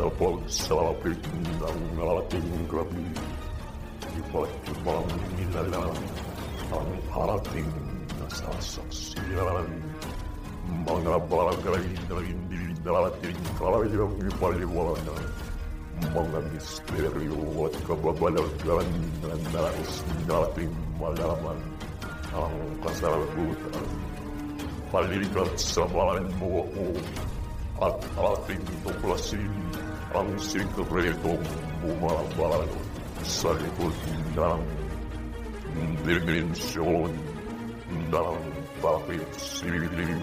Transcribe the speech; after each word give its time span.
sa 0.00 0.08
pagsapit 0.16 1.20
ng 1.60 2.00
ating 2.00 2.50
gabi. 2.72 3.04
Iba't 4.00 4.52
ibang 4.72 5.08
nilalang 5.36 6.00
ang 6.72 6.90
ating 7.36 7.68
nasasaksiyan. 8.16 9.68
Mga 10.88 11.16
bagay 11.28 11.84
na 12.08 12.16
hindi 12.16 12.64
natin 12.80 13.36
kayang 13.60 14.16
ipaliwanag. 14.24 15.28
Mga 16.00 16.38
misteryo 16.48 17.68
at 17.68 17.74
kababalagan 17.84 18.88
na 19.20 19.36
nais 19.52 19.94
nating 20.24 20.72
malaman 20.96 21.60
ang 22.32 22.56
kasagutan. 22.80 23.88
Halika't 24.96 25.60
samahan 25.60 26.24
mo 26.40 26.64
ako 26.64 26.84
at 27.80 27.96
ating 28.16 28.64
tuklasin 28.84 29.69
bumabalot 31.78 32.72
sa 33.22 33.54
likod 33.54 33.94
ng 34.34 34.60
dimensyon 36.02 37.14
ng 38.10 38.38
bakit 38.82 39.28
siling. 39.38 40.18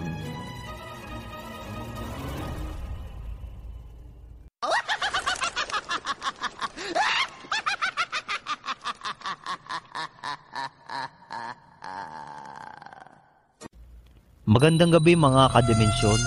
Magandang 14.47 14.91
gabi 14.91 15.15
mga 15.15 15.53
kadimensyon. 15.55 16.19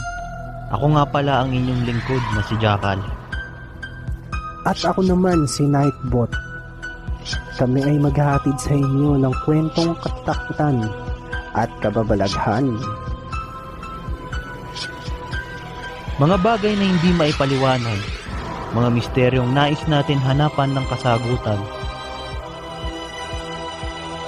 Ako 0.71 0.87
nga 0.97 1.04
pala 1.09 1.44
ang 1.44 1.50
inyong 1.50 1.82
lingkod 1.82 2.22
na 2.32 2.41
si 2.47 2.54
Jackal. 2.56 3.19
At 4.69 4.76
ako 4.84 5.00
naman 5.04 5.48
si 5.48 5.65
Nightbot. 5.65 6.28
Kami 7.56 7.81
ay 7.84 7.97
maghahatid 8.00 8.56
sa 8.60 8.72
inyo 8.76 9.21
ng 9.21 9.34
kwentong 9.44 9.97
katakutan 10.00 10.88
at 11.56 11.69
kababalaghan. 11.81 12.76
Mga 16.21 16.37
bagay 16.44 16.72
na 16.76 16.84
hindi 16.84 17.10
maipaliwanag. 17.16 18.00
Mga 18.76 18.88
misteryong 18.93 19.50
nais 19.56 19.81
natin 19.88 20.21
hanapan 20.21 20.77
ng 20.77 20.84
kasagutan. 20.92 21.60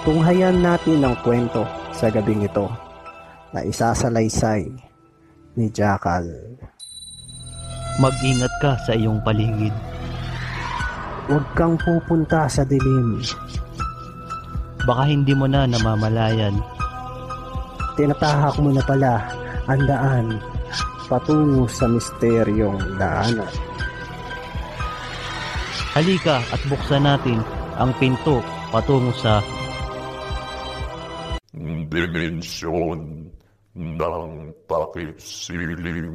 Tunghayan 0.02 0.64
natin 0.64 1.04
ang 1.04 1.14
kwento 1.20 1.62
sa 1.92 2.08
gabing 2.10 2.42
ito 2.42 2.66
na 3.52 3.62
isasalaysay 3.62 4.66
ni 5.54 5.68
Jackal. 5.68 6.26
Mag-ingat 8.00 8.52
ka 8.64 8.72
sa 8.88 8.96
iyong 8.96 9.20
paligid. 9.20 9.91
Huwag 11.32 11.48
kang 11.56 11.80
pupunta 11.80 12.44
sa 12.44 12.60
dilim. 12.60 13.16
Baka 14.84 15.08
hindi 15.08 15.32
mo 15.32 15.48
na 15.48 15.64
namamalayan. 15.64 16.60
Tinatahak 17.96 18.60
mo 18.60 18.68
na 18.68 18.84
pala 18.84 19.32
ang 19.64 19.80
daan 19.88 20.26
patungo 21.08 21.64
sa 21.72 21.88
misteryong 21.88 23.00
daanan. 23.00 23.48
Halika 25.96 26.44
at 26.52 26.60
buksan 26.68 27.08
natin 27.08 27.40
ang 27.80 27.96
pinto 27.96 28.44
patungo 28.68 29.16
sa 29.16 29.40
dimensyon 31.88 33.32
ng 33.72 34.52
takip 34.68 35.16
siling. 35.16 36.12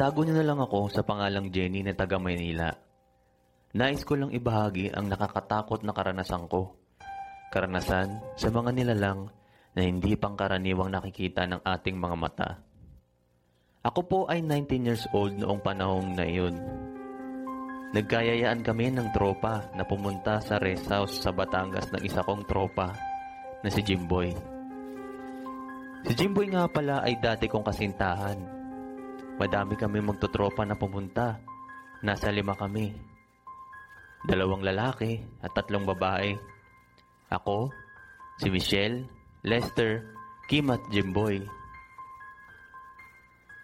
Itago 0.00 0.24
niyo 0.24 0.40
na 0.40 0.48
lang 0.48 0.56
ako 0.56 0.88
sa 0.88 1.04
pangalang 1.04 1.52
Jenny 1.52 1.84
na 1.84 1.92
taga 1.92 2.16
Maynila. 2.16 2.72
Nais 3.76 4.00
ko 4.00 4.16
lang 4.16 4.32
ibahagi 4.32 4.88
ang 4.96 5.12
nakakatakot 5.12 5.84
na 5.84 5.92
karanasan 5.92 6.48
ko. 6.48 6.72
Karanasan 7.52 8.16
sa 8.32 8.48
mga 8.48 8.80
nilalang 8.80 9.28
na 9.76 9.80
hindi 9.84 10.16
pangkaraniwang 10.16 10.88
nakikita 10.88 11.44
ng 11.44 11.60
ating 11.60 12.00
mga 12.00 12.16
mata. 12.16 12.50
Ako 13.84 14.00
po 14.08 14.18
ay 14.24 14.40
19 14.40 14.88
years 14.88 15.04
old 15.12 15.36
noong 15.36 15.60
panahong 15.60 16.16
na 16.16 16.24
iyon. 16.24 16.56
Nagkayayaan 17.92 18.64
kami 18.64 18.96
ng 18.96 19.12
tropa 19.12 19.68
na 19.76 19.84
pumunta 19.84 20.40
sa 20.40 20.56
rest 20.64 20.88
house 20.88 21.20
sa 21.20 21.28
Batangas 21.28 21.92
ng 21.92 22.00
isa 22.00 22.24
kong 22.24 22.48
tropa 22.48 22.88
na 23.60 23.68
si 23.68 23.84
Jimboy. 23.84 24.32
Si 26.08 26.16
Jimboy 26.16 26.48
nga 26.56 26.64
pala 26.72 27.04
ay 27.04 27.20
dati 27.20 27.52
kong 27.52 27.68
kasintahan 27.68 28.59
Madami 29.40 29.72
kami 29.72 30.04
magtotropa 30.04 30.68
na 30.68 30.76
pumunta. 30.76 31.40
Nasa 32.04 32.28
lima 32.28 32.52
kami. 32.52 32.92
Dalawang 34.28 34.60
lalaki 34.60 35.16
at 35.40 35.56
tatlong 35.56 35.88
babae. 35.88 36.36
Ako, 37.32 37.72
si 38.36 38.52
Michelle, 38.52 39.08
Lester, 39.40 40.04
Kim 40.44 40.68
at 40.68 40.84
Jimboy. 40.92 41.40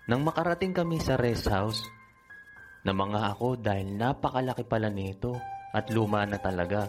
Nang 0.08 0.24
makarating 0.24 0.72
kami 0.72 0.96
sa 0.96 1.20
rest 1.20 1.44
house, 1.44 1.84
na 2.88 2.96
ako 3.28 3.60
dahil 3.60 4.00
napakalaki 4.00 4.64
pala 4.64 4.88
nito 4.88 5.36
at 5.76 5.92
luma 5.92 6.24
na 6.24 6.40
talaga. 6.40 6.88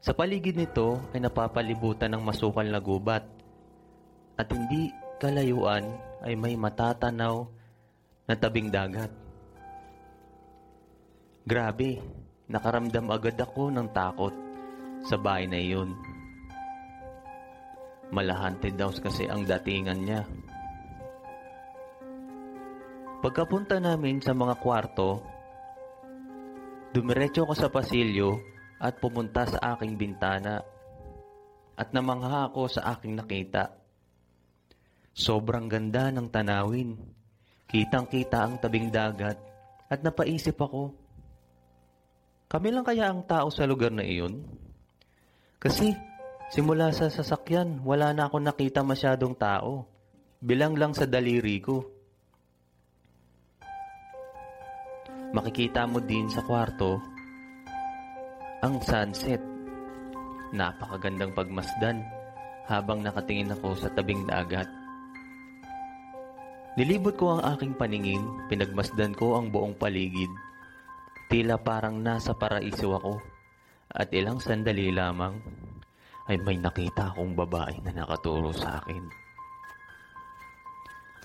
Sa 0.00 0.16
paligid 0.16 0.56
nito 0.56 0.96
ay 1.12 1.20
napapalibutan 1.20 2.16
ng 2.16 2.24
masukal 2.24 2.64
na 2.64 2.80
gubat 2.80 3.26
at 4.40 4.48
hindi 4.48 4.88
kalayuan 5.20 6.05
ay 6.24 6.38
may 6.38 6.56
matatanaw 6.56 7.44
na 8.26 8.34
tabing 8.34 8.72
dagat. 8.72 9.12
Grabe, 11.46 12.02
nakaramdam 12.50 13.06
agad 13.12 13.38
ako 13.38 13.70
ng 13.70 13.88
takot 13.94 14.34
sa 15.06 15.14
bahay 15.14 15.46
na 15.46 15.58
iyon. 15.62 15.94
Malahante 18.10 18.70
daw 18.74 18.90
kasi 18.90 19.30
ang 19.30 19.46
datingan 19.46 20.00
niya. 20.02 20.22
Pagkapunta 23.22 23.78
namin 23.82 24.22
sa 24.22 24.34
mga 24.34 24.54
kwarto, 24.62 25.22
dumiretso 26.94 27.46
ko 27.46 27.54
sa 27.54 27.70
pasilyo 27.70 28.38
at 28.78 28.98
pumunta 29.02 29.46
sa 29.46 29.74
aking 29.74 29.98
bintana 29.98 30.62
at 31.76 31.88
namangha 31.92 32.48
ako 32.50 32.70
sa 32.70 32.96
aking 32.96 33.18
nakita. 33.18 33.85
Sobrang 35.16 35.64
ganda 35.64 36.12
ng 36.12 36.28
tanawin. 36.28 36.92
Kitang-kita 37.64 38.44
ang 38.44 38.60
tabing 38.60 38.92
dagat 38.92 39.40
at 39.88 40.04
napaisip 40.04 40.60
ako, 40.60 40.92
kami 42.46 42.68
lang 42.70 42.84
kaya 42.86 43.10
ang 43.10 43.24
tao 43.26 43.50
sa 43.50 43.66
lugar 43.66 43.90
na 43.90 44.04
iyon? 44.04 44.44
Kasi 45.58 45.90
simula 46.52 46.94
sa 46.94 47.10
sasakyan, 47.10 47.82
wala 47.82 48.12
na 48.12 48.28
ako 48.28 48.38
nakita 48.38 48.86
masyadong 48.86 49.34
tao. 49.34 49.88
Bilang 50.38 50.78
lang 50.78 50.94
sa 50.94 51.08
daliri 51.08 51.58
ko. 51.58 51.82
Makikita 55.34 55.90
mo 55.90 55.98
din 55.98 56.30
sa 56.30 56.44
kwarto 56.44 57.02
ang 58.62 58.78
sunset. 58.84 59.42
Napakagandang 60.54 61.34
pagmasdan 61.34 62.04
habang 62.70 63.02
nakatingin 63.02 63.50
ako 63.58 63.74
sa 63.74 63.90
tabing 63.90 64.22
dagat. 64.22 64.85
Nilibot 66.76 67.16
ko 67.16 67.40
ang 67.40 67.56
aking 67.56 67.72
paningin, 67.72 68.20
pinagmasdan 68.52 69.16
ko 69.16 69.40
ang 69.40 69.48
buong 69.48 69.80
paligid. 69.80 70.28
Tila 71.32 71.56
parang 71.56 72.04
nasa 72.04 72.36
paraiso 72.36 72.92
ako. 72.92 73.16
At 73.96 74.12
ilang 74.12 74.44
sandali 74.44 74.92
lamang 74.92 75.40
ay 76.28 76.36
may 76.36 76.60
nakita 76.60 77.16
akong 77.16 77.32
babae 77.32 77.80
na 77.80 77.96
nakaturo 77.96 78.52
sa 78.52 78.84
akin. 78.84 79.08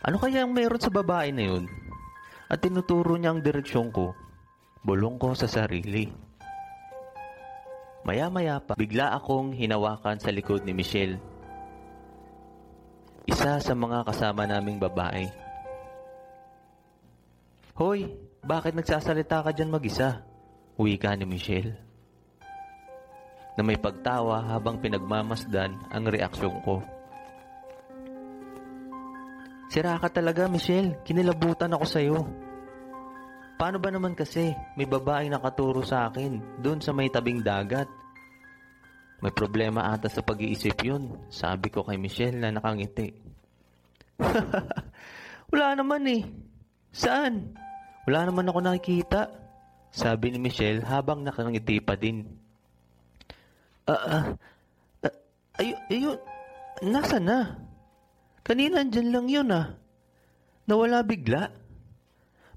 Ano 0.07 0.17
kaya 0.23 0.47
ang 0.47 0.55
meron 0.55 0.79
sa 0.79 0.87
babae 0.87 1.35
na 1.35 1.43
yun? 1.43 1.67
At 2.47 2.63
tinuturo 2.63 3.19
niya 3.19 3.35
ang 3.35 3.43
direksyon 3.43 3.91
ko. 3.91 4.15
Bulong 4.87 5.19
ko 5.19 5.35
sa 5.35 5.51
sarili. 5.51 6.07
Maya-maya 8.07 8.63
pa, 8.63 8.79
bigla 8.79 9.19
akong 9.19 9.51
hinawakan 9.51 10.15
sa 10.17 10.31
likod 10.31 10.63
ni 10.63 10.71
Michelle. 10.71 11.19
Isa 13.29 13.61
sa 13.61 13.73
mga 13.77 14.01
kasama 14.01 14.49
naming 14.49 14.81
babae. 14.81 15.29
Hoy, 17.77 18.09
bakit 18.41 18.73
nagsasalita 18.73 19.45
ka 19.45 19.53
dyan 19.53 19.69
mag-isa? 19.69 20.25
Uwi 20.77 20.97
ka 20.97 21.13
ni 21.13 21.29
Michelle. 21.29 21.77
na 23.51 23.67
may 23.67 23.75
pagtawa 23.75 24.47
habang 24.47 24.79
pinagmamasdan 24.79 25.75
ang 25.91 26.07
reaksyon 26.07 26.55
ko. 26.63 26.79
Sira 29.67 29.99
ka 29.99 30.07
talaga, 30.07 30.47
Michelle. 30.47 31.03
Kinilabutan 31.03 31.75
ako 31.75 31.85
sa'yo. 31.85 32.17
Paano 33.59 33.77
ba 33.77 33.91
naman 33.91 34.15
kasi 34.15 34.55
may 34.79 34.87
babaeng 34.87 35.35
nakaturo 35.35 35.83
sa 35.83 36.07
akin 36.07 36.63
doon 36.63 36.79
sa 36.79 36.95
may 36.95 37.11
tabing 37.11 37.43
dagat? 37.43 37.91
May 39.21 39.29
problema 39.29 39.93
ata 39.93 40.09
sa 40.09 40.25
pag-iisip 40.25 40.81
yun, 40.81 41.29
sabi 41.29 41.69
ko 41.69 41.85
kay 41.85 42.01
Michelle 42.01 42.41
na 42.41 42.49
nakangiti. 42.49 43.13
Wala 45.53 45.77
naman 45.77 46.09
eh. 46.09 46.25
Saan? 46.89 47.53
Wala 48.09 48.25
naman 48.25 48.49
ako 48.49 48.59
nakikita. 48.65 49.29
Sabi 49.93 50.33
ni 50.33 50.41
Michelle 50.41 50.81
habang 50.81 51.21
nakangiti 51.21 51.77
pa 51.77 51.93
din. 51.93 52.25
Ah, 53.85 53.93
ah, 53.93 54.25
ah, 55.05 55.15
ayo, 55.61 55.75
ayo, 55.93 56.11
nasa 56.81 57.21
na? 57.21 57.61
Kanina 58.41 58.81
andyan 58.81 59.13
lang 59.13 59.27
yun 59.29 59.53
ah. 59.53 59.77
Nawala 60.65 61.05
bigla. 61.05 61.45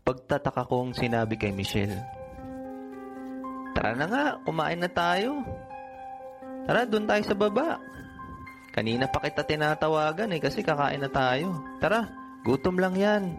Pagtataka 0.00 0.64
kong 0.64 0.96
sinabi 0.96 1.36
kay 1.36 1.52
Michelle. 1.52 2.00
Tara 3.76 3.92
na 3.92 4.06
nga, 4.08 4.24
kumain 4.48 4.80
na 4.80 4.88
tayo. 4.88 5.44
Tara, 6.64 6.88
doon 6.88 7.04
tayo 7.04 7.22
sa 7.28 7.36
baba. 7.36 7.76
Kanina 8.72 9.06
pa 9.06 9.20
kita 9.20 9.44
tinatawagan 9.44 10.32
eh 10.34 10.40
kasi 10.40 10.64
kakain 10.64 11.04
na 11.04 11.12
tayo. 11.12 11.60
Tara, 11.78 12.08
gutom 12.42 12.80
lang 12.80 12.96
yan. 12.96 13.36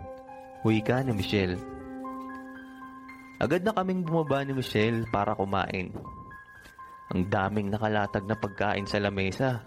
Wika 0.62 1.02
ni 1.02 1.12
Michelle. 1.18 1.58
Agad 3.42 3.66
na 3.66 3.76
kaming 3.76 4.06
bumaba 4.06 4.46
ni 4.46 4.54
Michelle 4.56 5.10
para 5.10 5.34
kumain. 5.34 5.92
Ang 7.12 7.22
daming 7.28 7.74
nakalatag 7.74 8.24
na 8.30 8.38
pagkain 8.38 8.88
sa 8.88 9.02
lamesa. 9.02 9.66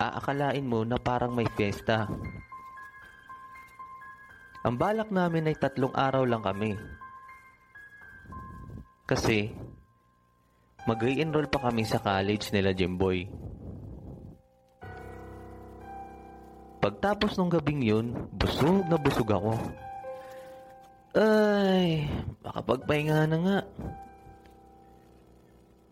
Aakalain 0.00 0.66
mo 0.66 0.82
na 0.82 0.98
parang 0.98 1.36
may 1.36 1.46
fiesta. 1.52 2.08
Ang 4.66 4.74
balak 4.74 5.12
namin 5.14 5.48
ay 5.48 5.56
tatlong 5.56 5.94
araw 5.94 6.26
lang 6.26 6.42
kami. 6.42 6.74
Kasi, 9.08 9.54
mag 10.88 11.04
enroll 11.04 11.52
pa 11.52 11.68
kami 11.68 11.84
sa 11.84 12.00
college 12.00 12.48
nila 12.48 12.72
Jimboy. 12.72 13.28
Pagtapos 16.80 17.36
ng 17.36 17.52
gabing 17.52 17.84
yun, 17.84 18.16
busog 18.32 18.88
na 18.88 18.96
busog 18.96 19.28
ako. 19.28 19.52
Ay, 21.12 22.08
makapagpahinga 22.40 23.28
na 23.28 23.36
nga. 23.44 23.58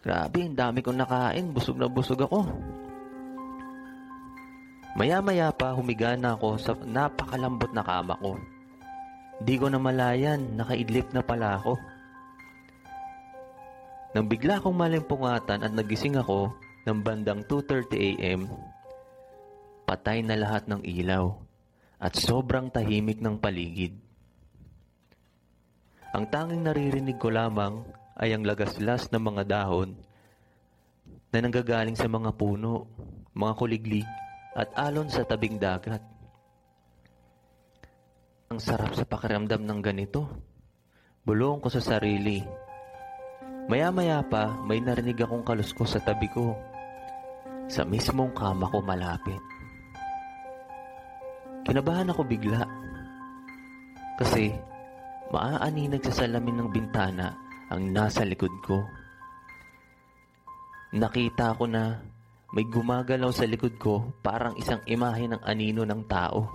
Grabe, 0.00 0.38
ang 0.46 0.56
dami 0.56 0.80
kong 0.80 1.02
nakain. 1.02 1.52
Busog 1.52 1.76
na 1.76 1.90
busog 1.90 2.24
ako. 2.24 2.46
Maya-maya 4.96 5.52
pa, 5.52 5.76
humiga 5.76 6.16
na 6.16 6.38
ako 6.38 6.56
sa 6.56 6.72
napakalambot 6.72 7.68
na 7.76 7.84
kama 7.84 8.16
ko. 8.16 8.40
Di 9.44 9.60
ko 9.60 9.68
na 9.68 9.76
malayan, 9.76 10.56
nakaidlip 10.56 11.12
na 11.12 11.20
pala 11.20 11.60
ako. 11.60 11.76
Nang 14.16 14.32
bigla 14.32 14.64
akong 14.64 14.72
malimpungatan 14.72 15.60
at 15.60 15.72
nagising 15.76 16.16
ako 16.16 16.48
ng 16.88 17.04
bandang 17.04 17.44
2.30 17.44 18.16
a.m., 18.16 18.48
patay 19.84 20.24
na 20.24 20.40
lahat 20.40 20.64
ng 20.72 20.80
ilaw 20.88 21.36
at 22.00 22.16
sobrang 22.16 22.72
tahimik 22.72 23.20
ng 23.20 23.36
paligid. 23.36 23.92
Ang 26.16 26.32
tanging 26.32 26.64
naririnig 26.64 27.20
ko 27.20 27.28
lamang 27.28 27.84
ay 28.16 28.32
ang 28.32 28.40
lagaslas 28.48 29.12
ng 29.12 29.20
mga 29.20 29.52
dahon 29.52 29.92
na 31.28 31.38
nanggagaling 31.44 31.92
sa 32.00 32.08
mga 32.08 32.32
puno, 32.40 32.88
mga 33.36 33.52
kuliglig 33.52 34.08
at 34.56 34.72
alon 34.80 35.12
sa 35.12 35.28
tabing 35.28 35.60
dagat. 35.60 36.00
Ang 38.48 38.64
sarap 38.64 38.96
sa 38.96 39.04
pakiramdam 39.04 39.60
ng 39.60 39.80
ganito. 39.84 40.24
Bulong 41.20 41.60
ko 41.60 41.68
sa 41.68 41.84
sarili. 41.84 42.65
Maya-maya 43.66 44.22
pa, 44.22 44.54
may 44.62 44.78
narinig 44.78 45.18
akong 45.18 45.42
kaluskos 45.42 45.98
sa 45.98 46.00
tabi 46.06 46.30
ko. 46.30 46.54
Sa 47.66 47.82
mismong 47.82 48.30
kama 48.30 48.70
ko 48.70 48.78
malapit. 48.78 49.42
Kinabahan 51.66 52.14
ako 52.14 52.22
bigla. 52.30 52.62
Kasi 54.22 54.54
maaaninag 55.34 55.98
sa 56.06 56.22
salamin 56.22 56.62
ng 56.62 56.70
bintana 56.70 57.34
ang 57.66 57.90
nasa 57.90 58.22
likod 58.22 58.54
ko. 58.62 58.86
Nakita 60.94 61.58
ko 61.58 61.66
na 61.66 61.98
may 62.54 62.70
gumagalaw 62.70 63.34
sa 63.34 63.50
likod 63.50 63.82
ko 63.82 64.14
parang 64.22 64.54
isang 64.62 64.78
imahe 64.86 65.26
ng 65.26 65.42
anino 65.42 65.82
ng 65.82 66.06
tao. 66.06 66.46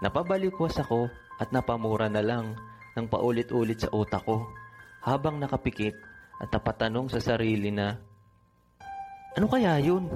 Napabalikwas 0.00 0.80
ako 0.80 1.12
at 1.36 1.52
napamura 1.52 2.08
na 2.08 2.24
lang 2.24 2.56
ng 2.96 3.04
paulit-ulit 3.04 3.84
sa 3.84 3.92
utak 3.92 4.24
ko 4.24 4.48
habang 5.04 5.36
nakapikit 5.36 6.07
at 6.38 6.48
napatanong 6.54 7.10
sa 7.10 7.18
sarili 7.18 7.74
na, 7.74 7.98
Ano 9.34 9.46
kaya 9.50 9.78
yun? 9.82 10.06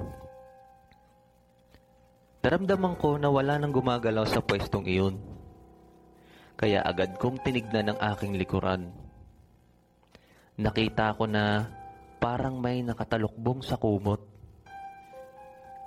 Naramdaman 2.43 2.99
ko 2.99 3.15
na 3.15 3.31
wala 3.31 3.55
nang 3.55 3.71
gumagalaw 3.71 4.27
sa 4.27 4.43
pwestong 4.43 4.83
iyon. 4.83 5.15
Kaya 6.59 6.83
agad 6.83 7.15
kong 7.15 7.39
tinignan 7.39 7.95
ang 7.95 7.99
aking 8.15 8.35
likuran. 8.35 8.91
Nakita 10.59 11.15
ko 11.15 11.23
na 11.23 11.71
parang 12.19 12.59
may 12.59 12.83
nakatalukbong 12.83 13.63
sa 13.63 13.79
kumot. 13.79 14.19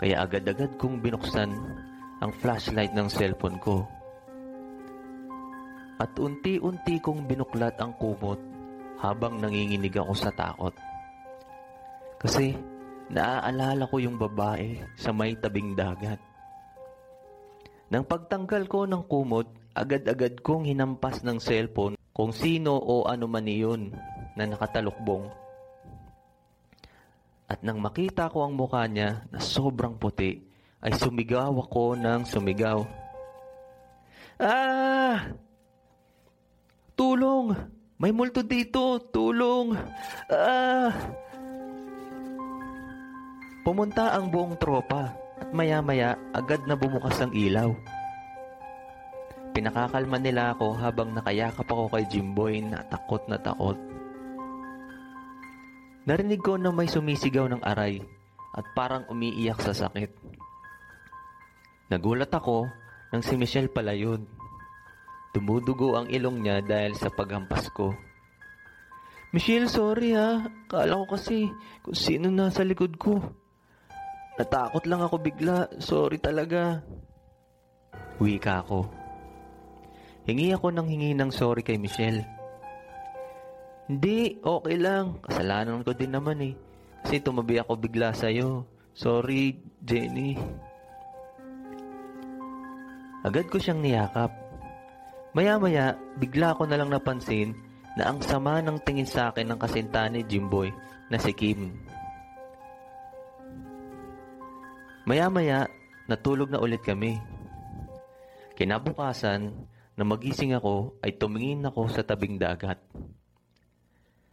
Kaya 0.01 0.25
agad-agad 0.25 0.81
kong 0.81 1.01
binuksan 1.05 1.53
ang 2.25 2.33
flashlight 2.41 2.93
ng 2.97 3.09
cellphone 3.09 3.61
ko. 3.61 3.85
At 6.01 6.13
unti-unti 6.17 7.01
kong 7.01 7.25
binuklat 7.25 7.77
ang 7.81 7.97
kumot 7.97 8.56
habang 9.01 9.41
nanginginig 9.41 9.93
ako 9.97 10.13
sa 10.17 10.33
takot. 10.33 10.73
Kasi 12.17 12.57
naaalala 13.13 13.85
ko 13.87 14.01
yung 14.01 14.17
babae 14.17 14.81
sa 14.97 15.13
may 15.13 15.37
tabing 15.37 15.77
dagat. 15.77 16.19
Nang 17.93 18.03
pagtanggal 18.03 18.67
ko 18.67 18.89
ng 18.89 19.07
kumot, 19.07 19.47
agad-agad 19.77 20.43
kong 20.43 20.67
hinampas 20.67 21.23
ng 21.23 21.39
cellphone 21.39 21.95
kung 22.17 22.33
sino 22.33 22.75
o 22.75 23.05
ano 23.07 23.29
man 23.29 23.47
iyon 23.47 23.93
na 24.35 24.49
nakatalukbong. 24.49 25.29
At 27.47 27.63
nang 27.63 27.79
makita 27.79 28.27
ko 28.33 28.43
ang 28.43 28.59
mukha 28.59 28.89
niya 28.91 29.23
na 29.31 29.39
sobrang 29.39 29.95
puti, 29.95 30.43
ay 30.83 30.93
sumigaw 30.99 31.55
ako 31.55 31.95
ng 31.95 32.27
sumigaw. 32.27 32.83
Ah! 34.43 35.31
Tulong! 36.99 37.76
May 37.97 38.13
multo 38.13 38.45
dito! 38.45 39.01
Tulong! 39.09 39.73
Ah! 40.29 40.93
Pumunta 43.65 44.13
ang 44.13 44.29
buong 44.29 44.61
tropa 44.61 45.17
at 45.41 45.49
maya-maya 45.57 46.15
agad 46.37 46.61
na 46.69 46.77
bumukas 46.77 47.17
ang 47.25 47.33
ilaw. 47.33 47.73
Pinakakalma 49.57 50.21
nila 50.21 50.53
ako 50.53 50.77
habang 50.77 51.17
nakayakap 51.17 51.65
ako 51.65 51.89
kay 51.89 52.05
Jimboy 52.13 52.61
na 52.61 52.85
takot 52.93 53.25
na 53.25 53.41
takot. 53.41 53.81
Narinig 56.05 56.45
ko 56.45 56.61
na 56.61 56.69
may 56.69 56.87
sumisigaw 56.87 57.49
ng 57.49 57.65
aray 57.65 58.05
at 58.55 58.67
parang 58.77 59.09
umiiyak 59.09 59.59
sa 59.65 59.73
sakit. 59.73 60.13
Nagulat 61.89 62.31
ako 62.31 62.69
nang 63.11 63.25
si 63.25 63.35
Michelle 63.41 63.73
pala 63.73 63.97
yun. 63.97 64.29
Tumudugo 65.37 66.01
ang 66.01 66.09
ilong 66.09 66.41
niya 66.41 66.65
dahil 66.65 66.97
sa 66.97 67.13
paghampas 67.13 67.69
ko. 67.77 67.93
Michelle, 69.37 69.69
sorry 69.69 70.17
ha. 70.17 70.49
Kala 70.65 70.97
ko 70.97 71.13
kasi 71.13 71.53
kung 71.85 71.93
sino 71.93 72.33
nasa 72.33 72.65
likod 72.65 72.97
ko. 72.97 73.21
Natakot 74.41 74.89
lang 74.89 75.05
ako 75.05 75.21
bigla. 75.21 75.69
Sorry 75.77 76.17
talaga. 76.25 76.81
Wika 78.17 78.65
ako. 78.65 78.89
Hingi 80.25 80.57
ako 80.57 80.73
ng 80.73 80.89
hingi 80.89 81.13
ng 81.13 81.29
sorry 81.29 81.61
kay 81.61 81.77
Michelle. 81.77 82.25
Hindi, 83.93 84.41
okay 84.41 84.81
lang. 84.81 85.21
Kasalanan 85.21 85.85
ko 85.85 85.93
din 85.93 86.17
naman 86.17 86.41
eh. 86.41 86.57
Kasi 87.05 87.21
tumabi 87.21 87.61
ako 87.61 87.77
bigla 87.77 88.17
sa'yo. 88.17 88.65
Sorry, 88.97 89.53
Jenny. 89.85 90.33
Agad 93.21 93.53
ko 93.53 93.61
siyang 93.61 93.85
niyakap. 93.85 94.46
Maya-maya, 95.37 95.93
bigla 96.17 96.57
ko 96.57 96.65
na 96.65 96.81
lang 96.81 96.89
napansin 96.89 97.53
na 98.01 98.09
ang 98.09 98.25
sama 98.25 98.65
ng 98.65 98.81
tingin 98.89 99.05
sa 99.05 99.29
akin 99.29 99.53
ng 99.53 99.61
kasinta 99.61 100.09
ni 100.09 100.25
Jimboy 100.25 100.73
na 101.13 101.21
si 101.21 101.37
Kim. 101.37 101.77
Maya-maya, 105.05 105.69
natulog 106.09 106.49
na 106.49 106.57
ulit 106.57 106.81
kami. 106.81 107.21
Kinabukasan, 108.57 109.53
na 109.97 110.05
magising 110.05 110.53
ako 110.53 111.01
ay 111.01 111.17
tumingin 111.17 111.65
ako 111.69 111.89
sa 111.89 112.05
tabing 112.05 112.37
dagat. 112.37 112.81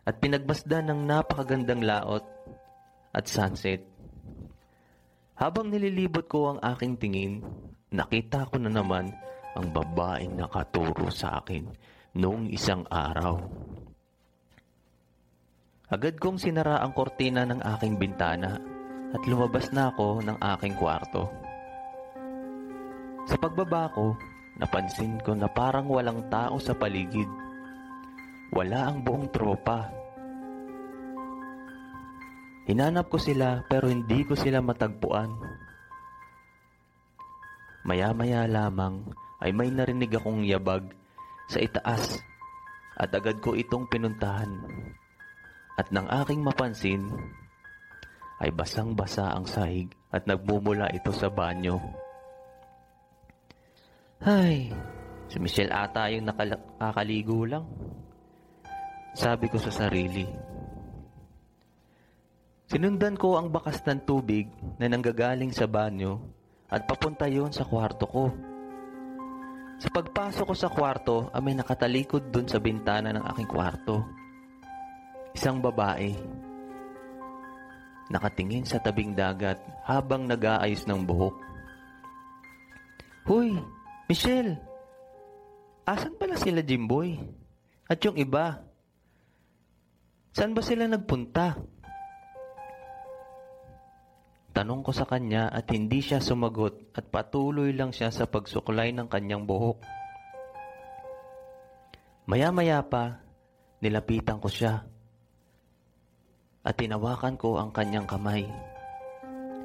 At 0.04 0.20
pinagmasdan 0.20 0.92
ng 0.92 1.08
napakagandang 1.08 1.84
laot 1.84 2.24
at 3.16 3.28
sunset. 3.32 3.84
Habang 5.40 5.68
nililibot 5.68 6.28
ko 6.32 6.56
ang 6.56 6.60
aking 6.64 6.96
tingin, 7.00 7.34
nakita 7.92 8.48
ko 8.48 8.60
na 8.60 8.72
naman 8.72 9.12
ang 9.54 9.70
babaeng 9.70 10.38
nakaturo 10.38 11.10
sa 11.14 11.42
akin 11.42 11.70
noong 12.18 12.50
isang 12.50 12.86
araw. 12.90 13.38
Agad 15.94 16.18
kong 16.18 16.42
sinara 16.42 16.82
ang 16.82 16.94
kortina 16.98 17.46
ng 17.46 17.62
aking 17.78 18.02
bintana 18.02 18.58
at 19.14 19.22
lumabas 19.30 19.70
na 19.70 19.94
ako 19.94 20.26
ng 20.26 20.38
aking 20.58 20.74
kwarto. 20.74 21.30
Sa 23.30 23.38
pagbaba 23.38 23.94
ko, 23.94 24.18
napansin 24.58 25.22
ko 25.22 25.38
na 25.38 25.46
parang 25.46 25.86
walang 25.86 26.26
tao 26.34 26.58
sa 26.58 26.74
paligid. 26.74 27.30
Wala 28.58 28.90
ang 28.90 29.06
buong 29.06 29.30
tropa. 29.30 29.94
Hinanap 32.66 33.14
ko 33.14 33.22
sila 33.22 33.62
pero 33.70 33.86
hindi 33.86 34.26
ko 34.26 34.34
sila 34.34 34.66
matagpuan. 34.66 35.30
Maya-maya 37.84 38.48
lamang 38.48 39.14
ay 39.44 39.52
may 39.52 39.68
narinig 39.68 40.16
akong 40.16 40.48
yabag 40.48 40.88
sa 41.52 41.60
itaas 41.60 42.24
at 42.96 43.12
agad 43.12 43.44
ko 43.44 43.60
itong 43.60 43.92
pinuntahan. 43.92 44.64
At 45.76 45.92
nang 45.92 46.08
aking 46.08 46.40
mapansin, 46.40 47.12
ay 48.40 48.54
basang-basa 48.56 49.36
ang 49.36 49.44
sahig 49.44 49.92
at 50.14 50.24
nagmumula 50.24 50.88
ito 50.96 51.12
sa 51.12 51.28
banyo. 51.28 51.80
Ay, 54.24 54.72
si 55.28 55.40
Michelle 55.40 55.74
ata 55.74 56.08
yung 56.08 56.32
nakakaligo 56.32 57.44
lang. 57.44 57.66
Sabi 59.14 59.52
ko 59.52 59.60
sa 59.60 59.70
sarili. 59.70 60.26
Sinundan 62.72 63.20
ko 63.20 63.38
ang 63.38 63.52
bakas 63.54 63.84
ng 63.86 64.08
tubig 64.08 64.50
na 64.80 64.90
nanggagaling 64.90 65.54
sa 65.54 65.70
banyo 65.70 66.18
at 66.72 66.88
papunta 66.90 67.30
yon 67.30 67.54
sa 67.54 67.68
kwarto 67.68 68.08
ko. 68.10 68.53
Sa 69.84 69.92
pagpasok 69.92 70.48
ko 70.48 70.56
sa 70.56 70.72
kwarto, 70.72 71.28
ay 71.36 71.44
may 71.44 71.60
nakatalikod 71.60 72.32
dun 72.32 72.48
sa 72.48 72.56
bintana 72.64 73.12
ng 73.12 73.28
aking 73.36 73.52
kwarto. 73.52 74.00
Isang 75.36 75.60
babae. 75.60 76.16
Nakatingin 78.08 78.64
sa 78.64 78.80
tabing 78.80 79.12
dagat 79.12 79.60
habang 79.84 80.24
nag-aayos 80.24 80.88
ng 80.88 81.04
buhok. 81.04 81.36
Huy, 83.28 83.60
Michelle! 84.08 84.56
Asan 85.84 86.16
pala 86.16 86.40
sila 86.40 86.64
Jimboy? 86.64 87.20
At 87.92 88.00
yung 88.08 88.16
iba? 88.16 88.64
Saan 90.32 90.56
ba 90.56 90.64
sila 90.64 90.88
nagpunta? 90.88 91.60
Tanong 94.54 94.86
ko 94.86 94.94
sa 94.94 95.10
kanya 95.10 95.50
at 95.50 95.66
hindi 95.74 95.98
siya 95.98 96.22
sumagot 96.22 96.94
at 96.94 97.10
patuloy 97.10 97.74
lang 97.74 97.90
siya 97.90 98.14
sa 98.14 98.30
pagsuklay 98.30 98.94
ng 98.94 99.10
kanyang 99.10 99.50
buhok. 99.50 99.82
Maya-maya 102.30 102.86
pa, 102.86 103.18
nilapitan 103.82 104.38
ko 104.38 104.46
siya 104.46 104.86
at 106.64 106.74
tinawakan 106.78 107.34
ko 107.36 107.58
ang 107.58 107.74
kanyang 107.74 108.06
kamay 108.06 108.46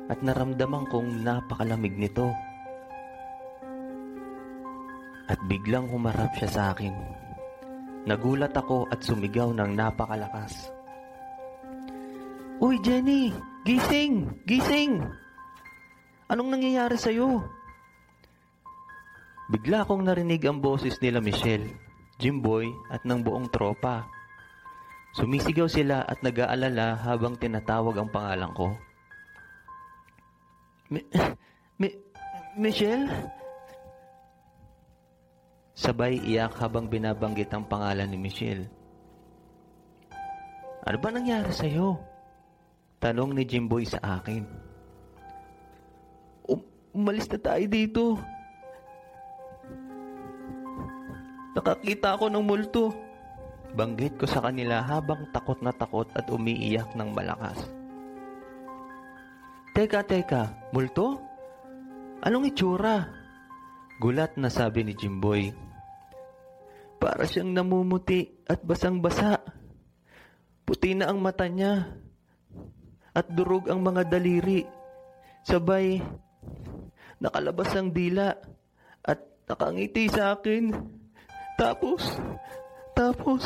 at 0.09 0.19
naramdaman 0.25 0.89
kong 0.89 1.21
napakalamig 1.21 1.93
nito. 1.93 2.33
At 5.29 5.37
biglang 5.45 5.93
humarap 5.93 6.33
siya 6.41 6.49
sa 6.49 6.63
akin. 6.73 6.97
Nagulat 8.09 8.57
ako 8.57 8.89
at 8.89 9.05
sumigaw 9.05 9.53
ng 9.53 9.77
napakalakas. 9.77 10.78
Uy, 12.59 12.75
Jenny! 12.83 13.31
Gising! 13.63 14.43
Gising! 14.43 14.99
Anong 16.27 16.59
nangyayari 16.59 16.99
sa'yo? 16.99 17.39
Bigla 19.55 19.87
akong 19.87 20.03
narinig 20.03 20.43
ang 20.43 20.59
boses 20.59 20.99
nila 20.99 21.23
Michelle, 21.23 21.71
Jimboy 22.19 22.67
at 22.91 23.07
ng 23.07 23.23
buong 23.23 23.47
tropa. 23.55 24.11
Sumisigaw 25.15 25.71
sila 25.71 26.03
at 26.03 26.19
nag-aalala 26.21 26.99
habang 26.99 27.39
tinatawag 27.39 27.95
ang 27.95 28.11
pangalan 28.11 28.51
ko. 28.53 28.75
Mi- 30.91 31.09
Mi- 31.79 32.01
Michelle? 32.59 33.07
Sabay 35.79 36.19
iyak 36.27 36.59
habang 36.59 36.91
binabanggit 36.91 37.55
ang 37.55 37.71
pangalan 37.71 38.11
ni 38.11 38.19
Michelle. 38.19 38.67
Ano 40.83 40.99
ba 40.99 41.15
nangyari 41.15 41.55
sa'yo? 41.55 42.18
Tanong 42.99 43.31
ni 43.31 43.47
Jimboy 43.47 43.87
sa 43.87 44.03
akin. 44.03 44.43
Um, 46.51 46.59
umalis 46.91 47.31
na 47.31 47.39
tayo 47.39 47.65
dito. 47.71 48.05
Nakakita 51.55 52.19
ako 52.19 52.27
ng 52.27 52.43
multo. 52.43 52.91
Banggit 53.79 54.19
ko 54.19 54.27
sa 54.27 54.43
kanila 54.43 54.83
habang 54.83 55.31
takot 55.31 55.63
na 55.63 55.71
takot 55.71 56.11
at 56.19 56.27
umiiyak 56.27 56.91
ng 56.99 57.15
malakas. 57.15 57.71
Teka, 59.79 60.03
teka, 60.03 60.75
multo? 60.75 61.23
Anong 62.27 62.51
itsura? 62.51 63.07
Gulat 64.03 64.35
na 64.35 64.51
sabi 64.51 64.83
ni 64.83 64.99
Jimboy. 64.99 65.55
Para 66.99 67.23
siyang 67.31 67.55
namumuti 67.55 68.27
at 68.51 68.59
basang-basa. 68.67 69.39
Puti 70.67 70.99
na 70.99 71.15
ang 71.15 71.23
mata 71.23 71.47
niya 71.47 71.95
at 73.19 73.27
durog 73.27 73.67
ang 73.67 73.83
mga 73.83 74.07
daliri. 74.07 74.63
Sabay, 75.43 75.99
nakalabas 77.19 77.75
ang 77.75 77.91
dila 77.91 78.31
at 79.03 79.19
nakangiti 79.51 80.07
sa 80.07 80.39
akin. 80.39 80.71
Tapos, 81.59 82.15
tapos, 82.95 83.43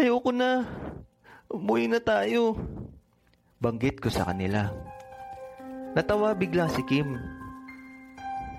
ayoko 0.00 0.32
na. 0.32 0.64
Umuwi 1.52 1.88
na 1.88 2.00
tayo. 2.00 2.56
Banggit 3.60 4.00
ko 4.00 4.08
sa 4.08 4.24
kanila. 4.24 4.72
Natawa 5.92 6.32
bigla 6.32 6.68
si 6.72 6.80
Kim. 6.88 7.16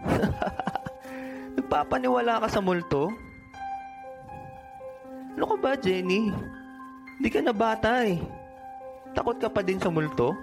Nagpapaniwala 1.58 2.46
ka 2.46 2.48
sa 2.50 2.62
multo? 2.62 3.10
Ano 5.38 5.46
ka 5.46 5.56
ba, 5.62 5.72
Jenny? 5.78 6.34
Hindi 7.18 7.30
ka 7.30 7.40
na 7.46 7.54
bata 7.54 8.06
eh. 8.10 8.39
Takot 9.14 9.38
ka 9.42 9.50
pa 9.50 9.62
din 9.66 9.82
sa 9.82 9.90
multo? 9.90 10.38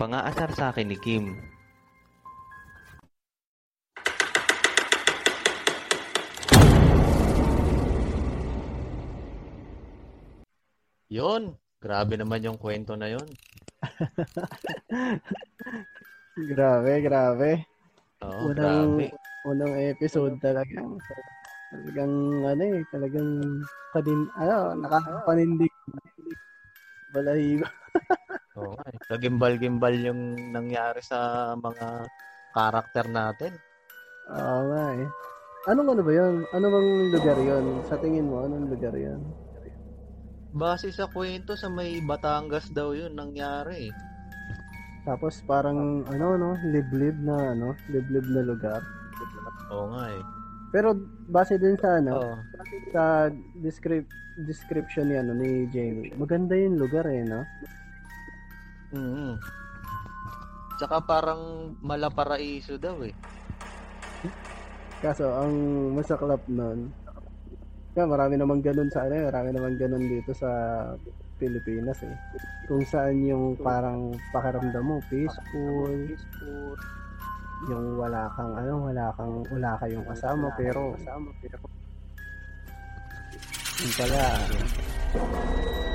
Pangaasar 0.00 0.50
sa 0.54 0.70
akin 0.72 0.88
ni 0.88 0.96
Kim. 0.96 1.36
Yon, 11.08 11.56
grabe 11.80 12.20
naman 12.20 12.44
yung 12.44 12.60
kwento 12.60 12.92
na 12.92 13.08
yon. 13.08 13.24
Grabe, 16.38 17.02
grabe. 17.02 17.66
Oo, 18.22 18.54
Unang- 18.54 18.94
grabe. 18.94 19.10
Unang 19.48 19.74
episode 19.90 20.38
talagang 20.38 20.94
talagang 21.74 22.14
ano 22.46 22.62
eh, 22.62 22.82
talagang 22.94 23.30
panin, 23.90 24.30
ano, 24.38 24.78
nakakapanindig. 24.78 25.72
Balahibo. 27.18 27.66
Oo, 28.58 28.74
eh. 28.86 28.98
Kagimbal-gimbal 29.10 29.94
yung 29.98 30.22
nangyari 30.54 31.02
sa 31.02 31.50
mga 31.58 32.06
karakter 32.54 33.06
natin. 33.10 33.52
Oo 34.30 34.60
nga 34.70 34.84
eh. 34.94 35.08
Anong 35.66 35.98
ano 35.98 36.02
ba 36.06 36.12
yun? 36.14 36.34
Ano 36.54 36.66
bang 36.70 36.88
lugar 37.10 37.38
yun? 37.42 37.64
Sa 37.90 37.98
tingin 37.98 38.30
mo, 38.30 38.46
anong 38.46 38.70
lugar 38.70 38.94
yun? 38.94 39.20
Base 40.48 40.88
sa 40.94 41.10
kwento 41.10 41.58
sa 41.58 41.68
may 41.68 42.00
Batangas 42.00 42.70
daw 42.72 42.94
yun 42.94 43.12
nangyari. 43.12 43.90
eh. 43.90 43.94
Tapos 45.04 45.40
parang 45.44 46.04
ano 46.08 46.36
no, 46.36 46.50
liblib 46.68 47.16
na 47.20 47.52
ano, 47.56 47.72
liblib 47.88 48.24
na 48.28 48.42
lugar. 48.44 48.80
Oo 49.72 49.92
nga 49.92 50.04
eh. 50.12 50.22
Pero 50.68 50.92
base 51.28 51.56
din 51.56 51.76
sa 51.80 51.96
ano, 51.96 52.12
Oo. 52.18 52.34
sa 52.92 53.32
descrip- 53.56 54.12
description 54.44 55.08
ni 55.08 55.16
ano 55.16 55.32
ni 55.32 55.64
Jamie. 55.72 56.12
Maganda 56.14 56.52
yung 56.54 56.76
lugar 56.76 57.08
eh, 57.08 57.24
no? 57.24 57.42
mm 58.92 59.36
Tsaka 60.78 61.02
parang 61.02 61.74
malaparaiso 61.82 62.78
daw 62.78 63.02
eh. 63.02 63.10
Kaso 65.02 65.26
ang 65.26 65.54
masaklap 65.94 66.42
nun, 66.46 66.94
kaya 67.98 68.06
marami 68.06 68.38
namang 68.38 68.62
ganun 68.62 68.86
sa 68.86 69.10
ano, 69.10 69.14
eh, 69.18 69.26
marami 69.26 69.48
namang 69.50 69.74
ganun 69.74 70.06
dito 70.06 70.30
sa 70.30 70.46
Pilipinas 71.34 71.98
eh. 72.06 72.14
Kung 72.70 72.86
saan 72.86 73.26
yung 73.26 73.58
parang 73.58 74.14
pakiramdam 74.30 74.86
mo 74.86 75.02
peaceful, 75.10 76.14
yung 77.66 77.98
wala 77.98 78.30
kang 78.38 78.54
ano, 78.54 78.72
wala 78.86 79.04
kang 79.18 79.34
wala 79.50 79.70
kayong 79.82 80.06
kasama 80.06 80.46
pero 80.54 80.94
yung 83.82 83.94
pala 83.98 84.22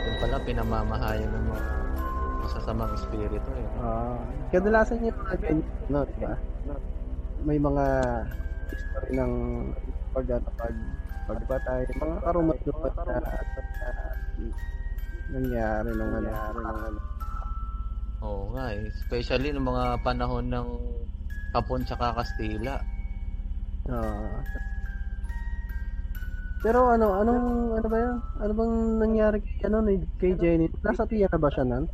Yung 0.03 0.17
pala 0.19 0.37
pinamamahayan 0.43 1.29
ng 1.31 1.45
mga 1.47 1.83
masamang 2.43 2.93
espiritu 2.95 3.49
eh. 3.55 3.67
Ah, 3.79 4.19
kadalasan 4.51 5.03
yung 5.03 5.19
mga 5.19 5.35
ganyan, 5.39 5.67
no, 5.87 6.03
di 6.07 6.17
ba? 6.19 6.35
May 7.43 7.59
mga 7.59 7.85
history 8.71 9.11
ng 9.19 9.33
pag, 10.15 10.27
ano, 10.31 10.47
pag, 10.55 10.75
pagpatay, 11.27 11.81
mga 11.99 12.17
karumat-dumat 12.23 12.93
na 13.03 13.15
nangyari 15.31 15.89
nung 15.95 16.13
ano, 16.13 16.29
nung 16.55 16.79
ano. 16.87 16.99
Oo 18.23 18.43
nga 18.55 18.65
eh. 18.71 18.87
Especially 18.87 19.51
ng 19.51 19.67
mga 19.67 19.99
panahon 19.99 20.47
ng 20.47 20.67
Hapon 21.53 21.85
tsaka 21.85 22.17
Kastila. 22.17 22.81
Ah. 23.85 24.41
pero 26.63 26.89
ano, 26.95 27.19
anong, 27.19 27.75
ano 27.77 27.87
ba 27.91 27.97
yan? 27.99 28.15
Ano 28.39 28.51
bang 28.55 28.73
nangyari 29.03 29.37
kay, 29.43 29.67
ano, 29.67 29.83
ni- 29.83 30.07
kay 30.17 30.33
Jenny? 30.39 30.71
Nasa 30.81 31.03
tiya 31.03 31.27
na 31.29 31.37
ba 31.37 31.51
siya 31.51 31.67
nan? 31.67 31.85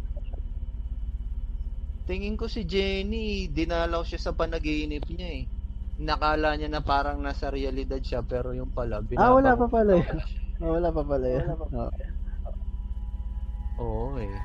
Tingin 2.06 2.38
ko 2.38 2.46
si 2.46 2.64
Jenny, 2.70 3.50
dinalaw 3.50 4.06
siya 4.06 4.22
sa 4.22 4.32
panaginip 4.38 5.04
niya 5.10 5.42
eh. 5.42 5.44
Nakala 6.00 6.56
niya 6.56 6.70
na 6.72 6.80
parang 6.86 7.20
nasa 7.20 7.52
realidad 7.52 8.00
siya 8.00 8.24
pero 8.24 8.56
yung 8.56 8.72
pala 8.72 9.04
Ah, 9.20 9.34
wala 9.36 9.58
pa 9.60 9.68
pala 9.68 10.00
eh. 10.00 10.06
Ah, 10.62 10.72
wala 10.72 10.90
pa 10.94 11.02
pala 11.04 11.28
eh. 11.28 11.44
Oo. 11.44 11.90
Oo 13.82 14.08
eh. 14.24 14.38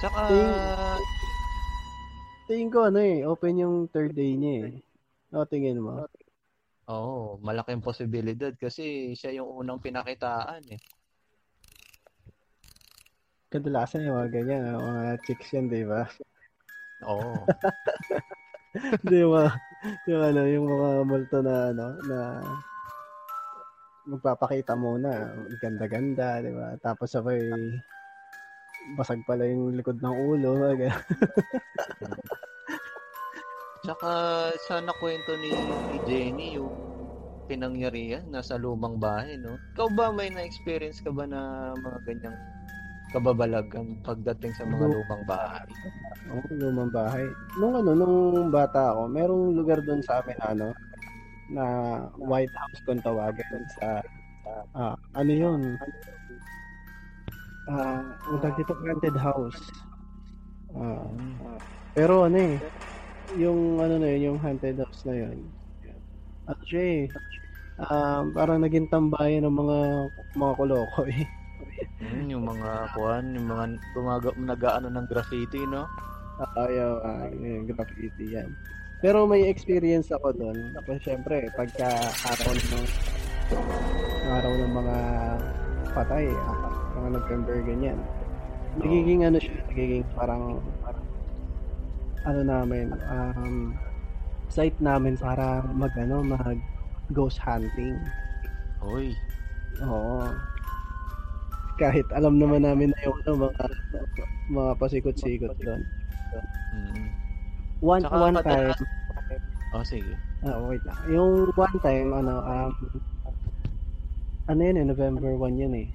Tsaka 0.00 0.30
Ting- 0.32 1.04
Tingin 2.46 2.70
ko 2.70 2.86
ano 2.86 3.02
eh, 3.02 3.26
open 3.26 3.58
yung 3.58 3.76
third 3.90 4.14
day 4.14 4.38
niya 4.38 4.70
eh. 4.70 4.78
O, 5.34 5.42
tingin 5.42 5.82
mo. 5.82 6.06
Oo, 6.86 7.42
malaking 7.42 7.82
posibilidad 7.82 8.54
kasi 8.54 9.10
siya 9.18 9.42
yung 9.42 9.50
unang 9.50 9.82
pinakitaan 9.82 10.62
eh. 10.70 10.80
Kadalasan 13.50 14.06
yung 14.06 14.22
mga 14.22 14.30
ganyan, 14.30 14.62
ah, 14.70 14.78
mga 14.78 15.02
chicks 15.26 15.50
yan, 15.50 15.66
di 15.66 15.82
ba? 15.82 16.06
Oo. 17.02 17.42
Hindi 19.02 19.16
yung 19.26 19.34
mga, 19.34 19.50
yung 20.06 20.22
ano, 20.22 20.40
yung 20.46 20.66
mga 20.70 20.88
multo 21.02 21.38
na, 21.42 21.54
ano, 21.74 21.86
na 22.06 22.18
magpapakita 24.06 24.78
muna, 24.78 25.34
ganda-ganda, 25.58 26.38
di 26.38 26.54
ba? 26.54 26.78
Tapos 26.78 27.10
sabay, 27.10 27.74
basag 28.94 29.26
pala 29.26 29.42
yung 29.48 29.74
likod 29.74 29.98
ng 29.98 30.14
ulo. 30.14 30.70
Tsaka 33.86 34.10
sa 34.66 34.82
nakwento 34.82 35.34
ni 35.38 35.50
ni 35.90 35.98
Jenny 36.06 36.46
yung 36.58 36.74
pinangyarihan 37.46 38.26
nasa 38.26 38.58
lumang 38.58 38.98
bahay, 38.98 39.38
no? 39.38 39.54
Ikaw 39.74 39.88
ba 39.94 40.10
may 40.10 40.30
na-experience 40.30 40.98
ka 41.02 41.14
ba 41.14 41.26
na 41.26 41.70
mga 41.78 41.98
ganyang 42.06 42.38
kababalagan 43.14 44.02
pagdating 44.02 44.50
sa 44.58 44.66
mga 44.66 44.90
Lu- 44.90 44.98
lumang 44.98 45.24
bahay? 45.30 45.66
Oo, 46.34 46.46
lumang 46.50 46.90
bahay. 46.90 47.24
Nung 47.62 47.78
ano, 47.78 47.90
nung 47.94 48.50
bata 48.50 48.90
ako, 48.92 49.06
merong 49.06 49.54
lugar 49.54 49.78
doon 49.86 50.02
sa 50.02 50.18
amin, 50.18 50.38
ano, 50.42 50.74
na 51.54 51.64
White 52.18 52.50
House 52.50 52.80
kung 52.82 52.98
tawagin 52.98 53.62
sa, 53.78 54.02
ah, 54.74 54.98
ano 55.14 55.30
yun? 55.30 55.78
Ah, 57.66 58.02
uh, 58.30 58.50
dito 58.54 58.74
haunted 58.78 59.16
house. 59.18 59.58
Ah, 60.76 61.02
pero 61.96 62.30
ano 62.30 62.38
eh, 62.38 62.54
yung 63.34 63.82
ano 63.82 63.98
na 63.98 64.06
yun, 64.14 64.22
yung 64.34 64.38
haunted 64.38 64.78
house 64.78 65.02
na 65.02 65.14
yun, 65.18 65.42
ano 66.46 66.62
siya 66.62 66.82
eh, 66.82 67.02
ah, 67.82 68.22
parang 68.30 68.62
naging 68.62 68.86
tambayan 68.86 69.42
ng 69.44 69.56
mga 69.56 69.78
mga 70.38 70.52
koloko 70.54 71.02
eh. 71.10 71.26
Mm, 72.00 72.28
yung 72.30 72.44
mga 72.44 72.92
kuan, 72.92 73.34
yung 73.34 73.48
mga 73.48 73.64
gumaga, 73.96 74.28
nag-ano 74.36 74.88
ng 74.92 75.06
graffiti, 75.08 75.64
no? 75.66 75.88
Ayaw, 76.54 77.00
ah, 77.02 77.26
yung 77.32 77.66
graffiti 77.66 78.36
yan. 78.36 78.52
Pero 79.00 79.24
may 79.28 79.48
experience 79.48 80.08
ako 80.12 80.32
doon. 80.36 80.72
Kasi 80.76 81.12
syempre, 81.12 81.48
pagka 81.52 81.88
araw 82.32 82.52
ng 82.52 82.84
araw 84.28 84.52
ng 84.52 84.72
mga 84.72 84.96
patay, 85.92 86.26
ah, 86.28 86.75
mga 87.06 87.22
November 87.22 87.56
ganyan. 87.62 87.98
Nagiging 88.82 89.22
ano 89.22 89.38
siya, 89.38 89.62
nagiging 89.70 90.04
parang, 90.18 90.58
parang 90.82 91.06
ano 92.26 92.40
namin, 92.42 92.90
um, 93.06 93.78
site 94.50 94.76
namin 94.82 95.14
para 95.14 95.62
mag 95.70 95.94
ano, 95.94 96.26
mag 96.26 96.58
ghost 97.14 97.38
hunting. 97.38 97.94
Hoy. 98.82 99.14
Oo. 99.86 100.34
Kahit 101.78 102.08
alam 102.10 102.42
naman 102.42 102.66
namin 102.66 102.90
na 102.90 103.00
yung 103.06 103.16
ano, 103.22 103.32
mga 103.46 103.64
mga 104.50 104.70
pasikot-sikot 104.82 105.54
doon. 105.62 105.82
Mm. 106.74 107.06
One 107.84 108.02
Tsaka 108.02 108.18
one 108.18 108.36
time, 108.42 108.74
Oh, 109.76 109.84
sige. 109.84 110.16
ah, 110.48 110.56
wait 110.64 110.80
lang. 110.88 110.96
Yung 111.12 111.52
one 111.52 111.76
time 111.84 112.08
ano 112.16 112.40
um 112.40 112.72
ano 114.48 114.60
yun 114.62 114.80
eh, 114.80 114.86
November 114.88 115.36
1 115.36 115.58
yun 115.58 115.74
eh. 115.76 115.86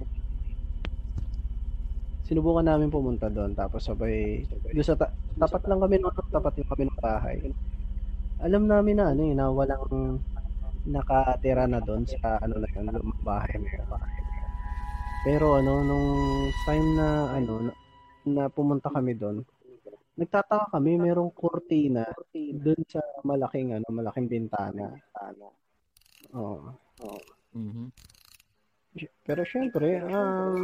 Sinubukan 2.32 2.64
namin 2.64 2.88
pumunta 2.88 3.28
doon 3.28 3.52
tapos 3.52 3.84
sabay 3.84 4.48
doon 4.72 4.88
sa 4.88 4.96
ta- 4.96 5.12
tapat 5.36 5.68
lang 5.68 5.84
kami 5.84 6.00
noon, 6.00 6.16
tapat 6.32 6.64
yung 6.64 6.70
kami 6.72 6.84
ng 6.88 7.00
bahay. 7.04 7.38
Alam 8.40 8.72
namin 8.72 8.96
na 8.96 9.12
ano 9.12 9.22
eh, 9.28 9.36
na 9.36 9.52
walang 9.52 10.16
nakatira 10.88 11.68
na 11.68 11.84
doon 11.84 12.08
sa 12.08 12.40
ano 12.40 12.56
na 12.64 12.72
yun, 12.72 12.88
lumang 12.88 13.20
bahay 13.28 13.60
na 13.60 13.68
yun. 13.68 13.84
Pero 15.28 15.60
ano, 15.60 15.84
nung 15.84 16.08
time 16.64 16.88
na 16.96 17.08
ano, 17.36 17.54
na, 17.68 17.74
na 18.24 18.44
pumunta 18.48 18.88
kami 18.88 19.12
doon, 19.12 19.44
nagtataka 20.16 20.72
kami, 20.72 21.04
merong 21.04 21.36
kurtina 21.36 22.08
doon 22.32 22.80
sa 22.88 23.04
malaking 23.28 23.76
ano, 23.76 23.92
malaking 23.92 24.32
bintana. 24.32 24.96
Oo. 26.32 26.72
Mhm. 27.52 27.92
Pero 29.28 29.44
syempre, 29.44 30.00
um, 30.08 30.64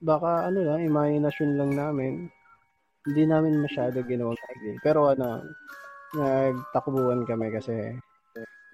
baka 0.00 0.48
ano 0.48 0.60
lang, 0.62 0.84
imagination 0.84 1.56
lang 1.56 1.72
namin. 1.72 2.12
Hindi 3.06 3.22
namin 3.24 3.62
masyado 3.62 4.02
ginawang 4.02 4.38
idea. 4.58 4.76
Pero 4.82 5.08
ano, 5.08 5.46
nagtakbuhan 6.14 7.22
kami 7.22 7.54
kasi 7.54 7.74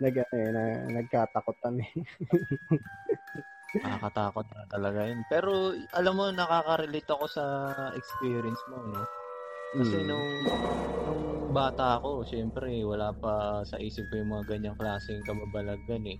nag, 0.01 0.15
ano, 0.19 0.35
eh, 0.35 0.51
na, 0.51 0.63
nagkatakot 1.01 1.57
kami. 1.63 1.85
Nakakatakot 3.73 4.47
na 4.53 4.63
talaga 4.69 5.01
yun. 5.09 5.21
Pero 5.29 5.73
alam 5.97 6.15
mo, 6.17 6.29
nakaka-relate 6.29 7.09
ako 7.09 7.25
sa 7.29 7.45
experience 7.97 8.61
mo, 8.69 8.85
no? 8.85 9.05
Kasi 9.73 10.05
Mm. 10.05 10.09
nung, 10.09 10.33
nung 11.09 11.25
bata 11.53 11.97
ako, 11.97 12.25
syempre, 12.29 12.69
wala 12.85 13.17
pa 13.17 13.65
sa 13.65 13.81
isip 13.81 14.09
ko 14.13 14.21
yung 14.21 14.33
mga 14.33 14.45
ganyang 14.57 14.77
klaseng 14.77 15.25
kababalagan 15.25 16.05
eh. 16.13 16.19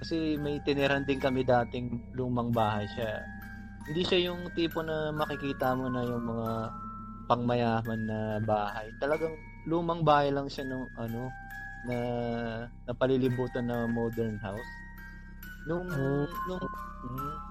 Kasi 0.00 0.38
may 0.40 0.62
tiniran 0.64 1.04
din 1.04 1.20
kami 1.20 1.44
dating 1.44 1.90
lumang 2.16 2.54
bahay 2.54 2.88
siya. 2.88 3.20
Hindi 3.88 4.02
siya 4.04 4.28
yung 4.28 4.52
tipo 4.52 4.84
na 4.84 5.08
makikita 5.16 5.72
mo 5.72 5.88
na 5.88 6.04
yung 6.04 6.24
mga 6.28 6.48
pangmayaman 7.24 8.00
na 8.04 8.18
bahay. 8.44 8.92
Talagang 9.00 9.32
lumang 9.64 10.04
bahay 10.04 10.28
lang 10.28 10.48
siya 10.48 10.68
nung 10.68 10.88
ano 10.96 11.32
na 11.88 11.96
napalilibutan 12.84 13.64
na 13.64 13.88
modern 13.88 14.36
house. 14.44 14.70
Nung 15.64 15.88
Oh. 15.88 16.28
nung 16.48 16.64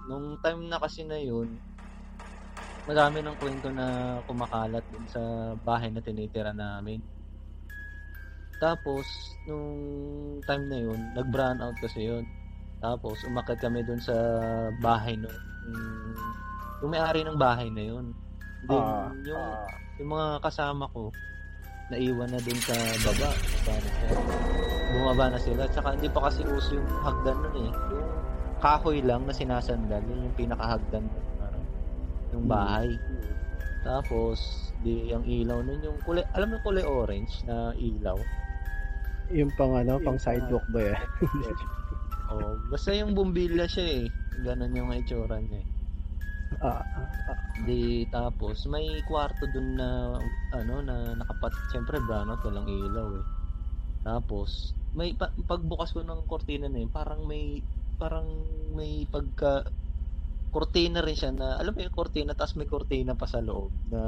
nung 0.10 0.26
time 0.41 0.69
na 0.69 0.78
kasi 0.78 1.06
na 1.06 1.17
yun, 1.17 1.58
marami 2.86 3.19
ng 3.26 3.38
kwento 3.41 3.73
na 3.73 4.17
kumakalat 4.26 4.86
dun 4.93 5.06
sa 5.10 5.54
bahay 5.58 5.89
na 5.89 6.06
tinitira 6.06 6.54
namin. 6.54 7.02
Tapos, 8.58 9.06
nung 9.45 9.78
time 10.41 10.65
na 10.65 10.78
yun, 10.82 11.00
nag-brown 11.13 11.62
out 11.62 11.78
kasi 11.78 12.10
yun. 12.10 12.26
Tapos, 12.82 13.21
umakyat 13.26 13.62
kami 13.62 13.86
dun 13.86 14.02
sa 14.02 14.13
bahay 14.82 15.13
nung 15.13 15.34
mm, 15.67 16.12
yung 16.84 16.91
may-ari 16.91 17.21
ng 17.27 17.38
bahay 17.38 17.67
na 17.69 17.84
yun. 17.84 18.06
Then, 18.67 18.82
Ah, 18.82 19.12
yung, 19.23 19.45
yung 20.01 20.10
mga 20.15 20.27
kasama 20.41 20.89
ko, 20.91 21.12
naiwan 21.91 22.30
na 22.32 22.39
dun 22.41 22.60
sa 22.63 22.75
baba. 23.06 23.30
Bumaba 23.32 23.75
na, 23.80 23.89
bumaba 24.91 25.25
na 25.36 25.39
sila. 25.39 25.62
Tsaka 25.71 25.95
hindi 25.95 26.10
pa 26.12 26.27
kasi 26.27 26.43
uso 26.43 26.75
yung 26.75 26.89
hagdan 27.03 27.38
nun 27.43 27.56
eh. 27.67 27.71
Yung 27.95 28.10
kahoy 28.60 28.99
lang 29.03 29.23
na 29.23 29.34
sinasandal, 29.36 30.03
yun 30.03 30.27
yung 30.27 30.38
pinakahagdan 30.38 31.06
nun, 31.06 31.25
yung 32.36 32.45
bahay. 32.49 32.91
Tapos, 33.88 34.67
di 34.84 35.15
ang 35.15 35.23
ilaw 35.23 35.63
nun 35.63 35.80
yung 35.80 35.97
kulay, 36.03 36.27
alam 36.36 36.51
mo 36.51 36.60
yung 36.60 36.65
kulay 36.65 36.84
orange 36.84 37.34
na 37.47 37.71
ilaw? 37.80 38.19
yung 39.32 39.51
pang 39.60 39.75
ano, 39.75 39.99
pang 39.99 40.15
sidewalk 40.19 40.63
ba 40.71 40.93
yan? 40.93 41.01
Oh, 42.27 42.60
basta 42.67 42.91
yung 42.91 43.15
bumbilya 43.15 43.71
siya 43.71 44.03
eh. 44.03 44.06
Ganon 44.45 44.78
yung 44.78 44.91
itsura 45.00 45.38
niya 45.41 45.60
eh. 45.63 45.67
ah, 46.62 46.82
Di 47.67 47.82
tapos 48.15 48.58
may 48.73 48.88
kwarto 49.10 49.43
dun 49.54 49.67
na 49.80 49.89
ano 50.60 50.76
na 50.88 50.95
nakapat 51.19 51.54
syempre 51.71 51.97
brown 52.08 52.32
out 52.32 52.41
walang 52.47 52.69
ilaw 52.69 53.08
eh. 53.21 53.26
Tapos 54.08 54.50
may 54.97 55.10
pa- 55.19 55.36
pagbukas 55.52 55.89
ko 55.95 56.02
ng 56.04 56.21
kortina 56.32 56.67
na 56.69 56.80
yun, 56.84 56.91
parang 56.97 57.21
may 57.32 57.43
parang 58.02 58.28
may 58.78 58.93
pagka 59.13 59.52
Kortina 60.56 61.00
rin 61.06 61.17
siya 61.19 61.32
na, 61.39 61.47
alam 61.62 61.73
mo 61.76 61.82
yung 61.86 61.93
kortina, 62.00 62.32
tapos 62.38 62.56
may 62.58 62.69
kortina 62.73 63.13
pa 63.21 63.28
sa 63.34 63.39
loob 63.47 63.71
na 63.93 64.02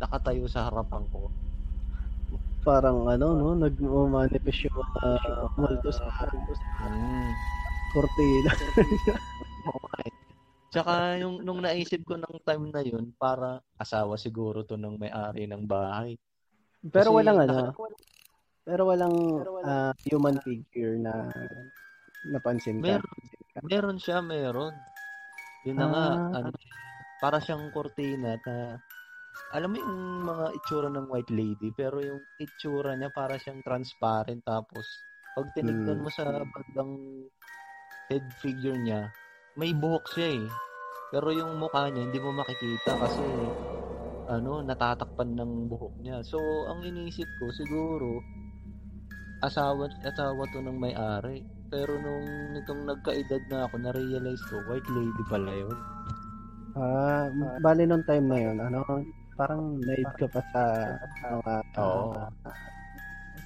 nakatayo 0.00 0.44
sa 0.50 0.66
harapan 0.68 1.04
ko. 1.12 1.20
Parang 2.64 3.04
ano, 3.12 3.26
no? 3.36 3.48
Nag-manifest 3.54 4.66
yung 4.66 4.78
mga 4.80 5.10
multo 5.60 5.90
sa 5.92 6.08
Mm. 6.80 7.30
kortina. 7.92 8.50
Oo 9.64 9.80
nga 9.88 9.98
eh. 10.04 10.14
Tsaka 10.74 10.92
yung 11.22 11.40
nung 11.46 11.62
naisip 11.62 12.02
ko 12.02 12.18
ng 12.18 12.42
time 12.42 12.66
na 12.74 12.82
yun, 12.82 13.14
para 13.14 13.62
asawa 13.78 14.18
siguro 14.18 14.66
to 14.66 14.74
ng 14.74 14.98
may-ari 14.98 15.46
ng 15.46 15.64
bahay. 15.64 16.18
Pero 16.82 17.14
Kasi 17.14 17.16
walang 17.22 17.38
ano, 17.40 17.56
pero 18.64 18.82
walang 18.90 19.14
ah, 19.64 19.92
human 20.08 20.36
figure 20.42 20.98
na 20.98 21.30
napansin 22.26 22.80
ka. 22.80 22.98
Meron, 23.00 23.16
meron 23.62 23.98
siya, 24.00 24.18
meron. 24.20 24.74
Yun 25.64 25.76
na 25.78 25.86
nga, 25.88 26.04
Ah. 26.12 26.38
ano, 26.42 26.50
para 27.22 27.38
siyang 27.40 27.72
kortina 27.72 28.36
na, 28.44 28.76
alam 29.54 29.70
mo 29.72 29.76
yung 29.80 30.26
mga 30.26 30.44
itsura 30.58 30.88
ng 30.92 31.06
white 31.08 31.32
lady, 31.32 31.70
pero 31.72 32.02
yung 32.02 32.20
itsura 32.36 32.98
niya 32.98 33.08
para 33.08 33.38
siyang 33.40 33.62
transparent, 33.64 34.42
tapos 34.44 35.00
pag 35.32 35.46
tinignan 35.54 36.02
Hmm. 36.02 36.04
mo 36.04 36.10
sa 36.12 36.24
bandang 36.44 36.92
head 38.10 38.26
figure 38.36 38.76
niya, 38.76 39.08
may 39.54 39.70
buhok 39.74 40.04
siya 40.14 40.28
eh. 40.42 40.46
Pero 41.14 41.30
yung 41.30 41.58
mukha 41.62 41.86
niya, 41.90 42.10
hindi 42.10 42.18
mo 42.18 42.34
makikita 42.34 42.98
kasi 42.98 43.22
ano, 44.24 44.64
natatakpan 44.64 45.36
ng 45.36 45.68
buhok 45.68 45.94
niya. 46.00 46.24
So, 46.24 46.38
ang 46.72 46.82
iniisip 46.82 47.28
ko, 47.38 47.52
siguro, 47.52 48.24
asawa, 49.44 49.86
asawa 50.02 50.42
to 50.50 50.64
ng 50.64 50.78
may-ari. 50.80 51.44
Pero 51.68 51.98
nung 52.00 52.54
nitong 52.56 52.88
nagkaedad 52.88 53.42
na 53.52 53.68
ako, 53.68 53.74
na-realize 53.84 54.42
ko, 54.48 54.64
white 54.70 54.88
lady 54.90 55.22
pala 55.28 55.52
yun. 55.52 55.78
Ah, 56.74 57.26
bali 57.62 57.84
nung 57.86 58.02
time 58.08 58.26
na 58.26 58.38
yun, 58.40 58.58
ano, 58.58 58.80
parang 59.38 59.78
naive 59.78 60.14
ka 60.18 60.26
pa 60.30 60.40
sa 60.50 60.62
mga 61.30 61.54
Oo. 61.78 62.10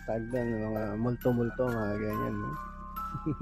tag 0.09 0.25
doon, 0.33 0.49
mga 0.73 0.83
multo-multo, 0.97 1.69
mga 1.69 1.95
ganyan. 2.01 2.37
no? 2.41 2.78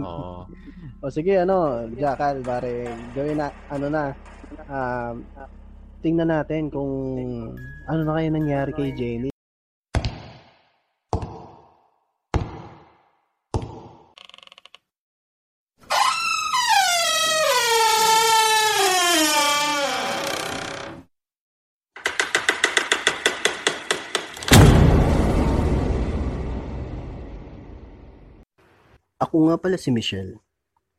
Oo. 0.00 0.46
O 1.04 1.12
sige, 1.12 1.36
ano, 1.36 1.86
Jackal, 1.92 2.40
bare, 2.40 2.88
gawin 3.12 3.36
na, 3.36 3.52
ano 3.68 3.86
na, 3.92 4.16
um, 4.64 5.14
tingnan 6.00 6.32
natin 6.32 6.72
kung 6.72 6.90
ano 7.84 8.00
na 8.00 8.12
kaya 8.16 8.32
nangyari 8.32 8.72
kay 8.72 8.90
Jenny. 8.96 9.35
Ako 29.36 29.52
nga 29.52 29.60
pala 29.60 29.76
si 29.76 29.92
Michelle. 29.92 30.40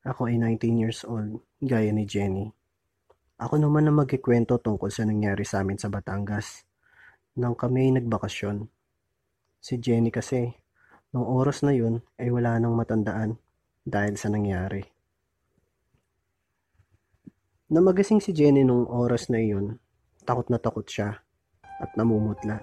Ako 0.06 0.30
ay 0.30 0.38
19 0.38 0.78
years 0.78 1.02
old, 1.10 1.42
gaya 1.58 1.90
ni 1.90 2.06
Jenny. 2.06 2.54
Ako 3.42 3.58
naman 3.58 3.90
na 3.90 3.90
magkikwento 3.90 4.62
tungkol 4.62 4.94
sa 4.94 5.10
nangyari 5.10 5.42
sa 5.42 5.66
amin 5.66 5.82
sa 5.82 5.90
Batangas 5.90 6.62
nang 7.34 7.58
kami 7.58 7.90
ay 7.90 7.98
nagbakasyon. 7.98 8.70
Si 9.58 9.82
Jenny 9.82 10.14
kasi, 10.14 10.54
nung 11.18 11.26
oras 11.26 11.66
na 11.66 11.74
yun 11.74 12.06
ay 12.22 12.30
wala 12.30 12.62
nang 12.62 12.78
matandaan 12.78 13.42
dahil 13.82 14.22
sa 14.22 14.30
nangyari. 14.30 14.86
Namagasing 17.74 18.22
si 18.22 18.38
Jenny 18.38 18.62
nung 18.62 18.86
oras 18.86 19.34
na 19.34 19.42
yun, 19.42 19.82
takot 20.30 20.46
na 20.54 20.62
takot 20.62 20.86
siya 20.86 21.26
at 21.82 21.90
namumutla 21.98 22.62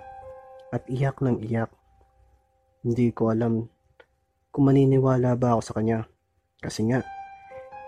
at 0.70 0.86
iyak 0.86 1.18
ng 1.18 1.42
iyak. 1.42 1.74
Hindi 2.86 3.10
ko 3.10 3.34
alam 3.34 3.73
kung 4.54 4.70
maniniwala 4.70 5.34
ba 5.34 5.58
ako 5.58 5.62
sa 5.66 5.74
kanya. 5.82 6.06
Kasi 6.62 6.86
nga, 6.86 7.02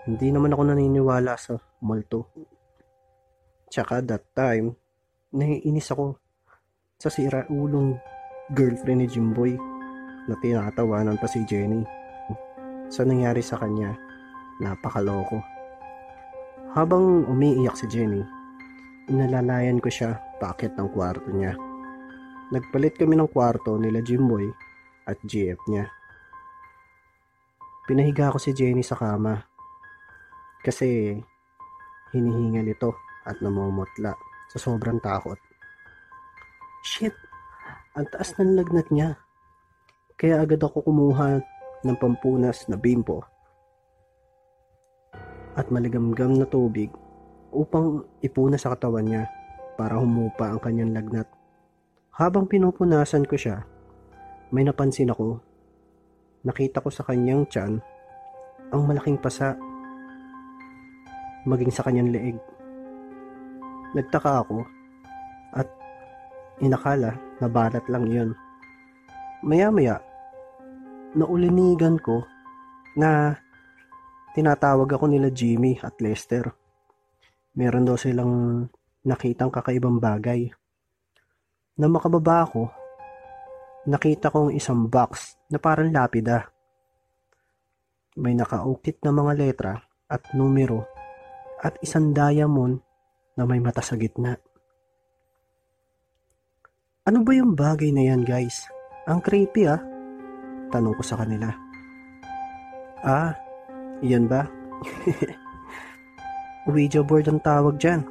hindi 0.03 0.35
naman 0.35 0.51
ako 0.51 0.75
naniniwala 0.75 1.39
sa 1.39 1.55
multo. 1.79 2.27
Tsaka 3.71 4.03
that 4.03 4.35
time, 4.35 4.75
naiinis 5.31 5.87
ako 5.95 6.19
sa 6.99 7.07
sira-ulong 7.07 7.95
girlfriend 8.51 8.99
ni 8.99 9.07
Jimboy 9.07 9.55
na 10.27 10.35
tinatawanan 10.43 11.15
pa 11.15 11.31
si 11.31 11.47
Jenny. 11.47 11.87
Sa 12.91 13.07
nangyari 13.07 13.39
sa 13.39 13.55
kanya, 13.55 13.95
napakaloko. 14.59 15.39
Habang 16.75 17.31
umiiyak 17.31 17.79
si 17.79 17.87
Jenny, 17.87 18.27
inalalayan 19.07 19.79
ko 19.79 19.87
siya 19.87 20.19
pakit 20.43 20.75
ng 20.75 20.91
kwarto 20.91 21.31
niya. 21.31 21.55
Nagpalit 22.51 22.99
kami 22.99 23.15
ng 23.15 23.31
kwarto 23.31 23.79
nila 23.79 24.03
Jimboy 24.03 24.51
at 25.07 25.15
GF 25.23 25.59
niya. 25.71 25.87
Pinahiga 27.87 28.35
ko 28.35 28.37
si 28.37 28.51
Jenny 28.51 28.83
sa 28.83 28.99
kama 28.99 29.39
kasi 30.59 31.15
hinihingal 32.11 32.67
ito 32.67 32.91
at 33.23 33.39
namumutla 33.39 34.11
sa 34.51 34.57
sobrang 34.59 34.99
takot. 34.99 35.39
Shit! 36.83 37.15
Ang 37.95 38.11
taas 38.11 38.35
ng 38.35 38.59
lagnat 38.59 38.91
niya. 38.91 39.15
Kaya 40.19 40.43
agad 40.43 40.59
ako 40.59 40.83
kumuha 40.83 41.39
ng 41.87 41.95
pampunas 41.95 42.67
na 42.67 42.75
bimpo 42.75 43.23
at 45.55 45.71
maligamgam 45.71 46.35
na 46.35 46.43
tubig 46.43 46.91
upang 47.55 48.03
ipuna 48.19 48.59
sa 48.59 48.75
katawan 48.75 49.07
niya 49.07 49.23
para 49.79 49.95
humupa 49.95 50.51
ang 50.51 50.59
kanyang 50.59 50.91
lagnat. 50.91 51.27
Habang 52.11 52.51
pinupunasan 52.51 53.23
ko 53.23 53.39
siya, 53.39 53.63
may 54.51 54.67
napansin 54.67 55.15
ako 55.15 55.39
nakita 56.45 56.83
ko 56.83 56.89
sa 56.91 57.05
kanyang 57.07 57.47
tiyan 57.49 57.81
ang 58.69 58.81
malaking 58.83 59.17
pasa 59.17 59.55
maging 61.47 61.71
sa 61.71 61.87
kanyang 61.87 62.11
leeg. 62.11 62.37
Nagtaka 63.95 64.43
ako 64.43 64.67
at 65.55 65.67
inakala 66.59 67.15
na 67.39 67.47
balat 67.47 67.85
lang 67.87 68.05
yun. 68.11 68.29
Maya-maya, 69.47 70.03
naulinigan 71.15 71.95
ko 72.03 72.27
na 72.99 73.31
tinatawag 74.35 74.91
ako 74.91 75.07
nila 75.07 75.31
Jimmy 75.31 75.79
at 75.79 75.95
Lester. 76.03 76.51
Meron 77.55 77.87
daw 77.87 77.95
silang 77.95 78.67
nakitang 79.07 79.47
kakaibang 79.47 80.03
bagay. 80.03 80.51
Na 81.79 81.87
makababa 81.87 82.43
ako, 82.43 82.67
nakita 83.87 84.33
kong 84.33 84.51
isang 84.51 84.89
box 84.91 85.36
na 85.47 85.57
parang 85.59 85.91
lapida. 85.91 86.51
May 88.17 88.33
nakaukit 88.33 88.99
na 89.05 89.13
mga 89.13 89.33
letra 89.37 89.73
at 90.09 90.23
numero 90.33 90.87
at 91.61 91.77
isang 91.83 92.11
diamond 92.11 92.81
na 93.37 93.45
may 93.45 93.61
mata 93.61 93.81
sa 93.81 93.95
gitna. 93.95 94.35
Ano 97.07 97.23
ba 97.23 97.31
yung 97.31 97.55
bagay 97.55 97.93
na 97.95 98.03
yan 98.03 98.27
guys? 98.27 98.67
Ang 99.07 99.23
creepy 99.23 99.63
ah. 99.69 99.79
Tanong 100.67 100.97
ko 100.99 101.03
sa 101.05 101.15
kanila. 101.15 101.47
Ah, 102.99 103.31
yan 104.03 104.27
ba? 104.27 104.43
Ouija 106.67 106.99
board 107.07 107.31
ang 107.31 107.39
tawag 107.39 107.79
dyan. 107.79 108.03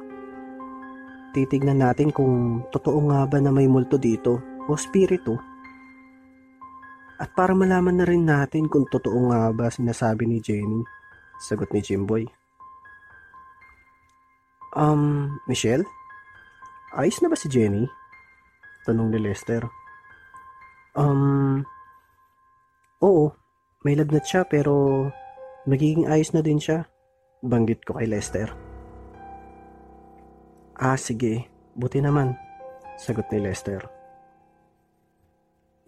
Titignan 1.37 1.77
natin 1.85 2.09
kung 2.09 2.65
totoo 2.73 2.97
nga 3.13 3.29
ba 3.29 3.37
na 3.37 3.53
may 3.53 3.69
multo 3.69 4.01
dito 4.01 4.41
o 4.65 4.73
spirito. 4.73 5.37
At 7.17 7.33
para 7.33 7.57
malaman 7.57 7.97
na 7.97 8.05
rin 8.05 8.29
natin 8.29 8.69
kung 8.69 8.85
totoo 8.85 9.33
nga 9.33 9.49
ba 9.49 9.73
sinasabi 9.73 10.29
ni 10.29 10.37
Jenny, 10.37 10.85
sagot 11.41 11.73
ni 11.73 11.81
Jimboy. 11.81 12.29
Um, 14.77 15.33
Michelle? 15.49 15.81
Ayos 16.93 17.17
na 17.25 17.33
ba 17.33 17.37
si 17.37 17.49
Jenny? 17.49 17.89
Tanong 18.85 19.09
ni 19.09 19.17
Lester. 19.17 19.65
Um, 20.93 21.65
oo, 23.01 23.33
may 23.81 23.97
lagnat 23.97 24.29
siya 24.29 24.45
pero 24.45 25.09
magiging 25.65 26.05
ayos 26.05 26.37
na 26.37 26.45
din 26.45 26.61
siya. 26.61 26.85
Banggit 27.41 27.81
ko 27.81 27.97
kay 27.97 28.05
Lester. 28.05 28.53
Ah, 30.77 30.97
sige. 30.97 31.49
Buti 31.73 32.01
naman. 32.01 32.37
Sagot 32.97 33.25
ni 33.33 33.41
Lester. 33.41 33.81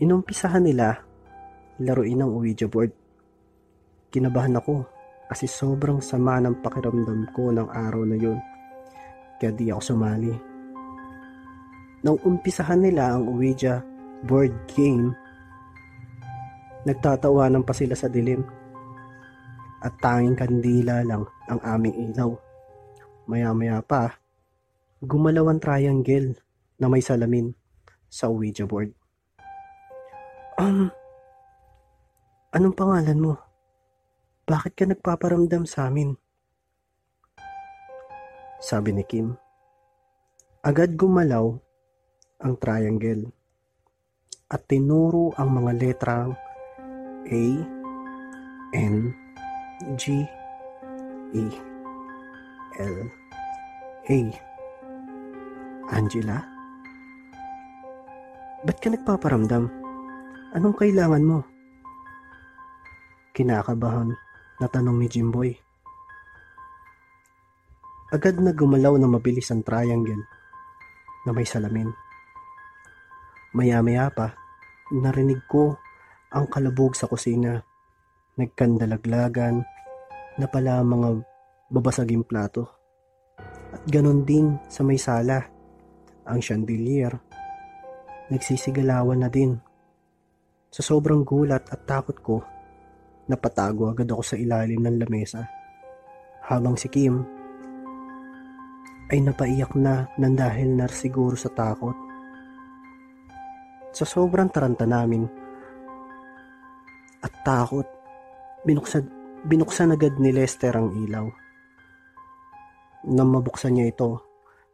Inumpisahan 0.02 0.66
nila 0.66 1.09
laruin 1.80 2.20
ang 2.20 2.32
Ouija 2.36 2.68
board. 2.68 2.92
Kinabahan 4.12 4.60
ako 4.60 4.84
kasi 5.32 5.48
sobrang 5.48 6.04
sama 6.04 6.42
ng 6.44 6.60
pakiramdam 6.60 7.30
ko 7.32 7.54
ng 7.54 7.68
araw 7.70 8.04
na 8.04 8.18
yun. 8.20 8.40
Kaya 9.40 9.56
di 9.56 9.72
ako 9.72 9.82
sumali. 9.96 10.34
Nang 12.04 12.20
umpisahan 12.24 12.84
nila 12.84 13.16
ang 13.16 13.28
Ouija 13.32 13.80
board 14.28 14.52
game, 14.76 15.16
nagtatawanan 16.84 17.64
pa 17.64 17.72
sila 17.72 17.96
sa 17.96 18.12
dilim. 18.12 18.44
At 19.80 19.96
tanging 20.04 20.36
kandila 20.36 21.08
lang 21.08 21.24
ang 21.48 21.60
aming 21.64 22.12
ilaw. 22.12 22.36
Maya-maya 23.32 23.80
pa, 23.80 24.12
gumalaw 25.00 25.56
ang 25.56 25.60
triangle 25.64 26.36
na 26.76 26.92
may 26.92 27.00
salamin 27.00 27.56
sa 28.12 28.28
Ouija 28.28 28.68
board. 28.68 28.92
Um, 30.60 30.92
anong 32.50 32.74
pangalan 32.74 33.20
mo? 33.22 33.34
Bakit 34.50 34.74
ka 34.74 34.86
nagpaparamdam 34.90 35.70
sa 35.70 35.86
amin? 35.86 36.18
Sabi 38.58 38.98
ni 38.98 39.06
Kim. 39.06 39.38
Agad 40.66 40.98
gumalaw 40.98 41.56
ang 42.44 42.54
triangle 42.60 43.32
at 44.50 44.66
tinuro 44.66 45.32
ang 45.38 45.54
mga 45.54 45.72
letrang 45.78 46.34
A, 47.30 47.44
N, 48.74 49.14
G, 49.96 50.26
E, 51.32 51.46
L, 52.82 52.98
A. 54.10 54.20
Angela? 55.94 56.42
Ba't 58.66 58.78
ka 58.82 58.90
nagpaparamdam? 58.90 59.70
Anong 60.58 60.76
kailangan 60.76 61.24
mo? 61.24 61.40
Kinakabahan 63.40 64.12
na 64.60 64.68
tanong 64.68 65.00
ni 65.00 65.08
Jimboy. 65.08 65.56
Agad 68.12 68.36
na 68.36 68.52
gumalaw 68.52 69.00
na 69.00 69.08
mabilis 69.08 69.48
ang 69.48 69.64
triangle 69.64 70.28
na 71.24 71.32
may 71.32 71.48
salamin. 71.48 71.88
Maya-maya 73.56 74.12
pa, 74.12 74.36
narinig 74.92 75.40
ko 75.48 75.80
ang 76.36 76.52
kalabog 76.52 77.00
sa 77.00 77.08
kusina. 77.08 77.64
Nagkandalaglagan 78.36 79.64
na 80.36 80.48
pala 80.52 80.84
mga 80.84 81.24
babasaging 81.72 82.28
plato. 82.28 82.68
At 83.72 83.88
ganon 83.88 84.28
din 84.28 84.60
sa 84.68 84.84
may 84.84 85.00
sala. 85.00 85.48
Ang 86.28 86.44
chandelier. 86.44 87.16
Nagsisigalawan 88.28 89.24
na 89.24 89.32
din. 89.32 89.56
Sa 90.76 90.84
sobrang 90.84 91.24
gulat 91.24 91.72
at 91.72 91.88
takot 91.88 92.20
ko, 92.20 92.59
napatago 93.30 93.94
agad 93.94 94.10
ako 94.10 94.24
sa 94.26 94.36
ilalim 94.36 94.82
ng 94.82 94.98
lamesa. 94.98 95.46
Habang 96.50 96.74
si 96.76 96.90
Kim 96.90 97.22
ay 99.14 99.22
napaiyak 99.22 99.78
na 99.78 100.10
nang 100.18 100.34
dahil 100.34 100.74
na 100.74 100.90
siguro 100.90 101.38
sa 101.38 101.54
takot. 101.54 101.94
Sa 103.94 104.06
sobrang 104.06 104.50
taranta 104.50 104.90
namin 104.90 105.26
at 107.22 107.34
takot, 107.46 107.86
binuksan, 108.66 109.06
binuksan 109.46 109.94
agad 109.94 110.18
ni 110.18 110.34
Lester 110.34 110.74
ang 110.74 110.94
ilaw. 110.94 111.26
Nang 113.14 113.30
mabuksan 113.30 113.78
niya 113.78 113.94
ito, 113.94 114.26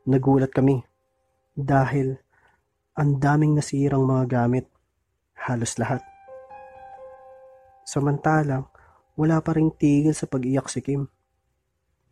nagulat 0.07 0.51
kami 0.55 0.79
dahil 1.55 2.15
ang 2.95 3.19
daming 3.19 3.59
nasirang 3.59 4.03
mga 4.03 4.25
gamit, 4.27 4.67
halos 5.35 5.75
lahat. 5.75 6.14
Samantalang, 7.85 8.65
wala 9.13 9.37
pa 9.45 9.53
ring 9.53 9.69
tigil 9.69 10.17
sa 10.17 10.25
pag-iyak 10.25 10.65
si 10.73 10.81
Kim. 10.81 11.05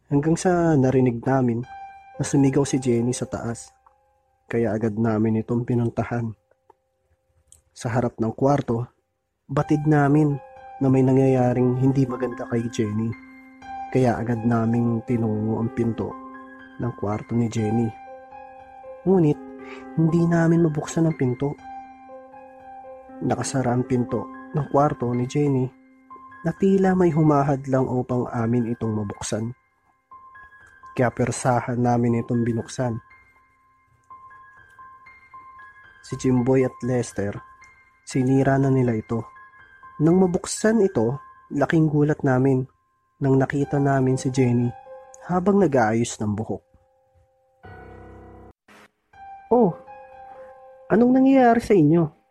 Hanggang 0.06 0.38
sa 0.38 0.78
narinig 0.78 1.18
namin 1.26 1.66
na 2.14 2.22
sumigaw 2.22 2.62
si 2.62 2.78
Jenny 2.78 3.10
sa 3.10 3.26
taas. 3.26 3.74
Kaya 4.46 4.70
agad 4.70 5.02
namin 5.02 5.42
itong 5.42 5.66
pinuntahan. 5.66 6.30
Sa 7.74 7.90
harap 7.90 8.22
ng 8.22 8.30
kwarto, 8.38 8.86
batid 9.50 9.90
namin 9.90 10.38
na 10.78 10.94
may 10.94 11.02
nangyayaring 11.02 11.82
hindi 11.82 12.06
maganda 12.06 12.46
kay 12.54 12.70
Jenny. 12.70 13.10
Kaya 13.90 14.22
agad 14.22 14.46
naming 14.46 15.02
tinungo 15.10 15.58
ang 15.58 15.74
pinto 15.74 16.14
ng 16.78 16.94
kwarto 17.02 17.34
ni 17.34 17.50
Jenny. 17.50 17.90
Ngunit, 19.10 19.40
hindi 19.98 20.22
namin 20.22 20.70
mabuksan 20.70 21.10
ang 21.10 21.18
pinto. 21.18 21.58
Nakasara 23.26 23.74
ang 23.74 23.90
pinto 23.90 24.43
ng 24.54 24.66
kwarto 24.70 25.10
ni 25.14 25.26
Jenny 25.26 25.66
na 26.46 26.52
tila 26.54 26.94
may 26.94 27.10
humahad 27.10 27.66
lang 27.66 27.90
upang 27.90 28.30
amin 28.30 28.70
itong 28.70 28.94
mabuksan. 28.94 29.54
Kaya 30.94 31.10
persahan 31.10 31.82
namin 31.82 32.22
itong 32.22 32.46
binuksan. 32.46 33.02
Si 36.04 36.14
Jimboy 36.20 36.68
at 36.68 36.76
Lester, 36.86 37.34
sinira 38.06 38.60
na 38.62 38.70
nila 38.70 38.94
ito. 38.94 39.26
Nang 40.04 40.20
mabuksan 40.20 40.84
ito, 40.84 41.18
laking 41.50 41.88
gulat 41.90 42.22
namin 42.22 42.68
nang 43.24 43.40
nakita 43.40 43.80
namin 43.80 44.20
si 44.20 44.28
Jenny 44.30 44.68
habang 45.32 45.64
nag-aayos 45.64 46.20
ng 46.20 46.34
buhok. 46.36 46.64
Oh, 49.48 49.72
anong 50.92 51.24
nangyayari 51.24 51.62
sa 51.64 51.72
inyo? 51.72 52.23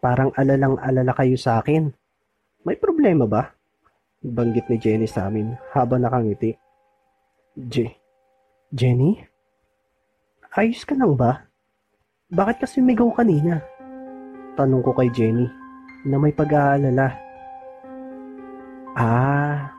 Parang 0.00 0.32
alalang 0.32 0.80
alala 0.80 1.12
kayo 1.12 1.36
sa 1.36 1.60
akin. 1.60 1.92
May 2.64 2.80
problema 2.80 3.28
ba? 3.28 3.52
Banggit 4.20 4.68
ni 4.72 4.76
Jenny 4.80 5.08
sa 5.08 5.28
amin 5.28 5.56
habang 5.76 6.00
nakangiti. 6.00 6.56
J. 7.56 7.92
Jenny? 8.72 9.20
Ayos 10.56 10.84
ka 10.88 10.96
lang 10.96 11.16
ba? 11.16 11.44
Bakit 12.32 12.64
kasi 12.64 12.80
sumigaw 12.80 13.12
kanina? 13.12 13.60
Tanong 14.56 14.82
ko 14.82 14.96
kay 14.96 15.12
Jenny 15.12 15.48
na 16.08 16.16
may 16.16 16.32
pag-aalala. 16.32 17.16
Ah, 18.96 19.72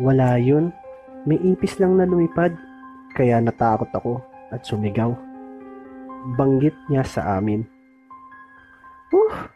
wala 0.00 0.36
yun. 0.36 0.68
May 1.24 1.40
ipis 1.40 1.80
lang 1.80 1.96
na 1.96 2.04
lumipad. 2.04 2.52
Kaya 3.16 3.40
natakot 3.40 3.88
ako 3.92 4.20
at 4.52 4.64
sumigaw. 4.68 5.16
Banggit 6.36 6.76
niya 6.88 7.04
sa 7.04 7.40
amin. 7.40 7.73
Uh, 9.14 9.46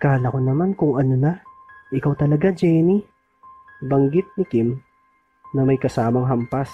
kala 0.00 0.32
ko 0.32 0.40
naman 0.40 0.72
kung 0.72 0.96
ano 0.96 1.12
na. 1.20 1.32
Ikaw 1.92 2.16
talaga, 2.16 2.48
Jenny. 2.48 3.04
Banggit 3.84 4.24
ni 4.40 4.44
Kim 4.48 4.80
na 5.52 5.68
may 5.68 5.76
kasamang 5.76 6.24
hampas. 6.24 6.72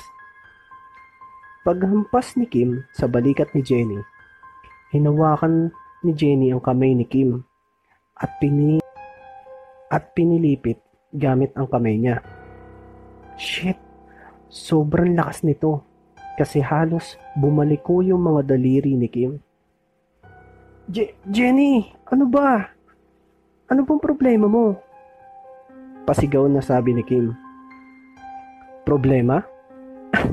Paghampas 1.66 2.38
ni 2.38 2.46
Kim 2.46 2.86
sa 2.94 3.10
balikat 3.10 3.50
ni 3.56 3.64
Jenny, 3.64 4.00
hinawakan 4.92 5.72
ni 6.04 6.12
Jenny 6.12 6.52
ang 6.52 6.60
kamay 6.60 6.92
ni 6.92 7.08
Kim 7.08 7.40
at, 8.20 8.36
pini 8.36 8.84
at 9.88 10.12
pinilipit 10.12 10.80
gamit 11.12 11.52
ang 11.56 11.68
kamay 11.68 11.96
niya. 11.96 12.20
Shit! 13.36 13.80
Sobrang 14.52 15.18
lakas 15.18 15.42
nito 15.42 15.82
kasi 16.38 16.62
halos 16.62 17.18
bumaliko 17.34 18.00
yung 18.04 18.22
mga 18.22 18.54
daliri 18.54 18.94
ni 18.94 19.08
Kim. 19.10 19.43
Je- 20.84 21.16
Jenny! 21.24 21.88
Ano 22.12 22.28
ba? 22.28 22.68
Ano 23.72 23.88
pong 23.88 24.04
problema 24.04 24.44
mo? 24.44 24.76
Pasigaw 26.04 26.44
na 26.44 26.60
sabi 26.60 26.92
ni 26.92 27.00
Kim. 27.00 27.32
Problema? 28.84 29.40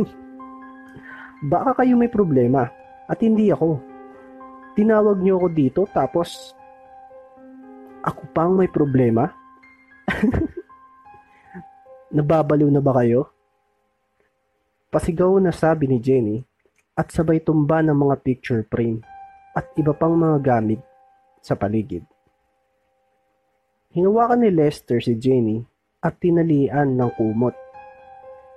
Baka 1.51 1.79
kayo 1.79 1.95
may 1.95 2.11
problema 2.11 2.67
at 3.07 3.23
hindi 3.23 3.47
ako. 3.47 3.79
Tinawag 4.75 5.23
niyo 5.23 5.39
ako 5.39 5.47
dito 5.55 5.81
tapos 5.87 6.51
ako 8.03 8.21
pang 8.35 8.51
may 8.51 8.67
problema? 8.67 9.31
Nababaliw 12.15 12.67
na 12.67 12.83
ba 12.83 12.99
kayo? 12.99 13.31
Pasigaw 14.91 15.39
na 15.39 15.55
sabi 15.55 15.87
ni 15.87 16.03
Jenny 16.03 16.43
at 16.99 17.07
sabay 17.15 17.39
tumba 17.39 17.79
ng 17.79 17.95
mga 17.95 18.15
picture 18.19 18.67
frame 18.67 18.99
at 19.51 19.67
iba 19.75 19.91
pang 19.91 20.15
mga 20.15 20.37
gamit 20.39 20.81
sa 21.43 21.57
paligid. 21.57 22.05
Hinawakan 23.91 24.47
ni 24.47 24.49
Lester 24.55 25.03
si 25.03 25.19
Jenny 25.19 25.59
at 25.99 26.15
tinalian 26.23 26.95
ng 26.95 27.11
kumot. 27.19 27.51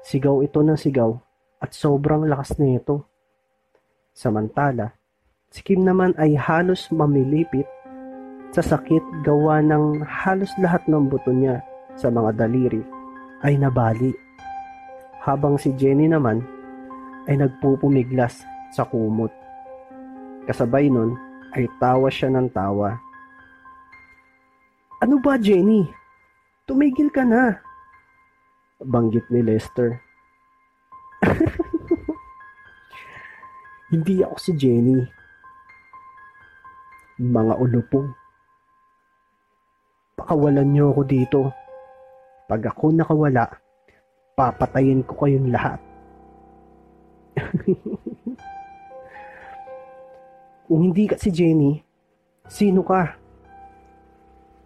Sigaw 0.06 0.46
ito 0.46 0.62
ng 0.62 0.78
sigaw 0.78 1.10
at 1.58 1.74
sobrang 1.74 2.28
lakas 2.30 2.54
nito. 2.62 3.08
Samantala, 4.14 4.94
si 5.50 5.58
Kim 5.66 5.82
naman 5.82 6.14
ay 6.14 6.38
halos 6.38 6.86
mamilipit 6.94 7.66
sa 8.54 8.62
sakit 8.62 9.26
gawa 9.26 9.58
ng 9.58 10.06
halos 10.06 10.54
lahat 10.62 10.86
ng 10.86 11.10
buto 11.10 11.34
niya 11.34 11.58
sa 11.98 12.14
mga 12.14 12.46
daliri 12.46 12.82
ay 13.42 13.58
nabali. 13.58 14.14
Habang 15.18 15.58
si 15.58 15.74
Jenny 15.74 16.06
naman 16.06 16.46
ay 17.26 17.42
nagpupumiglas 17.42 18.46
sa 18.70 18.86
kumot. 18.86 19.43
Kasabay 20.44 20.92
nun 20.92 21.16
ay 21.56 21.64
tawa 21.80 22.12
siya 22.12 22.28
ng 22.28 22.52
tawa. 22.52 23.00
Ano 25.00 25.16
ba 25.16 25.40
Jenny? 25.40 25.88
Tumigil 26.68 27.08
ka 27.08 27.24
na. 27.24 27.56
Banggit 28.84 29.24
ni 29.32 29.40
Lester. 29.40 30.00
Hindi 33.92 34.20
ako 34.20 34.36
si 34.36 34.52
Jenny. 34.52 35.00
Mga 37.20 37.54
ulupong. 37.64 38.12
Pakawalan 40.20 40.68
niyo 40.68 40.92
ako 40.92 41.02
dito. 41.08 41.40
Pag 42.44 42.68
ako 42.68 42.92
nakawala, 42.92 43.48
papatayin 44.36 45.00
ko 45.08 45.24
kayong 45.24 45.48
lahat. 45.48 45.80
Kung 50.74 50.90
hindi 50.90 51.06
ka 51.06 51.14
si 51.14 51.30
Jenny, 51.30 51.78
sino 52.50 52.82
ka? 52.82 53.14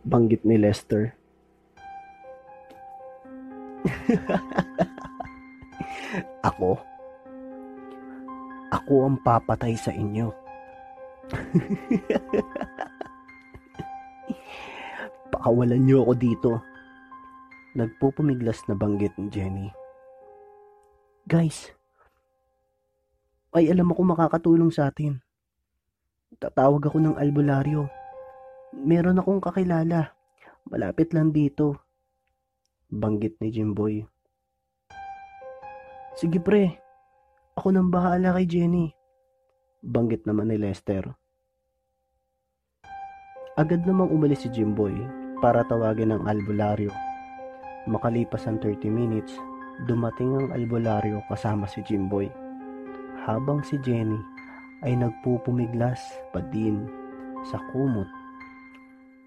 Banggit 0.09 0.41
ni 0.41 0.57
Lester. 0.57 1.13
Ako? 6.49 6.81
Ako 8.73 8.95
ang 9.05 9.21
papatay 9.21 9.77
sa 9.77 9.93
inyo. 9.93 10.33
Pakawalan 15.37 15.85
niyo 15.85 16.09
ako 16.09 16.13
dito. 16.17 16.65
Nagpupumiglas 17.77 18.65
na 18.65 18.73
banggit 18.73 19.13
ni 19.21 19.29
Jenny. 19.29 19.69
Guys, 21.29 21.69
ay 23.53 23.69
alam 23.69 23.93
ako 23.93 24.09
makakatulong 24.09 24.73
sa 24.73 24.89
atin. 24.89 25.28
Tatawag 26.37 26.85
ako 26.85 27.01
ng 27.01 27.17
albularyo. 27.17 27.89
Meron 28.77 29.17
akong 29.17 29.41
kakilala. 29.41 30.13
Malapit 30.69 31.17
lang 31.17 31.33
dito. 31.33 31.81
Banggit 32.93 33.41
ni 33.41 33.49
Jimboy. 33.49 34.05
Sige 36.13 36.37
pre, 36.37 36.77
ako 37.57 37.73
nang 37.73 37.89
bahala 37.89 38.37
kay 38.37 38.45
Jenny. 38.45 38.93
Banggit 39.81 40.29
naman 40.29 40.53
ni 40.53 40.61
Lester. 40.61 41.09
Agad 43.57 43.89
namang 43.89 44.13
umalis 44.13 44.45
si 44.45 44.53
Jimboy 44.53 44.93
para 45.41 45.65
tawagin 45.65 46.13
ang 46.13 46.29
albularyo. 46.29 46.93
Makalipas 47.89 48.45
ang 48.45 48.61
30 48.61 48.85
minutes, 48.93 49.33
dumating 49.89 50.37
ang 50.37 50.49
albularyo 50.53 51.25
kasama 51.33 51.65
si 51.65 51.81
Jimboy. 51.89 52.29
Habang 53.25 53.65
si 53.65 53.81
Jenny 53.81 54.38
ay 54.83 54.95
nagpupumiglas 54.95 55.99
pa 56.31 56.39
din 56.55 56.87
sa 57.51 57.59
kumot. 57.75 58.07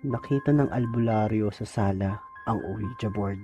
Nakita 0.07 0.55
ng 0.55 0.71
albularyo 0.71 1.51
sa 1.51 1.67
sala 1.67 2.15
ang 2.47 2.59
Ouija 2.63 3.11
board. 3.11 3.43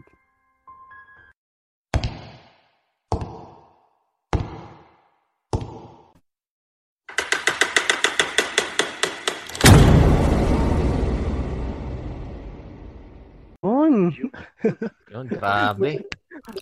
On. 13.61 14.15
Yun, 15.13 15.27
grabe. 15.27 16.07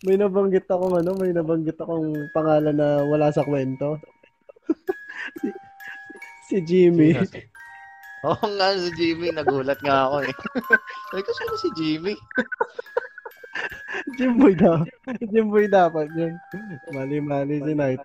May 0.02 0.18
nabanggit 0.18 0.66
akong 0.66 0.98
ano, 0.98 1.14
may 1.22 1.30
nabanggit 1.30 1.78
akong 1.78 2.34
pangalan 2.34 2.74
na 2.74 3.06
wala 3.06 3.30
sa 3.30 3.46
kwento. 3.46 4.02
Si, 6.46 6.62
Jimmy. 6.62 7.18
Oo 8.28 8.46
nga, 8.58 8.74
si 8.78 8.90
Jimmy. 8.98 9.30
Nagulat 9.34 9.78
nga 9.82 10.10
ako 10.10 10.26
eh. 10.26 10.36
Sabi 11.14 11.22
ko, 11.22 11.32
sino 11.34 11.54
si 11.62 11.70
Jimmy? 11.78 12.14
Jimboy 14.18 14.54
dapat. 14.56 14.92
Jimboy 15.32 15.66
dapat 15.72 16.08
yun. 16.14 16.36
Mali-mali 16.92 17.64
si 17.64 17.74
Night. 17.74 18.02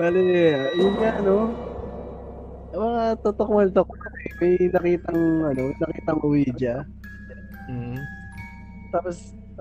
Bali, 0.00 0.22
yun 0.80 0.94
nga, 0.96 1.10
ano, 1.20 1.52
mga 2.74 3.04
totok 3.22 3.50
maltok, 3.52 3.88
may 4.42 4.56
nakitang, 4.72 5.20
ano, 5.44 5.62
nakitang 5.78 6.20
Ouija. 6.24 6.74
Mm. 7.70 8.00
Tapos, 8.90 9.16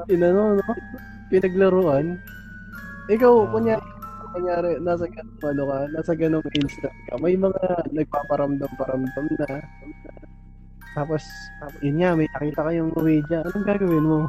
inano, 0.09 0.57
no? 0.57 0.71
Pinaglaruan. 1.29 2.17
Ikaw, 3.11 3.33
Ah. 3.35 3.49
kunyari, 3.51 3.87
kunyari, 4.33 4.71
nasa 4.79 5.05
ganung, 5.11 5.43
ano 5.43 5.63
ka, 5.67 5.77
nasa 5.91 6.13
ganung 6.15 6.47
instant 6.55 6.95
ka, 7.09 7.13
may 7.19 7.35
mga 7.35 7.63
nagpaparamdam-paramdam 7.91 9.27
na. 9.43 9.59
Tapos, 10.93 11.23
yun 11.81 11.99
nga, 11.99 12.15
may 12.15 12.29
nakita 12.31 12.61
kayong 12.63 12.93
Ouija. 12.95 13.43
Anong 13.43 13.65
gagawin 13.67 14.05
mo? 14.05 14.19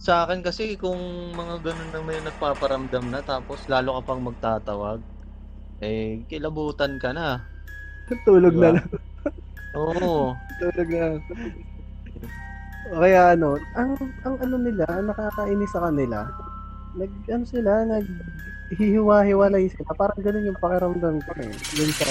Sa 0.00 0.24
akin 0.24 0.40
kasi 0.40 0.80
kung 0.80 0.96
mga 1.36 1.60
ganun 1.60 1.90
na 1.92 2.00
may 2.00 2.16
nagpaparamdam 2.24 3.04
na 3.12 3.20
tapos 3.20 3.68
lalo 3.68 4.00
ka 4.00 4.02
pang 4.08 4.22
magtatawag, 4.24 5.00
eh, 5.82 6.24
kilabutan 6.24 6.96
ka 6.96 7.12
na. 7.12 7.44
Tulog 8.24 8.54
Diba? 8.54 8.72
na 8.72 8.80
lang. 8.80 8.88
Oo. 9.76 10.32
Tulog 10.60 10.88
na 10.88 11.00
lang. 11.04 11.22
Kaya 12.90 13.36
ano, 13.36 13.60
ang, 13.76 13.92
ang 14.24 14.36
ano 14.40 14.56
nila, 14.56 14.84
ang 14.88 15.12
nakakainis 15.12 15.68
sa 15.70 15.84
kanila, 15.84 16.26
nag, 16.96 17.12
ano 17.30 17.44
sila, 17.46 17.86
nag, 17.86 18.06
hihiwa-hiwalay 18.74 19.66
sila. 19.70 19.90
Parang 19.94 20.20
ganun 20.22 20.48
yung 20.50 20.60
pakiramdam 20.62 21.16
ko 21.26 21.30
eh. 21.42 21.54
Dun 21.74 21.90
sa, 21.94 22.06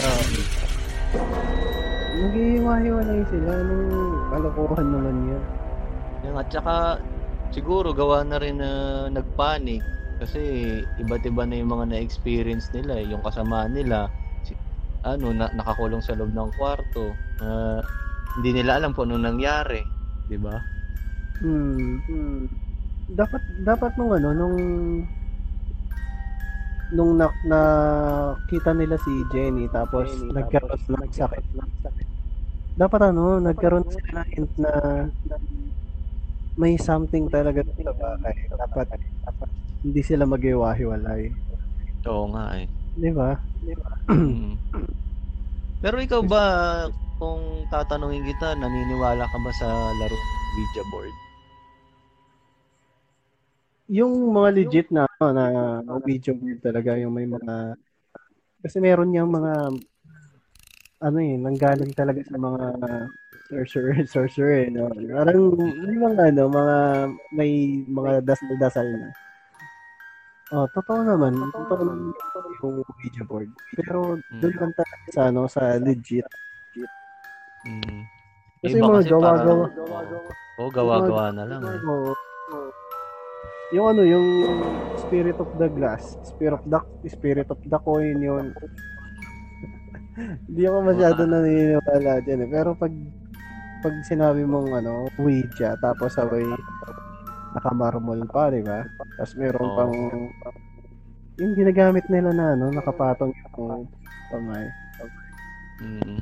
naghihiwa-hiwalay 2.20 3.22
sila. 3.32 3.50
Anong 3.64 3.88
kalokohan 4.32 4.88
naman 4.92 5.16
yan? 5.32 5.44
Yan, 6.28 6.36
at 6.36 6.48
saka 6.52 6.76
siguro 7.56 7.96
gawa 7.96 8.28
na 8.28 8.38
rin 8.38 8.60
na 8.60 9.08
nagpanik 9.08 9.82
kasi 10.20 10.42
iba't 11.00 11.24
iba 11.24 11.48
na 11.48 11.56
yung 11.64 11.72
mga 11.72 11.96
na-experience 11.96 12.68
nila, 12.76 13.00
eh. 13.00 13.08
yung 13.08 13.24
kasama 13.24 13.72
nila 13.72 14.12
si- 14.44 14.60
ano 15.08 15.32
na, 15.32 15.48
nakakulong 15.56 16.04
sa 16.04 16.12
loob 16.20 16.36
ng 16.36 16.52
kwarto. 16.60 17.16
Ah, 17.40 17.80
hindi 18.36 18.60
nila 18.60 18.78
alam 18.78 18.92
kung 18.92 19.10
ano 19.10 19.32
nangyari, 19.32 19.80
'di 20.28 20.38
ba? 20.44 20.60
Hmm. 21.40 22.04
hmm. 22.04 22.69
Dapat 23.10 23.42
dapat 23.66 23.92
nung 23.98 24.14
ano 24.14 24.30
nung 24.38 24.58
nung 26.90 27.18
na, 27.18 27.30
nakita 27.46 28.74
nila 28.74 28.98
si 29.02 29.26
Jenny 29.30 29.70
tapos 29.70 30.10
nagkaroon 30.30 30.78
ng 30.78 31.14
sakit. 31.14 31.44
Dapat 32.78 33.02
ano, 33.14 33.38
nagkaroon 33.42 33.86
sila 33.90 34.22
ng 34.22 34.30
hint 34.34 34.52
na 34.58 34.74
may 36.60 36.76
something 36.78 37.30
talaga 37.30 37.62
sa 37.64 37.94
bahay. 37.94 38.36
Dapat, 38.52 38.88
dapat 39.26 39.50
hindi 39.86 40.02
sila 40.04 40.28
mag-iwahiwalay. 40.28 41.32
Oo 42.10 42.26
nga 42.34 42.46
eh. 42.58 42.68
Di 42.96 43.12
ba? 43.14 43.32
Mm. 44.10 44.56
Pero 45.84 45.96
ikaw 46.04 46.22
ba, 46.28 46.44
kung 47.16 47.64
tatanungin 47.72 48.28
kita, 48.28 48.60
naniniwala 48.60 49.24
ka 49.24 49.38
ba 49.40 49.52
sa 49.56 49.68
larong 49.72 50.26
Ouija 50.60 50.84
board? 50.92 51.29
Yung 53.90 54.30
mga 54.30 54.50
legit 54.54 54.88
na 54.94 55.10
ano, 55.18 55.82
na 55.82 55.98
video 56.06 56.38
talaga 56.62 56.94
yung 57.02 57.10
may 57.10 57.26
mga 57.26 57.74
kasi 58.62 58.78
meron 58.78 59.10
niyang 59.10 59.32
mga 59.32 59.54
ano 61.00 61.18
eh 61.18 61.36
nanggaling 61.40 61.96
talaga 61.98 62.22
sa 62.28 62.38
mga 62.38 62.64
sorcerer 63.50 64.06
sorcerer 64.14 64.68
eh, 64.68 64.70
no? 64.70 64.94
Parang 64.94 65.58
may 65.58 65.98
mga 65.98 66.22
ano 66.22 66.44
mga 66.54 66.78
may 67.34 67.52
mga 67.90 68.12
dasal-dasal 68.22 68.86
na. 68.94 69.10
Oh 70.54 70.70
totoo 70.70 71.02
naman. 71.02 71.34
Totoo 71.50 71.82
naman. 71.82 72.14
yung 72.62 72.84
video 73.02 73.24
board. 73.26 73.50
Pero 73.74 74.22
doon 74.38 74.54
lang 74.54 74.74
talaga 74.78 75.06
sa 75.10 75.22
ano 75.34 75.50
sa 75.50 75.82
legit. 75.82 76.28
Mm. 77.66 78.02
kasi 78.60 78.76
Iba 78.78 78.88
mga 78.92 79.04
gawa-gawa. 79.18 79.66
Oo, 80.60 80.70
gawa-gawa 80.70 81.26
na 81.32 81.44
lang 81.48 81.64
eh. 81.64 81.80
Oo. 81.88 82.12
Yung 83.70 83.86
ano, 83.94 84.02
yung 84.02 84.28
Spirit 84.98 85.38
of 85.38 85.50
the 85.62 85.70
Glass, 85.70 86.18
Spirit 86.26 86.58
of 86.58 86.66
the 86.66 86.80
Spirit 87.06 87.48
of 87.54 87.62
the 87.62 87.80
Coin 87.86 88.18
yun. 88.18 88.50
Hindi 90.50 90.62
ako 90.66 90.78
masyado 90.90 91.22
naniniwala 91.30 92.26
dyan 92.26 92.44
eh. 92.44 92.50
Pero 92.50 92.74
pag 92.74 92.90
pag 93.86 93.94
sinabi 94.04 94.42
mong 94.44 94.74
ano, 94.74 95.06
Ouija, 95.22 95.78
tapos 95.80 96.18
sabay 96.18 96.44
nakamarmol 97.54 98.26
pa, 98.28 98.50
di 98.50 98.66
ba? 98.66 98.84
Tapos 99.18 99.34
meron 99.38 99.70
Oo. 99.70 99.78
pang 99.78 99.94
yung 101.40 101.54
ginagamit 101.56 102.04
nila 102.10 102.34
na 102.34 102.46
ano, 102.58 102.74
nakapatong 102.74 103.32
yung 103.32 103.86
kamay. 104.34 104.66
Mm. 105.80 106.20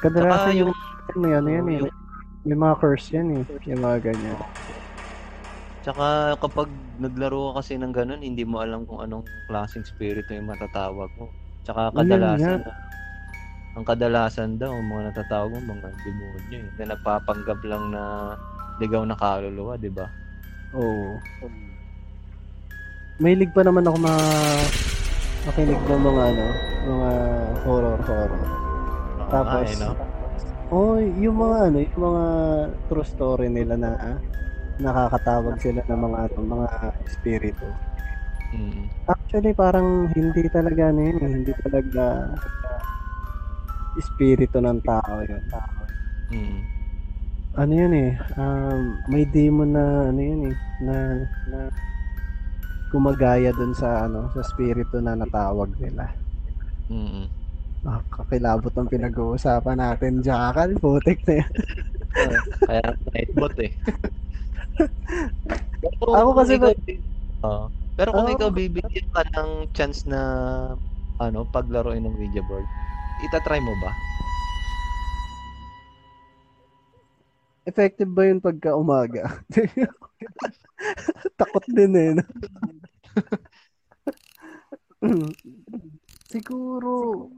Kadalasan 0.00 0.56
yung 0.56 0.72
yung, 1.12 1.26
ano 1.26 1.48
yan, 1.50 1.66
eh. 1.68 1.92
May 2.48 2.56
mga 2.56 2.74
curse 2.80 3.12
yan 3.12 3.28
eh. 3.34 3.44
Yung 3.68 3.82
mga 3.82 4.08
ganyan. 4.08 4.38
tsaka 5.84 6.32
kapag 6.40 6.72
naglaro 6.98 7.52
ka 7.52 7.62
kasi 7.62 7.78
ng 7.78 7.94
ganun, 7.94 8.22
hindi 8.22 8.46
mo 8.46 8.62
alam 8.62 8.86
kung 8.86 9.02
anong 9.02 9.24
klaseng 9.50 9.86
spirit 9.86 10.28
yung 10.30 10.50
matatawag 10.50 11.10
mo. 11.18 11.30
Tsaka 11.64 11.90
kadalasan, 11.96 12.60
ang 13.74 13.84
kadalasan 13.84 14.50
daw, 14.60 14.78
mga 14.78 15.10
natatawag 15.10 15.50
mo, 15.50 15.74
mga 15.74 15.90
demonyo 16.06 16.58
eh, 16.62 16.66
na 16.78 16.94
nagpapanggap 16.94 17.58
lang 17.66 17.90
na 17.90 18.02
ligaw 18.78 19.02
na 19.02 19.18
kaluluwa, 19.18 19.74
di 19.74 19.90
ba? 19.90 20.06
Oo. 20.74 21.18
Mahilig 23.22 23.54
pa 23.54 23.62
naman 23.62 23.86
ako 23.86 23.96
ma 24.02 24.14
makinig 25.46 25.78
ng 25.86 26.02
mga 26.02 26.22
ano, 26.34 26.46
mga 26.82 27.10
horror 27.62 28.00
horror. 28.02 28.42
Oo 28.42 29.30
Tapos, 29.30 29.66
eh, 29.70 29.78
no? 29.78 29.90
Oh, 30.74 30.98
yung 30.98 31.38
mga 31.38 31.56
ano, 31.70 31.76
yung 31.84 32.02
mga 32.02 32.24
true 32.90 33.06
story 33.06 33.46
nila 33.46 33.78
na 33.78 33.90
ah, 33.94 34.18
nakakatawag 34.78 35.56
sila 35.62 35.80
ng 35.86 36.00
mga 36.00 36.18
ano, 36.30 36.38
mga 36.42 36.68
espiritu. 37.06 37.66
Mm. 38.54 38.86
Actually, 39.10 39.52
parang 39.54 40.10
hindi 40.14 40.46
talaga 40.50 40.90
ano 40.90 41.00
yun, 41.02 41.18
eh, 41.18 41.30
hindi 41.42 41.52
talaga 41.62 42.30
espiritu 43.98 44.58
ng 44.58 44.80
tao 44.82 45.14
yun. 45.22 45.44
Mm. 46.30 46.60
Ano 47.54 47.72
yun 47.72 47.94
eh, 47.94 48.12
um, 48.34 48.98
may 49.06 49.22
demon 49.30 49.70
na 49.78 50.10
ano 50.10 50.20
yun 50.20 50.40
eh, 50.50 50.56
na, 50.82 50.94
na 51.50 51.58
gumagaya 52.90 53.54
dun 53.54 53.74
sa 53.74 54.06
ano, 54.06 54.30
sa 54.34 54.42
espiritu 54.42 54.98
na 54.98 55.18
natawag 55.18 55.70
nila. 55.78 56.10
Mm. 56.90 57.26
Ah, 57.84 58.00
kakilabot 58.08 58.72
ang 58.72 58.88
pinag-uusapan 58.88 59.76
natin, 59.76 60.24
Jackal. 60.24 60.72
Putik 60.80 61.20
na 61.28 61.44
yan. 61.44 61.52
Kaya 62.64 62.86
nightbot 63.12 63.54
eh. 63.60 63.72
Pero 65.80 66.10
Ako 66.16 66.30
kasi 66.38 66.52
ikaw, 66.58 66.72
ba- 66.72 67.48
Oo. 67.48 67.66
pero 67.94 68.08
kung 68.10 68.26
Oo. 68.26 68.34
ikaw 68.34 68.48
bibigyan 68.50 69.08
ka 69.14 69.22
ng 69.38 69.50
chance 69.76 70.02
na 70.08 70.20
ano, 71.20 71.46
paglaruin 71.54 72.02
ng 72.02 72.16
Ouija 72.18 72.42
board, 72.44 72.66
itatry 73.22 73.62
mo 73.62 73.74
ba? 73.78 73.92
Effective 77.64 78.10
ba 78.12 78.28
yun 78.28 78.44
pagka 78.44 78.76
umaga? 78.76 79.40
Takot 81.40 81.64
din 81.72 81.96
eh. 81.96 82.12
Siguro, 86.34 87.28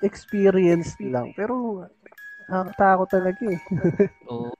experience 0.00 0.96
lang. 1.02 1.34
Pero, 1.36 1.84
nakakatakot 2.48 3.08
talaga 3.12 3.42
eh. 3.44 3.60
Oo. 4.32 4.52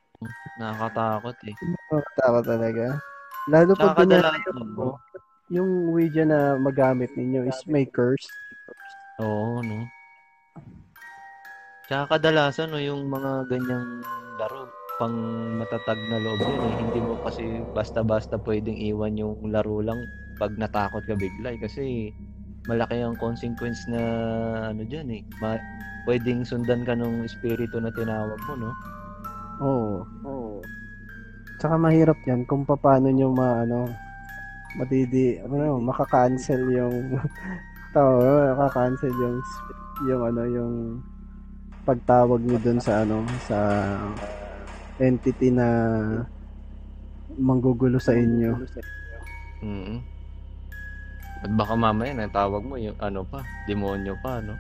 Nakakatakot 0.59 1.37
eh. 1.47 1.55
Nakakatakot 1.55 2.45
talaga. 2.45 2.85
Lalo 3.49 3.71
pag 3.79 3.97
kadalasan, 3.97 4.59
yung, 4.59 4.93
yung 5.49 5.71
Ouija 5.95 6.27
na 6.29 6.59
magamit 6.59 7.15
ninyo 7.17 7.49
is 7.49 7.63
may 7.65 7.87
curse. 7.89 8.29
Oo, 9.23 9.65
no. 9.65 9.89
Tsaka 11.89 12.21
kadalasan, 12.21 12.69
no, 12.69 12.83
yung 12.83 13.09
mga 13.09 13.49
ganyang 13.49 14.05
laro, 14.37 14.69
pang 14.99 15.15
matatag 15.57 15.97
na 16.11 16.19
loob 16.19 16.43
yun 16.43 16.61
eh. 16.69 16.75
Hindi 16.77 17.01
mo 17.01 17.17
kasi 17.23 17.63
basta-basta 17.73 18.37
pwedeng 18.43 18.77
iwan 18.77 19.17
yung 19.17 19.39
laro 19.49 19.79
lang 19.79 20.03
pag 20.37 20.53
natakot 20.59 21.07
ka 21.07 21.15
bigla 21.15 21.55
eh. 21.55 21.61
Kasi 21.63 22.13
malaki 22.67 23.01
ang 23.01 23.15
consequence 23.17 23.87
na 23.87 24.03
ano 24.75 24.83
dyan 24.85 25.09
eh. 25.15 25.23
Ma- 25.39 25.63
pwedeng 26.05 26.43
sundan 26.43 26.83
ka 26.83 26.99
ng 26.99 27.25
espiritu 27.25 27.79
na 27.79 27.95
tinawag 27.95 28.37
mo, 28.51 28.55
no? 28.59 28.71
Oo. 29.59 30.07
Oo. 30.27 30.63
Tsaka 31.59 31.75
mahirap 31.75 32.19
yan 32.23 32.47
kung 32.47 32.63
paano 32.63 33.11
nyo 33.11 33.35
ma, 33.35 33.67
ano, 33.67 33.91
madidi, 34.79 35.43
ano, 35.43 35.83
makaka-cancel 35.83 36.63
yung, 36.71 37.19
tao, 37.95 38.23
makaka-cancel 38.55 39.11
yung, 39.19 39.37
yung, 40.07 40.23
ano, 40.23 40.43
yung 40.47 40.75
pagtawag 41.83 42.39
nyo 42.47 42.59
dun 42.63 42.79
sa, 42.79 43.03
ano, 43.03 43.27
sa 43.51 43.59
entity 45.03 45.51
na 45.51 45.67
manggugulo 47.39 47.99
sa 47.99 48.15
inyo. 48.15 48.55
mm 49.63 49.99
At 51.39 51.51
baka 51.55 51.75
mamaya 51.79 52.11
natawag 52.19 52.67
mo 52.67 52.75
yung 52.75 52.99
ano 52.99 53.23
pa, 53.23 53.47
demonyo 53.71 54.19
pa, 54.19 54.43
no? 54.43 54.59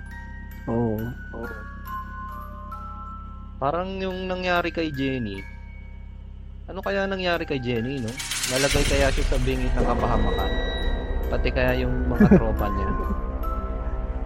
Oo. 0.70 0.94
Parang 3.58 3.90
yung 3.98 4.30
nangyari 4.30 4.70
kay 4.70 4.94
Jenny. 4.94 5.42
Ano 6.70 6.78
kaya 6.78 7.10
nangyari 7.10 7.42
kay 7.42 7.58
Jenny, 7.58 7.98
no? 7.98 8.10
Nalagay 8.54 8.86
kaya 8.86 9.10
siya 9.10 9.34
sa 9.34 9.38
bingit 9.42 9.74
ng 9.74 9.82
kapahamakan. 9.82 10.50
Pati 11.26 11.50
kaya 11.50 11.82
yung 11.82 12.06
mga 12.06 12.30
tropa 12.38 12.70
niya. 12.70 12.88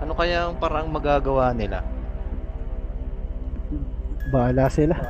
Ano 0.05 0.13
kaya 0.13 0.53
ang 0.53 0.61
parang 0.61 0.93
magagawa 0.93 1.57
nila? 1.57 1.81
Bahala 4.29 4.69
sila. 4.69 5.01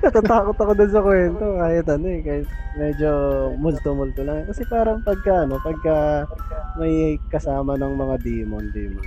Natatakot 0.00 0.56
ako 0.56 0.72
dun 0.72 0.92
sa 0.92 1.04
kwento 1.04 1.44
kahit 1.60 1.84
ano 1.84 2.06
eh, 2.08 2.20
kahit 2.24 2.48
medyo 2.80 3.10
multo-multo 3.60 4.24
lang. 4.24 4.48
Kasi 4.48 4.64
parang 4.72 5.04
pagka, 5.04 5.44
ano, 5.44 5.60
pagka 5.60 6.24
may 6.80 7.20
kasama 7.28 7.76
ng 7.76 7.92
mga 7.92 8.16
demon, 8.24 8.72
demon. 8.72 9.04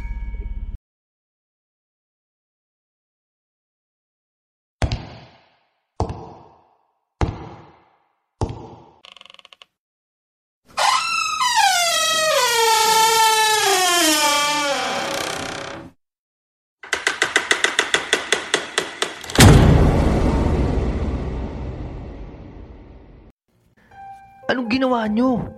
Ginawa 24.79 25.03
nyo? 25.11 25.51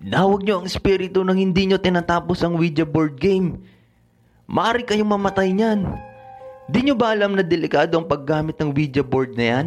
Nawag 0.00 0.40
nyo 0.40 0.64
ang 0.64 0.66
espiritu 0.66 1.20
nang 1.20 1.36
hindi 1.36 1.68
nyo 1.68 1.76
tinatapos 1.76 2.40
ang 2.40 2.56
Ouija 2.56 2.88
board 2.88 3.20
game. 3.20 3.60
Maaari 4.48 4.88
kayong 4.88 5.12
mamatay 5.12 5.52
niyan. 5.52 5.84
Di 6.72 6.80
nyo 6.80 6.96
ba 6.96 7.12
alam 7.12 7.36
na 7.36 7.44
delikado 7.44 8.00
ang 8.00 8.08
paggamit 8.08 8.56
ng 8.56 8.72
Ouija 8.72 9.04
board 9.04 9.36
na 9.36 9.44
yan? 9.44 9.66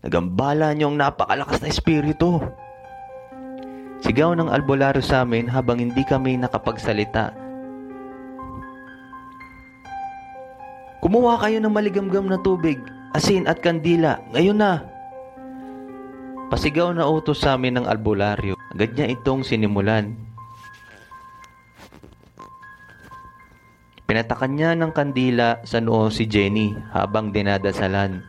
Nagambala 0.00 0.72
nyo 0.72 0.88
ang 0.88 0.96
napakalakas 0.96 1.60
na 1.60 1.68
espiritu. 1.68 2.40
Sigaw 4.00 4.32
ng 4.32 4.48
albularyo 4.48 5.04
sa 5.04 5.20
amin 5.28 5.44
habang 5.52 5.76
hindi 5.76 6.00
kami 6.08 6.40
nakapagsalita. 6.40 7.36
Kumuha 11.04 11.36
kayo 11.44 11.60
ng 11.60 11.68
maligamgam 11.76 12.24
na 12.24 12.40
tubig, 12.40 12.80
asin 13.12 13.44
at 13.44 13.60
kandila. 13.60 14.24
Ngayon 14.32 14.56
na. 14.56 14.99
Pasigaw 16.50 16.90
na 16.90 17.06
utos 17.06 17.46
sa 17.46 17.54
amin 17.54 17.78
ng 17.78 17.86
albularyo. 17.86 18.58
Agad 18.74 18.98
niya 18.98 19.06
itong 19.06 19.46
sinimulan. 19.46 20.18
Pinatakan 24.02 24.58
niya 24.58 24.74
ng 24.74 24.90
kandila 24.90 25.62
sa 25.62 25.78
noo 25.78 26.10
si 26.10 26.26
Jenny 26.26 26.74
habang 26.90 27.30
dinadasalan. 27.30 28.26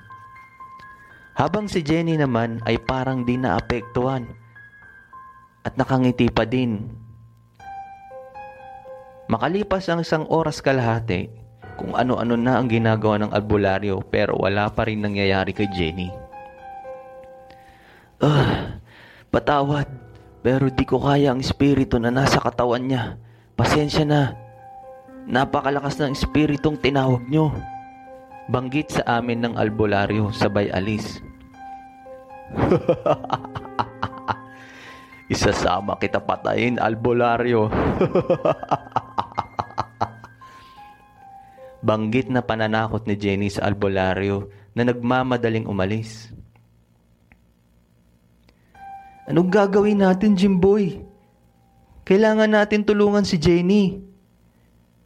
Habang 1.34 1.66
si 1.66 1.82
Jenny 1.82 2.14
naman 2.14 2.62
ay 2.70 2.78
parang 2.78 3.26
di 3.26 3.42
naapektuhan 3.42 4.30
at 5.66 5.74
nakangiti 5.74 6.30
pa 6.30 6.46
din. 6.46 6.94
Makalipas 9.34 9.90
ang 9.90 10.06
isang 10.06 10.30
oras 10.30 10.62
kalahati, 10.62 11.26
kung 11.74 11.98
ano-ano 11.98 12.38
na 12.38 12.62
ang 12.62 12.70
ginagawa 12.70 13.18
ng 13.18 13.34
albularyo 13.34 14.06
pero 14.06 14.38
wala 14.38 14.70
pa 14.70 14.86
rin 14.86 15.02
nangyayari 15.02 15.58
kay 15.58 15.66
Jenny. 15.74 16.21
Ah, 18.22 18.78
patawad. 19.34 19.90
Pero 20.42 20.70
di 20.70 20.86
ko 20.86 21.02
kaya 21.02 21.34
ang 21.34 21.42
espiritu 21.42 21.98
na 21.98 22.14
nasa 22.14 22.38
katawan 22.38 22.86
niya. 22.86 23.18
Pasensya 23.58 24.06
na. 24.06 24.38
Napakalakas 25.26 25.98
ng 26.02 26.14
espiritong 26.18 26.82
tinawag 26.82 27.22
nyo. 27.30 27.54
Banggit 28.50 28.90
sa 28.94 29.04
amin 29.22 29.42
ng 29.42 29.58
albularyo 29.58 30.32
sabay 30.34 30.70
alis. 30.74 31.22
Isasama 35.34 35.96
kita 36.02 36.20
patayin, 36.22 36.80
albularyo. 36.82 37.70
Banggit 41.88 42.30
na 42.30 42.46
pananakot 42.46 43.10
ni 43.10 43.18
Jenny 43.18 43.50
sa 43.50 43.66
albularyo 43.66 44.54
na 44.78 44.86
nagmamadaling 44.90 45.66
umalis. 45.66 46.30
Anong 49.30 49.54
gagawin 49.54 50.02
natin, 50.02 50.34
Jimboy? 50.34 51.02
Kailangan 52.02 52.50
natin 52.50 52.82
tulungan 52.82 53.22
si 53.22 53.38
Jenny. 53.38 54.02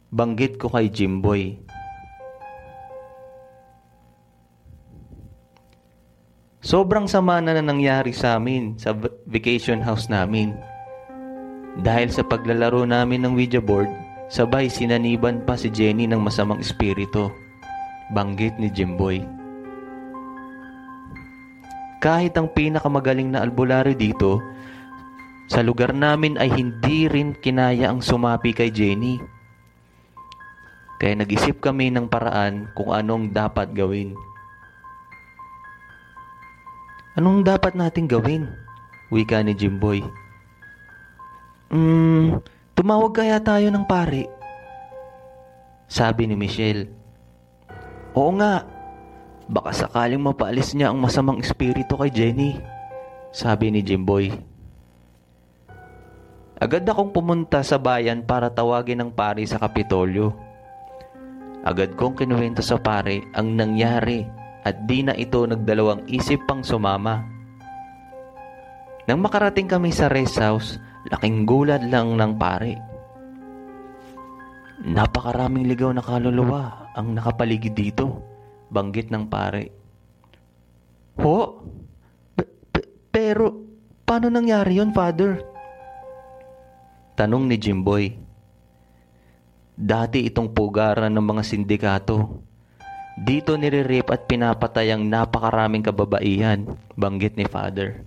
Banggit 0.08 0.56
ko 0.56 0.72
kay 0.72 0.88
Jimboy. 0.88 1.60
Sobrang 6.66 7.06
sama 7.06 7.38
na 7.38 7.54
na 7.54 7.62
nangyari 7.62 8.10
sa 8.10 8.40
amin 8.40 8.74
sa 8.74 8.90
vacation 9.28 9.78
house 9.78 10.10
namin. 10.10 10.56
Dahil 11.84 12.10
sa 12.10 12.24
paglalaro 12.24 12.82
namin 12.88 13.22
ng 13.22 13.38
Ouija 13.38 13.62
board, 13.62 13.86
sabay 14.32 14.66
sinaniban 14.66 15.44
pa 15.44 15.54
si 15.54 15.70
Jenny 15.70 16.08
ng 16.10 16.18
masamang 16.18 16.58
espiritu. 16.58 17.30
Banggit 18.10 18.58
ni 18.58 18.72
Jimboy. 18.72 19.35
Kahit 22.06 22.38
ang 22.38 22.46
pinakamagaling 22.54 23.34
na 23.34 23.42
albularyo 23.42 23.98
dito, 23.98 24.38
sa 25.50 25.58
lugar 25.58 25.90
namin 25.90 26.38
ay 26.38 26.54
hindi 26.54 27.10
rin 27.10 27.34
kinaya 27.34 27.90
ang 27.90 27.98
sumapi 27.98 28.54
kay 28.54 28.70
Jenny. 28.70 29.18
Kaya 31.02 31.18
nag-isip 31.18 31.58
kami 31.58 31.90
ng 31.90 32.06
paraan 32.06 32.70
kung 32.78 32.94
anong 32.94 33.34
dapat 33.34 33.74
gawin. 33.74 34.14
Anong 37.18 37.42
dapat 37.42 37.74
nating 37.74 38.06
gawin? 38.06 38.54
Wika 39.10 39.42
ni 39.42 39.58
Jimboy. 39.58 39.98
Hmm, 41.74 42.38
tumawag 42.78 43.18
kaya 43.18 43.42
tayo 43.42 43.66
ng 43.66 43.82
pare. 43.82 44.30
Sabi 45.90 46.30
ni 46.30 46.38
Michelle. 46.38 46.86
Oo 48.14 48.30
nga, 48.38 48.75
baka 49.46 49.70
sakaling 49.70 50.22
mapaalis 50.22 50.74
niya 50.74 50.90
ang 50.90 50.98
masamang 50.98 51.38
espiritu 51.38 51.94
kay 51.94 52.10
Jenny. 52.10 52.58
Sabi 53.30 53.70
ni 53.70 53.84
Jimboy. 53.84 54.32
Agad 56.56 56.88
akong 56.88 57.12
pumunta 57.12 57.60
sa 57.60 57.76
bayan 57.76 58.24
para 58.24 58.48
tawagin 58.48 59.04
ang 59.04 59.12
pare 59.12 59.44
sa 59.44 59.60
Kapitolyo. 59.60 60.32
Agad 61.66 61.92
kong 62.00 62.16
kinuwento 62.16 62.64
sa 62.64 62.80
pare 62.80 63.28
ang 63.36 63.52
nangyari 63.52 64.24
at 64.64 64.88
di 64.88 65.04
na 65.04 65.12
ito 65.12 65.44
nagdalawang 65.44 66.08
isip 66.08 66.42
pang 66.48 66.64
sumama. 66.64 67.22
Nang 69.06 69.22
makarating 69.22 69.70
kami 69.70 69.94
sa 69.94 70.10
rest 70.10 70.42
house, 70.42 70.82
laking 71.12 71.46
gulat 71.46 71.86
lang 71.86 72.18
ng 72.18 72.32
pare. 72.34 72.74
Napakaraming 74.82 75.70
ligaw 75.70 75.94
na 75.94 76.02
kaluluwa 76.02 76.90
ang 76.98 77.14
nakapaligid 77.14 77.78
dito, 77.78 78.25
banggit 78.68 79.10
ng 79.10 79.24
pare. 79.30 79.70
Ho? 81.20 81.64
P- 82.36 82.52
p- 82.72 82.90
pero, 83.08 83.56
paano 84.04 84.28
nangyari 84.28 84.78
yon 84.78 84.92
father? 84.92 85.40
Tanong 87.16 87.48
ni 87.48 87.56
Jimboy. 87.56 88.12
Dati 89.76 90.24
itong 90.24 90.52
pugaran 90.56 91.12
ng 91.12 91.24
mga 91.24 91.42
sindikato. 91.44 92.44
Dito 93.16 93.56
nire-rape 93.56 94.12
at 94.12 94.28
pinapatay 94.28 94.92
ang 94.92 95.08
napakaraming 95.08 95.80
kababaihan, 95.80 96.68
banggit 97.00 97.32
ni 97.40 97.48
Father. 97.48 98.04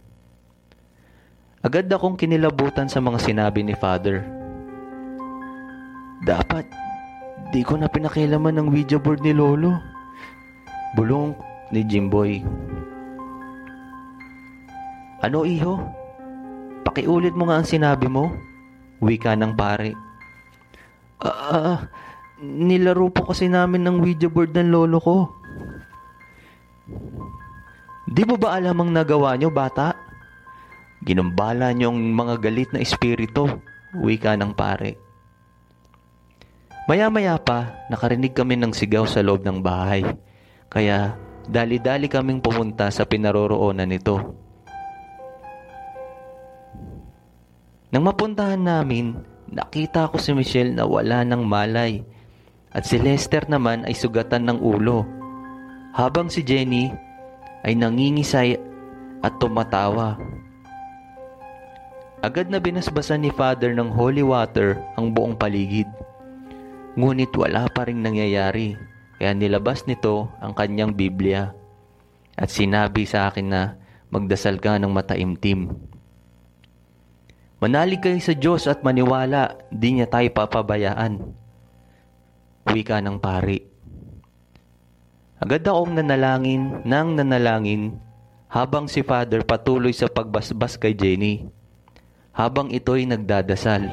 Agad 1.65 1.89
akong 1.89 2.13
kinilabutan 2.13 2.85
sa 2.85 3.01
mga 3.01 3.17
sinabi 3.17 3.65
ni 3.65 3.73
Father. 3.73 4.21
Dapat, 6.21 6.69
di 7.49 7.65
ko 7.65 7.73
na 7.81 7.89
pinakilaman 7.89 8.53
ng 8.61 8.69
Ouija 8.69 9.01
board 9.01 9.25
ni 9.25 9.33
Lolo. 9.33 9.81
Bulong 10.97 11.37
ni 11.69 11.85
Jimboy. 11.85 12.41
Ano 15.21 15.45
iho? 15.45 15.77
Pakiulit 16.81 17.35
mo 17.35 17.45
nga 17.45 17.61
ang 17.61 17.67
sinabi 17.67 18.09
mo. 18.09 18.33
Wika 19.03 19.35
ng 19.35 19.53
pare. 19.53 19.93
Ah, 21.19 21.37
ah, 21.51 21.77
nilaro 22.39 23.11
po 23.11 23.29
kasi 23.29 23.51
namin 23.51 23.83
ng 23.83 23.99
Ouija 23.99 24.31
board 24.31 24.55
ng 24.55 24.71
lolo 24.71 24.97
ko. 25.03 25.17
Di 28.09 28.23
mo 28.25 28.39
ba 28.39 28.57
alam 28.57 28.79
ang 28.79 28.91
nagawa 28.95 29.37
nyo, 29.37 29.53
bata? 29.53 29.93
Ginumbala 31.05 31.71
nyo 31.75 31.93
ang 31.93 31.99
mga 31.99 32.41
galit 32.41 32.69
na 32.73 32.81
espiritu, 32.81 33.45
wika 33.93 34.33
ng 34.33 34.57
pare. 34.57 34.97
Maya-maya 36.89 37.37
pa, 37.37 37.85
nakarinig 37.93 38.33
kami 38.33 38.57
ng 38.57 38.73
sigaw 38.73 39.05
sa 39.05 39.21
loob 39.21 39.45
ng 39.45 39.61
bahay. 39.61 40.01
Kaya, 40.69 41.17
dali-dali 41.49 42.05
kaming 42.05 42.45
pumunta 42.45 42.93
sa 42.93 43.01
pinaroroonan 43.09 43.89
nito. 43.89 44.21
Nang 47.89 48.05
mapuntahan 48.05 48.61
namin, 48.61 49.17
nakita 49.49 50.13
ko 50.13 50.21
si 50.21 50.29
Michelle 50.37 50.77
na 50.77 50.85
wala 50.85 51.25
ng 51.25 51.41
malay 51.41 52.05
at 52.69 52.85
si 52.85 53.01
Lester 53.01 53.49
naman 53.49 53.81
ay 53.89 53.97
sugatan 53.97 54.45
ng 54.45 54.61
ulo. 54.61 55.09
Habang 55.97 56.29
si 56.29 56.45
Jenny 56.45 56.93
ay 57.65 57.73
nangingisay 57.73 58.61
at 59.25 59.33
tumatawa. 59.41 60.21
Agad 62.21 62.53
na 62.53 62.61
binasbasan 62.61 63.25
ni 63.25 63.33
Father 63.33 63.73
ng 63.73 63.89
holy 63.89 64.21
water 64.21 64.77
ang 64.99 65.09
buong 65.09 65.33
paligid. 65.33 65.89
Ngunit 66.93 67.33
wala 67.33 67.65
pa 67.73 67.89
rin 67.89 68.05
nangyayari, 68.05 68.77
kaya 69.19 69.35
nilabas 69.35 69.83
nito 69.83 70.31
ang 70.39 70.55
kanyang 70.55 70.95
Biblia 70.95 71.51
at 72.39 72.47
sinabi 72.47 73.03
sa 73.03 73.27
akin 73.27 73.47
na 73.51 73.75
magdasal 74.07 74.63
ka 74.63 74.79
ng 74.79 74.87
mataimtim. 74.87 75.75
Manalig 77.59 77.99
kayo 77.99 78.15
sa 78.23 78.31
Diyos 78.31 78.71
at 78.71 78.79
maniwala, 78.87 79.59
di 79.67 79.99
niya 79.99 80.07
tayo 80.07 80.31
papabayaan. 80.31 81.19
Wika 82.71 83.03
ng 83.03 83.19
pari. 83.19 83.59
Agad 85.43 85.67
akong 85.67 85.99
nanalangin 85.99 86.87
nang 86.87 87.19
nanalangin 87.19 87.99
habang 88.47 88.87
si 88.87 89.03
Father 89.03 89.43
patuloy 89.43 89.91
sa 89.91 90.07
pagbasbas 90.07 90.79
kay 90.79 90.95
Jenny. 90.95 91.51
Habang 92.31 92.71
ito'y 92.71 93.03
nagdadasal. 93.03 93.91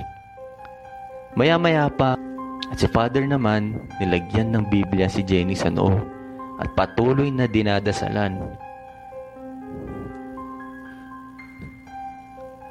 Maya-maya 1.34 1.90
pa 1.90 2.14
at 2.72 2.76
si 2.82 2.86
Father 2.90 3.22
naman 3.22 3.78
nilagyan 4.02 4.50
ng 4.50 4.64
Biblia 4.66 5.06
si 5.06 5.22
Jenny 5.22 5.54
sa 5.54 5.70
noo 5.70 5.94
at 6.58 6.72
patuloy 6.74 7.30
na 7.30 7.46
dinadasalan. 7.46 8.40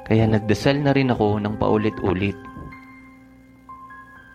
Kaya 0.06 0.22
nagdasal 0.30 0.86
na 0.86 0.94
rin 0.94 1.10
ako 1.10 1.42
ng 1.42 1.54
paulit-ulit. 1.58 2.38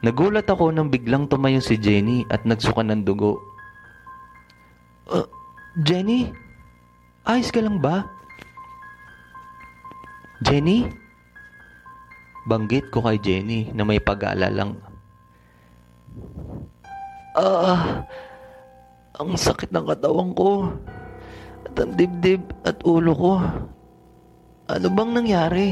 Nagulat 0.01 0.49
ako 0.49 0.73
nang 0.73 0.91
biglang 0.91 1.29
tumayo 1.31 1.61
si 1.63 1.79
Jenny 1.79 2.27
at 2.27 2.43
nagsuka 2.43 2.83
ng 2.83 3.05
dugo. 3.07 3.39
Uh, 5.07 5.23
Jenny? 5.85 6.33
Ayos 7.23 7.53
ka 7.53 7.61
lang 7.61 7.79
ba? 7.79 8.03
Jenny? 10.41 10.89
Banggit 12.49 12.89
ko 12.89 13.05
kay 13.05 13.21
Jenny 13.21 13.69
na 13.71 13.85
may 13.85 14.01
pag-aalala 14.01 14.49
lang. 14.51 14.90
Ah, 17.31 18.03
ang 19.15 19.39
sakit 19.39 19.71
ng 19.71 19.85
katawan 19.87 20.35
ko. 20.35 20.75
At 21.63 21.75
ang 21.79 21.95
dibdib 21.95 22.43
at 22.67 22.83
ulo 22.83 23.13
ko. 23.15 23.33
Ano 24.67 24.87
bang 24.91 25.11
nangyari? 25.15 25.67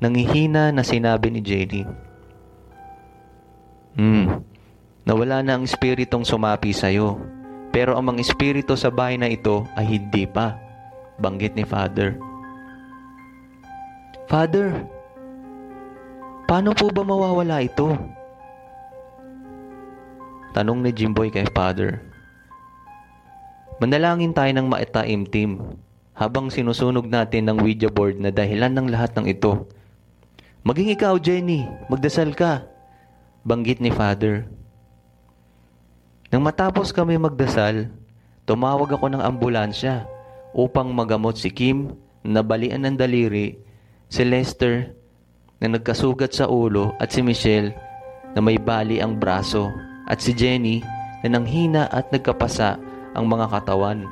Nangihina 0.00 0.72
na 0.72 0.84
sinabi 0.84 1.32
ni 1.32 1.40
Jenny. 1.40 1.82
Hmm, 3.96 4.44
nawala 5.08 5.40
na 5.40 5.56
ang 5.56 5.64
espiritong 5.64 6.24
sumapi 6.24 6.72
sa'yo. 6.72 7.16
Pero 7.72 7.96
ang 7.96 8.12
mga 8.12 8.24
espiritu 8.24 8.72
sa 8.76 8.88
bahay 8.88 9.20
na 9.20 9.28
ito 9.28 9.64
ay 9.76 10.00
hindi 10.00 10.24
pa. 10.24 10.56
Banggit 11.20 11.56
ni 11.56 11.64
Father. 11.64 12.16
Father, 14.28 14.72
paano 16.48 16.72
po 16.72 16.88
ba 16.88 17.04
mawawala 17.04 17.60
ito? 17.60 18.15
Tanong 20.56 20.80
ni 20.80 20.88
Jimboy 20.88 21.28
kay 21.28 21.44
Father. 21.52 22.00
Manalangin 23.76 24.32
tayo 24.32 24.48
ng 24.56 24.72
maitaimtim 24.72 25.76
habang 26.16 26.48
sinusunog 26.48 27.04
natin 27.12 27.44
ng 27.44 27.60
Ouija 27.60 27.92
board 27.92 28.16
na 28.16 28.32
dahilan 28.32 28.72
ng 28.72 28.88
lahat 28.88 29.12
ng 29.20 29.28
ito. 29.28 29.68
Maging 30.64 30.96
ikaw, 30.96 31.20
Jenny, 31.20 31.68
magdasal 31.92 32.32
ka, 32.32 32.64
banggit 33.44 33.84
ni 33.84 33.92
Father. 33.92 34.48
Nang 36.32 36.40
matapos 36.40 36.88
kami 36.88 37.20
magdasal, 37.20 37.92
tumawag 38.48 38.96
ako 38.96 39.12
ng 39.12 39.20
ambulansya 39.20 40.08
upang 40.56 40.88
magamot 40.88 41.36
si 41.36 41.52
Kim 41.52 42.00
na 42.24 42.40
balian 42.40 42.88
ng 42.88 42.96
daliri, 42.96 43.60
si 44.08 44.24
Lester 44.24 44.88
na 45.60 45.76
nagkasugat 45.76 46.32
sa 46.32 46.48
ulo 46.48 46.96
at 46.96 47.12
si 47.12 47.20
Michelle 47.20 47.76
na 48.32 48.40
may 48.40 48.56
bali 48.56 49.04
ang 49.04 49.20
braso 49.20 49.85
at 50.06 50.22
si 50.22 50.32
Jenny 50.32 50.82
na 51.22 51.38
nanghina 51.38 51.90
at 51.90 52.10
nagkapasa 52.14 52.78
ang 53.18 53.26
mga 53.26 53.46
katawan. 53.50 54.06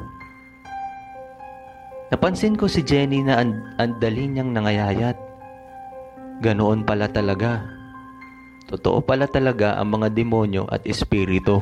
Napansin 2.11 2.55
ko 2.55 2.70
si 2.70 2.82
Jenny 2.82 3.22
na 3.22 3.42
ang 3.42 3.59
andali 3.78 4.30
niyang 4.30 4.55
nangayayat. 4.55 5.16
Ganoon 6.42 6.86
pala 6.86 7.11
talaga. 7.11 7.62
Totoo 8.70 9.03
pala 9.05 9.28
talaga 9.28 9.76
ang 9.76 9.99
mga 9.99 10.14
demonyo 10.14 10.64
at 10.70 10.82
espiritu. 10.88 11.61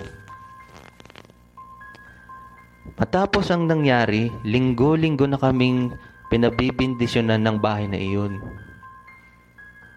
Matapos 2.95 3.51
ang 3.51 3.67
nangyari, 3.67 4.31
linggo-linggo 4.47 5.27
na 5.27 5.41
kaming 5.41 5.91
pinabibindisyonan 6.31 7.43
ng 7.43 7.57
bahay 7.59 7.91
na 7.91 7.99
iyon. 7.99 8.39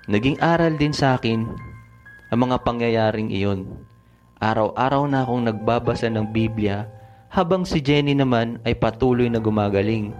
Naging 0.09 0.41
aral 0.41 0.73
din 0.75 0.93
sa 0.93 1.13
akin 1.17 1.45
ang 2.33 2.39
mga 2.41 2.65
pangyayaring 2.65 3.29
iyon. 3.29 3.84
Araw-araw 4.45 5.09
na 5.09 5.25
akong 5.25 5.49
nagbabasa 5.49 6.05
ng 6.05 6.29
Biblia 6.29 6.85
habang 7.33 7.65
si 7.65 7.81
Jenny 7.81 8.13
naman 8.13 8.61
ay 8.61 8.77
patuloy 8.77 9.25
na 9.25 9.41
gumagaling. 9.41 10.13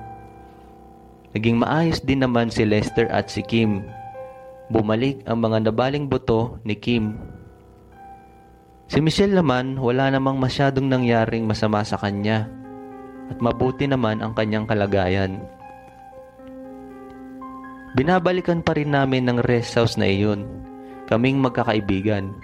Naging 1.38 1.62
maayos 1.62 2.02
din 2.02 2.26
naman 2.26 2.50
si 2.50 2.66
Lester 2.66 3.06
at 3.14 3.30
si 3.30 3.46
Kim. 3.46 3.86
Bumalik 4.74 5.22
ang 5.30 5.46
mga 5.46 5.70
nabaling 5.70 6.10
buto 6.10 6.58
ni 6.66 6.74
Kim. 6.74 7.22
Si 8.90 8.98
Michelle 8.98 9.38
naman 9.38 9.78
wala 9.78 10.10
namang 10.10 10.42
masyadong 10.42 10.90
nangyaring 10.90 11.46
masama 11.46 11.86
sa 11.86 12.02
kanya. 12.02 12.50
at 13.26 13.42
mabuti 13.42 13.90
naman 13.90 14.22
ang 14.22 14.38
kanyang 14.38 14.70
kalagayan. 14.70 15.42
Binabalikan 17.98 18.62
pa 18.62 18.78
rin 18.78 18.94
namin 18.94 19.26
ng 19.26 19.42
rest 19.50 19.74
house 19.74 19.98
na 19.98 20.06
iyon, 20.06 20.46
kaming 21.10 21.42
magkakaibigan, 21.42 22.38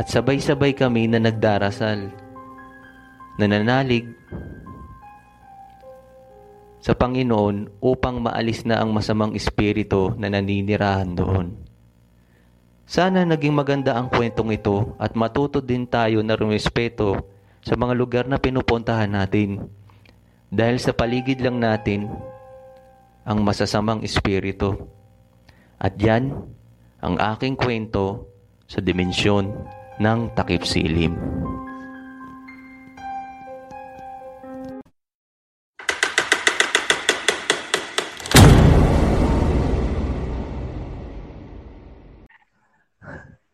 at 0.00 0.08
sabay-sabay 0.08 0.72
kami 0.72 1.12
na 1.12 1.20
nagdarasal, 1.20 2.08
nananalig 3.36 4.08
sa 6.80 6.96
Panginoon 6.96 7.84
upang 7.84 8.24
maalis 8.24 8.64
na 8.64 8.80
ang 8.80 8.96
masamang 8.96 9.36
espiritu 9.36 10.16
na 10.16 10.32
naninirahan 10.32 11.12
doon. 11.12 11.52
Sana 12.88 13.28
naging 13.28 13.52
maganda 13.52 13.92
ang 13.92 14.08
kwentong 14.08 14.56
ito 14.56 14.96
at 14.96 15.12
matuto 15.12 15.60
din 15.60 15.84
tayo 15.84 16.24
na 16.24 16.32
rumespeto 16.32 17.20
sa 17.60 17.76
mga 17.76 17.92
lugar 17.92 18.24
na 18.24 18.40
pinupuntahan 18.40 19.12
natin. 19.12 19.68
Dahil 20.48 20.80
sa 20.80 20.96
paligid 20.96 21.44
lang 21.44 21.60
natin 21.60 22.08
ang 23.28 23.44
masasamang 23.44 24.00
espiritu. 24.00 24.80
At 25.76 26.00
yan 26.00 26.32
ang 27.04 27.20
aking 27.20 27.60
kwento 27.60 28.32
sa 28.64 28.80
dimensyon 28.80 29.76
ng 30.00 30.32
takip 30.32 30.64
silim. 30.64 31.12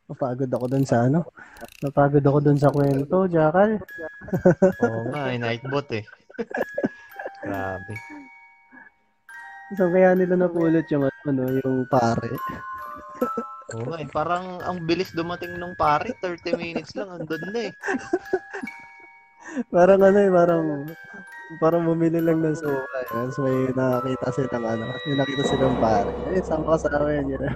Napagod 0.06 0.48
ako 0.48 0.66
dun 0.70 0.86
sa 0.86 1.10
ano. 1.10 1.26
Napagod 1.82 2.22
ako 2.22 2.38
dun 2.38 2.56
sa 2.62 2.70
kwento, 2.70 3.26
Jackal. 3.26 3.76
Oo 4.86 5.02
nga, 5.10 5.34
eh, 5.34 5.38
nightbot 5.42 5.90
eh. 5.92 6.06
Grabe. 7.44 7.92
So 9.74 9.90
kaya 9.90 10.14
nila 10.14 10.38
napulot 10.38 10.86
yung 10.94 11.10
ano, 11.26 11.42
yung 11.58 11.90
pare. 11.90 12.30
Oo 13.74 13.82
nga, 13.90 13.98
eh, 13.98 14.06
parang 14.06 14.62
ang 14.62 14.78
bilis 14.86 15.10
dumating 15.10 15.58
nung 15.58 15.74
pare, 15.74 16.14
30 16.22 16.54
minutes 16.54 16.94
lang, 16.94 17.10
andun 17.10 17.42
na 17.50 17.60
eh. 17.66 17.72
Parang 19.72 20.00
ano 20.02 20.18
eh, 20.20 20.28
parang 20.30 20.64
parang 21.62 21.82
bumili 21.86 22.18
lang 22.20 22.42
ng 22.42 22.56
suka. 22.58 22.98
eh. 23.02 23.08
Tapos 23.08 23.36
may 23.40 23.56
nakakita 23.72 24.26
silang 24.34 24.66
ano, 24.66 24.84
may 25.06 25.16
nakita 25.16 25.42
silang 25.46 25.76
pare. 25.80 26.10
Eh, 26.34 26.42
saan 26.44 26.62
ka 26.66 26.74
sa 26.76 26.88
amin 27.00 27.32
yun? 27.34 27.42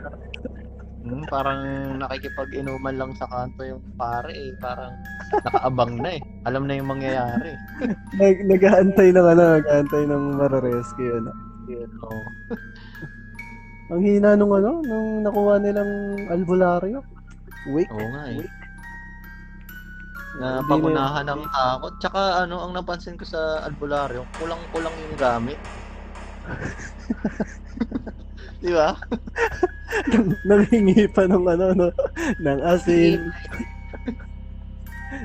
Hmm, 1.00 1.24
parang 1.32 1.64
nakikipag-inuman 1.96 2.92
lang 2.92 3.16
sa 3.16 3.24
kanto 3.24 3.64
yung 3.64 3.80
pare 3.96 4.36
eh. 4.36 4.52
Parang 4.60 4.92
nakaabang 5.32 5.96
na 5.96 6.12
eh. 6.12 6.20
Alam 6.44 6.68
na 6.68 6.76
yung 6.76 6.92
mangyayari. 6.92 7.56
Nag, 8.20 8.36
nag-aantay 8.44 9.08
ng 9.08 9.26
ano, 9.32 9.42
nag-aantay 9.56 10.04
ng 10.04 10.24
mararescue. 10.36 11.16
Ano. 11.16 11.32
Oo. 12.04 12.20
Ang 13.90 14.00
hina 14.06 14.38
nung 14.38 14.54
ano, 14.54 14.78
nung 14.86 15.26
nakuha 15.26 15.58
nilang 15.58 15.90
albularyo. 16.30 17.02
Wake. 17.74 17.90
Oo 17.90 18.06
nga 18.14 18.22
eh. 18.30 18.46
Pangunahan 20.70 21.26
ng 21.26 21.42
takot. 21.50 21.92
Tsaka 21.98 22.46
ano, 22.46 22.62
ang 22.62 22.72
napansin 22.72 23.18
ko 23.18 23.26
sa 23.26 23.66
albularyo, 23.66 24.22
kulang-kulang 24.38 24.94
yung 24.94 25.18
gamit. 25.18 25.58
Di 28.62 28.70
ba? 28.70 28.94
Namingi 30.48 31.10
pa 31.10 31.26
ng 31.26 31.44
ano, 31.44 31.66
no, 31.74 31.88
ng 32.40 32.60
asin. 32.62 33.26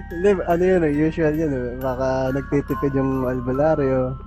Hindi, 0.09 0.30
ano 0.41 0.63
yun, 0.66 0.82
eh, 0.82 1.05
usual 1.05 1.38
yun. 1.38 1.53
eh. 1.53 1.78
Baka 1.78 2.34
nagtitipid 2.34 2.97
yung 2.97 3.30
albularyo. 3.30 4.18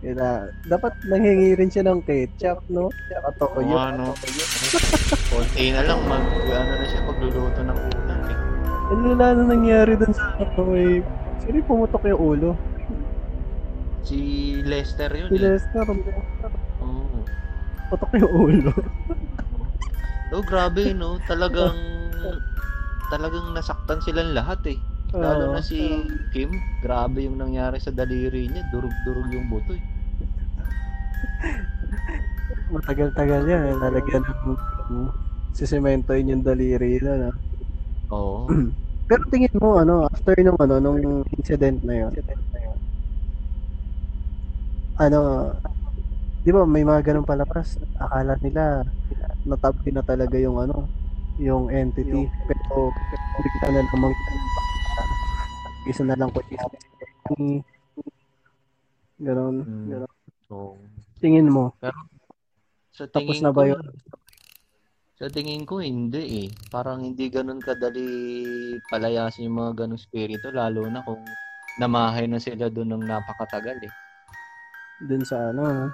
Kaya, 0.00 0.48
dapat 0.64 0.96
nanghingi 1.04 1.60
rin 1.60 1.68
siya 1.68 1.84
ng 1.84 2.00
ketchup, 2.08 2.64
no? 2.72 2.88
Tsaka 3.12 3.36
toyo. 3.36 3.68
Oo, 3.68 3.76
ano. 3.76 4.16
Konti 5.28 5.76
na 5.76 5.84
lang, 5.84 6.00
mag, 6.08 6.24
ano 6.48 6.72
na 6.72 6.86
siya, 6.88 7.00
magluluto 7.04 7.60
ng 7.60 7.78
ulam 7.78 8.20
eh. 8.24 8.36
Ano 8.90 9.12
na 9.12 9.26
na 9.36 9.44
nangyari 9.44 10.00
dun 10.00 10.12
sa 10.16 10.32
ano, 10.40 10.72
eh. 10.72 11.04
Sino 11.44 11.60
pumutok 11.68 12.08
yung 12.08 12.20
ulo? 12.20 12.50
Si 14.00 14.18
Lester 14.64 15.12
yun 15.12 15.28
Si 15.28 15.36
eh. 15.36 15.44
Lester, 15.52 15.84
Oo. 15.84 17.20
putok 17.92 18.12
yung 18.16 18.32
ulo. 18.32 18.72
Oh, 20.32 20.40
grabe 20.40 20.94
no. 20.96 21.20
Talagang 21.28 21.76
talagang 23.12 23.52
nasaktan 23.52 24.00
silang 24.00 24.32
lahat 24.32 24.62
eh. 24.64 24.78
Lalo 25.10 25.50
Oo. 25.50 25.54
na 25.58 25.62
si 25.62 26.06
Kim, 26.30 26.54
grabe 26.80 27.26
yung 27.26 27.34
nangyari 27.34 27.82
sa 27.82 27.90
daliri 27.90 28.46
niya, 28.46 28.62
durug-durug 28.70 29.26
yung 29.34 29.50
buto 29.50 29.74
eh. 29.74 29.82
Matagal-tagal 32.74 33.42
yan. 33.46 33.62
Eh. 33.70 33.76
Lalagyan 33.76 34.22
ng 34.22 34.42
um, 34.90 35.06
sisementoin 35.54 36.30
yung 36.30 36.44
daliri 36.46 37.02
na, 37.02 37.28
no? 37.28 37.30
Oo. 38.14 38.46
Pero 39.10 39.22
tingin 39.26 39.54
mo, 39.58 39.78
ano, 39.82 40.06
after 40.06 40.38
nung, 40.38 40.58
ano, 40.58 40.78
nung 40.78 41.26
incident 41.34 41.82
na 41.82 42.06
yun, 42.06 42.12
ano, 45.00 45.50
di 46.44 46.50
ba 46.52 46.62
may 46.68 46.84
mga 46.84 47.10
ganun 47.10 47.26
palabas, 47.26 47.80
akala 47.96 48.36
nila 48.38 48.84
natabli 49.48 49.90
na 49.90 50.04
talaga 50.04 50.36
yung 50.36 50.60
ano, 50.60 50.86
yung 51.40 51.72
entity. 51.72 52.28
Pero 52.46 52.92
bigla 53.40 53.68
na 53.72 53.82
namang 53.82 54.14
isa 55.88 56.04
na 56.04 56.14
lang 56.14 56.30
ko 56.30 56.38
Ganon. 59.20 59.56
Mm. 59.64 59.84
ganon. 59.88 60.12
Oo. 60.52 60.76
Tingin 61.20 61.52
mo, 61.52 61.76
Sa 62.90 63.04
Tapos 63.06 63.36
tingin 63.36 63.44
na 63.44 63.52
ba 63.52 63.68
yun? 63.68 63.84
Sa 65.20 65.28
tingin 65.28 65.68
ko 65.68 65.84
hindi 65.84 66.48
eh. 66.48 66.48
Parang 66.72 67.04
hindi 67.04 67.28
ganun 67.28 67.60
kadali 67.60 68.08
palayasin 68.88 69.52
yung 69.52 69.60
mga 69.60 69.84
ganung 69.84 70.00
spirito 70.00 70.48
lalo 70.48 70.88
na 70.88 71.04
kung 71.04 71.20
namahay 71.76 72.24
na 72.24 72.40
sila 72.40 72.72
doon 72.72 72.96
ng 72.96 73.04
napakatagal 73.04 73.84
eh. 73.84 73.92
dun 75.04 75.24
sa 75.24 75.52
ano. 75.52 75.64
no? 75.64 75.86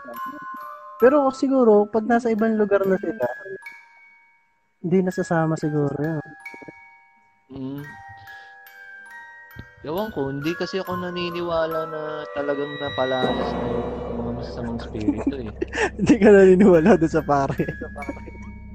Pero 1.03 1.29
siguro, 1.35 1.91
pag 1.91 2.07
nasa 2.07 2.33
ibang 2.33 2.57
lugar 2.57 2.87
na 2.87 2.97
sila, 2.97 3.27
hindi 4.81 4.99
nasasama 5.03 5.59
siguro 5.59 5.95
yun. 5.99 6.27
Mm. 7.53 7.83
Ewan 9.87 10.11
ko, 10.11 10.33
hindi 10.33 10.51
kasi 10.59 10.83
ako 10.83 10.99
naniniwala 10.99 11.87
na 11.87 12.03
talagang 12.35 12.75
napalayas 12.83 13.51
na 13.55 13.67
yung 13.71 14.06
mga 14.47 14.55
masasamang 14.55 14.81
spirito 14.81 15.35
eh. 15.35 15.51
Hindi 15.99 16.15
ka 16.23 16.29
naniniwala 16.31 16.91
doon 16.95 17.13
sa 17.13 17.25
pare. 17.27 17.67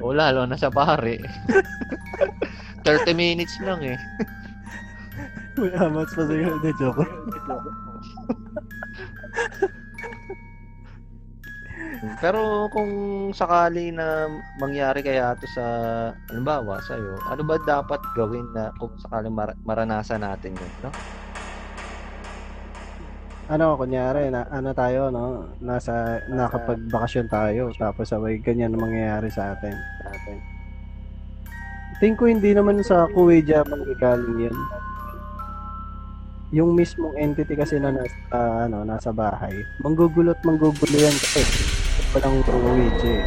O 0.01 0.17
lalo 0.17 0.49
na 0.49 0.57
sa 0.57 0.73
pare. 0.73 1.21
30 2.89 3.13
minutes 3.13 3.53
lang 3.61 3.85
eh. 3.85 3.93
May 5.61 5.69
amats 5.77 6.17
pa 6.17 6.25
sa'yo. 6.25 6.57
Hindi, 6.57 6.73
joke. 6.81 7.05
Pero 12.17 12.65
kung 12.73 12.89
sakali 13.29 13.93
na 13.93 14.25
mangyari 14.57 15.05
kaya 15.05 15.37
to 15.37 15.45
sa, 15.53 15.65
halimbawa 16.33 16.81
sa'yo, 16.81 17.21
ano 17.29 17.45
ba 17.45 17.61
dapat 17.61 18.01
gawin 18.17 18.49
na 18.57 18.73
kung 18.81 18.89
sakali 18.97 19.29
mar- 19.29 19.53
maranasan 19.61 20.25
natin 20.25 20.57
yun, 20.57 20.73
no? 20.81 20.89
Ano, 23.51 23.75
kunyari, 23.75 24.31
na, 24.31 24.47
ano 24.47 24.71
tayo, 24.71 25.11
no? 25.11 25.43
Nasa, 25.59 26.23
nakapagbakasyon 26.31 27.27
tayo. 27.27 27.67
Tapos 27.75 28.07
sabay 28.07 28.39
ganyan 28.39 28.71
ang 28.71 28.87
mangyayari 28.87 29.27
sa 29.27 29.51
atin. 29.51 29.75
Sa 29.75 30.07
atin. 30.07 30.37
Tingin 31.99 32.15
ko 32.15 32.23
hindi 32.31 32.55
naman 32.55 32.79
sa 32.79 33.11
Kuwaitja 33.11 33.67
manggagaling 33.67 34.47
yan. 34.47 34.57
Yung 36.55 36.79
mismong 36.79 37.19
entity 37.19 37.59
kasi 37.59 37.75
na 37.75 37.91
nasa, 37.91 38.39
ano, 38.71 38.87
nasa 38.87 39.11
bahay, 39.11 39.51
manggugulot, 39.83 40.39
manggugulo 40.47 40.95
yan 40.95 41.15
kasi 41.19 41.43
walang 42.15 42.39
Kuwaitja 42.47 43.11
eh. 43.11 43.25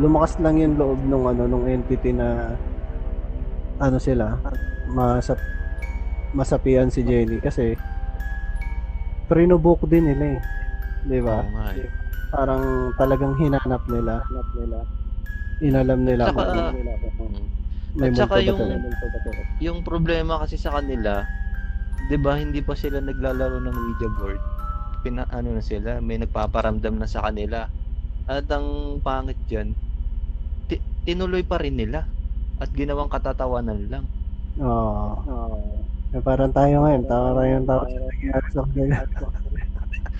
lumakas 0.00 0.40
lang 0.40 0.56
yung 0.56 0.74
loob 0.80 0.98
nung 1.04 1.28
ano 1.28 1.44
nung 1.44 1.68
entity 1.68 2.16
na 2.16 2.56
ano 3.76 4.00
sila 4.00 4.40
masap 4.88 5.36
masapian 6.32 6.88
si 6.88 7.04
Jenny 7.04 7.38
kasi 7.40 7.76
prinubok 9.28 9.84
din 9.88 10.12
nila 10.12 10.36
eh. 10.36 10.40
'Di 11.06 11.18
ba? 11.24 11.40
Nga 11.44 11.66
eh. 11.78 11.88
Parang 12.32 12.62
talagang 12.96 13.36
hinanap 13.36 13.82
nila, 13.88 14.24
hinanap 14.24 14.48
nila. 14.56 14.78
Inalam 15.62 16.00
nila 16.02 16.24
Saka, 16.26 16.42
kung 16.42 16.48
ano 16.58 16.70
nila 16.74 16.92
kung 17.14 17.34
may 17.94 18.08
At 18.08 18.16
saka 18.16 18.36
yung-. 18.40 18.82
Yung 19.62 19.78
problema 19.86 20.40
kasi 20.42 20.56
sa 20.58 20.74
kanila, 20.80 21.22
'di 22.08 22.16
ba 22.18 22.34
hindi 22.40 22.64
pa 22.64 22.74
sila 22.74 22.98
naglalaro 22.98 23.60
ng 23.62 23.76
Ouija 23.76 24.08
board. 24.18 24.40
Pina 25.04 25.22
ano 25.30 25.58
na 25.58 25.62
sila, 25.62 25.98
may 26.00 26.18
nagpaparamdam 26.18 26.94
na 26.98 27.06
sa 27.06 27.22
kanila. 27.26 27.68
At 28.26 28.46
ang 28.50 28.98
pangit 29.02 29.38
diyan, 29.46 29.74
ti- 30.70 30.84
tinuloy 31.06 31.42
pa 31.46 31.58
rin 31.62 31.76
nila 31.78 32.06
at 32.58 32.70
ginawang 32.74 33.10
katatawanan 33.10 33.80
lang. 33.90 34.04
Oo. 34.58 35.81
Eh, 36.12 36.20
parang 36.20 36.52
tayo 36.52 36.84
ngayon, 36.84 37.08
tawa 37.08 37.40
tayo 37.40 37.52
ng 37.56 37.64
tawa 37.64 37.88
sa 37.88 37.98
nangyari 38.04 38.48
sa 38.52 38.60
kanila. 38.68 39.00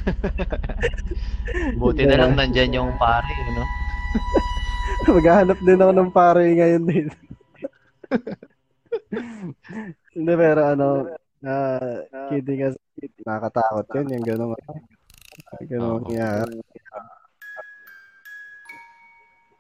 Buti 1.80 2.03
na 2.09 2.16
lang 2.16 2.32
nandyan 2.32 2.80
yung 2.80 2.97
pare, 2.97 3.28
no? 3.53 3.64
Maghahanap 5.20 5.61
din 5.61 5.82
ako 5.84 5.93
ng 5.93 6.11
pare 6.16 6.49
ngayon 6.49 6.84
din. 6.88 7.12
Hindi, 10.16 10.32
pero 10.32 10.61
ano, 10.64 11.12
uh, 11.45 11.97
kidding 12.32 12.72
as 12.72 12.76
nakakatakot 13.28 13.84
yun, 13.93 14.16
yung 14.16 14.24
gano'n. 14.24 14.57
Gano'n 15.68 15.93
Oo. 15.93 16.09
mangyayari. 16.09 16.57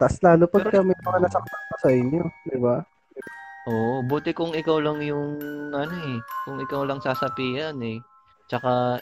Tapos 0.00 0.16
lalo 0.24 0.48
pag 0.48 0.64
kami 0.72 0.96
mga 0.96 1.28
nasaktan 1.28 1.62
pa 1.68 1.76
sa 1.76 1.92
inyo, 1.92 2.24
di 2.48 2.56
ba? 2.56 2.80
Oo, 3.70 4.02
buti 4.02 4.34
kung 4.34 4.58
ikaw 4.58 4.82
lang 4.82 4.98
yung, 5.06 5.38
ano 5.70 5.94
eh, 5.94 6.18
kung 6.42 6.58
ikaw 6.58 6.82
lang 6.82 6.98
sasapian 6.98 7.78
eh. 7.78 8.02
Tsaka, 8.50 8.98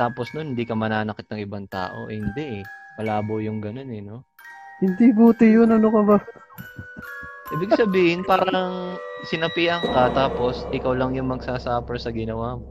tapos 0.00 0.32
nun, 0.32 0.56
hindi 0.56 0.64
ka 0.64 0.72
mananakit 0.72 1.28
ng 1.28 1.44
ibang 1.44 1.68
tao. 1.68 2.08
Eh, 2.08 2.16
hindi 2.16 2.62
eh. 2.62 2.64
Malabo 2.96 3.38
yung 3.44 3.60
ganun 3.60 3.92
eh, 3.92 4.00
no? 4.00 4.24
Hindi 4.80 5.12
buti 5.12 5.46
yun, 5.52 5.74
ano 5.74 5.92
ka 5.92 6.00
ba? 6.06 6.18
Ibig 7.52 7.76
sabihin, 7.76 8.24
parang 8.24 8.96
sinapian 9.28 9.84
ka, 9.84 10.08
tapos 10.14 10.64
ikaw 10.72 10.96
lang 10.96 11.12
yung 11.12 11.28
magsasuffer 11.28 12.00
sa 12.00 12.08
ginawa 12.08 12.56
mo. 12.56 12.64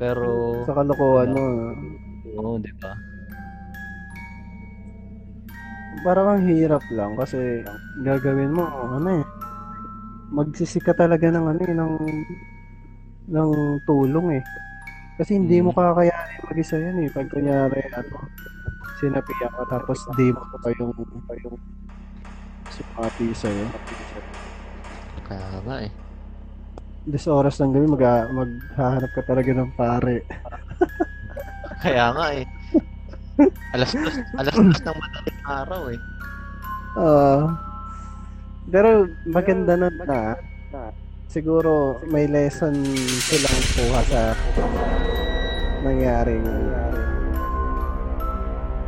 Pero, 0.00 0.62
Sa 0.66 0.74
kalokohan 0.74 1.30
mo. 1.30 1.42
oo, 2.42 2.58
di 2.58 2.72
ba? 2.82 2.92
Parang 6.02 6.26
ang 6.34 6.42
hirap 6.50 6.82
lang 6.90 7.14
kasi 7.14 7.62
gagawin 8.02 8.50
mo, 8.50 8.66
ano 8.66 9.21
eh, 9.21 9.21
magsisika 10.32 10.96
talaga 10.96 11.28
ng 11.28 11.44
ano 11.44 11.60
eh, 11.60 11.74
ng, 11.76 11.92
ng 13.28 13.50
tulong 13.84 14.40
eh. 14.40 14.42
Kasi 15.20 15.36
hindi 15.36 15.60
mo 15.60 15.70
Mm. 15.70 15.76
kakayanin 15.76 16.40
mag-isa 16.48 16.76
yan 16.80 16.96
eh. 17.04 17.08
Pag 17.12 17.28
kunyari, 17.28 17.80
ano, 17.92 18.16
sinapian 18.96 19.52
ka 19.52 19.64
tapos 19.68 19.98
di 20.16 20.32
mo 20.32 20.40
pa 20.56 20.72
yung, 20.80 20.90
pa 21.28 21.32
yung 21.44 21.56
sumati 22.72 23.26
sa'yo. 23.36 23.66
Kaya 25.22 25.48
nga 25.62 25.76
eh. 25.84 25.92
This 27.04 27.26
oras 27.26 27.58
ng 27.58 27.74
gabi, 27.74 27.86
mag, 27.92 28.02
maghahanap 28.30 29.10
ka 29.12 29.22
talaga 29.26 29.50
ng 29.52 29.70
pare. 29.74 30.22
Kaya 31.82 32.14
nga 32.14 32.26
eh. 32.32 32.44
Alas 33.74 33.90
alas 34.36 34.54
dos 34.54 34.80
ng 34.84 34.96
madaling 34.96 35.40
araw 35.48 35.82
eh. 35.90 36.00
Ah. 36.94 37.71
Pero 38.70 39.10
maganda 39.26 39.74
na 39.74 39.88
na 39.90 40.18
siguro 41.26 41.98
may 42.12 42.28
lesson 42.28 42.76
silang 43.24 43.62
kuha 43.74 44.00
sa 44.06 44.22
nangyaring 45.82 46.46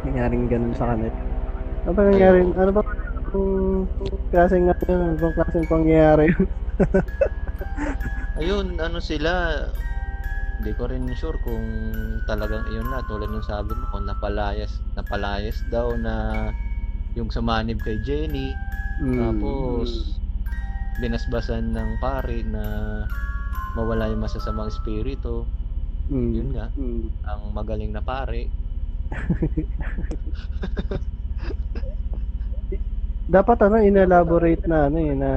nangyaring 0.05 0.45
ganun 0.47 0.75
sa 0.77 0.93
kanila. 0.93 1.19
Ano 1.85 1.93
ba 1.97 2.03
nangyari? 2.05 2.39
Ano 2.55 2.71
ba 2.71 2.83
kung 3.33 3.51
klaseng 4.31 4.69
nga 4.69 4.77
yun? 4.87 5.01
Ano 5.01 5.17
bang 5.19 5.35
klaseng 5.35 5.67
pangyayari 5.73 6.25
yun? 6.31 6.47
Ayun, 8.41 8.67
ano 8.83 8.99
sila, 8.99 9.63
hindi 10.59 10.73
ko 10.75 10.91
rin 10.91 11.07
sure 11.15 11.39
kung 11.43 11.67
talagang 12.27 12.67
iyon 12.71 12.91
na, 12.91 13.03
tulad 13.07 13.31
ng 13.31 13.47
sabi 13.47 13.75
mo, 13.75 13.87
kung 13.95 14.07
napalayas, 14.07 14.83
napalayas 14.99 15.63
daw 15.71 15.95
na 15.95 16.51
yung 17.15 17.31
sumanib 17.31 17.79
kay 17.81 17.99
Jenny, 18.03 18.55
Mm. 19.01 19.19
tapos 19.19 20.19
binasbasan 20.97 21.75
ng 21.75 21.99
pare 21.99 22.47
na 22.47 22.63
mawala 23.75 24.07
yung 24.07 24.23
masasamang 24.23 24.71
espiritu, 24.71 25.43
Mm. 26.07 26.31
yun 26.31 26.49
nga, 26.55 26.67
Mm. 26.75 27.11
ang 27.25 27.41
magaling 27.51 27.91
na 27.91 27.99
pare. 28.01 28.47
Dapat 33.25 33.59
ano, 33.63 33.81
inelaborate 33.81 34.69
na 34.69 34.87
ano 34.87 34.99
eh, 35.01 35.15
na 35.17 35.31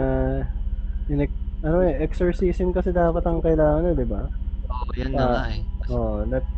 inek- 1.07 1.31
ano 1.63 1.81
eh, 1.81 1.95
exorcism 2.03 2.75
kasi 2.75 2.91
dapat 2.91 3.23
ang 3.23 3.39
kailangan, 3.39 3.87
eh, 3.87 3.95
di 3.95 4.03
ba? 4.03 4.27
Oo, 4.67 4.91
yan 4.93 5.15
na 5.15 5.17
Ah. 5.17 5.27
nga 5.31 5.43
eh. 5.55 5.61
Oo, 5.87 6.27
dat- 6.27 6.53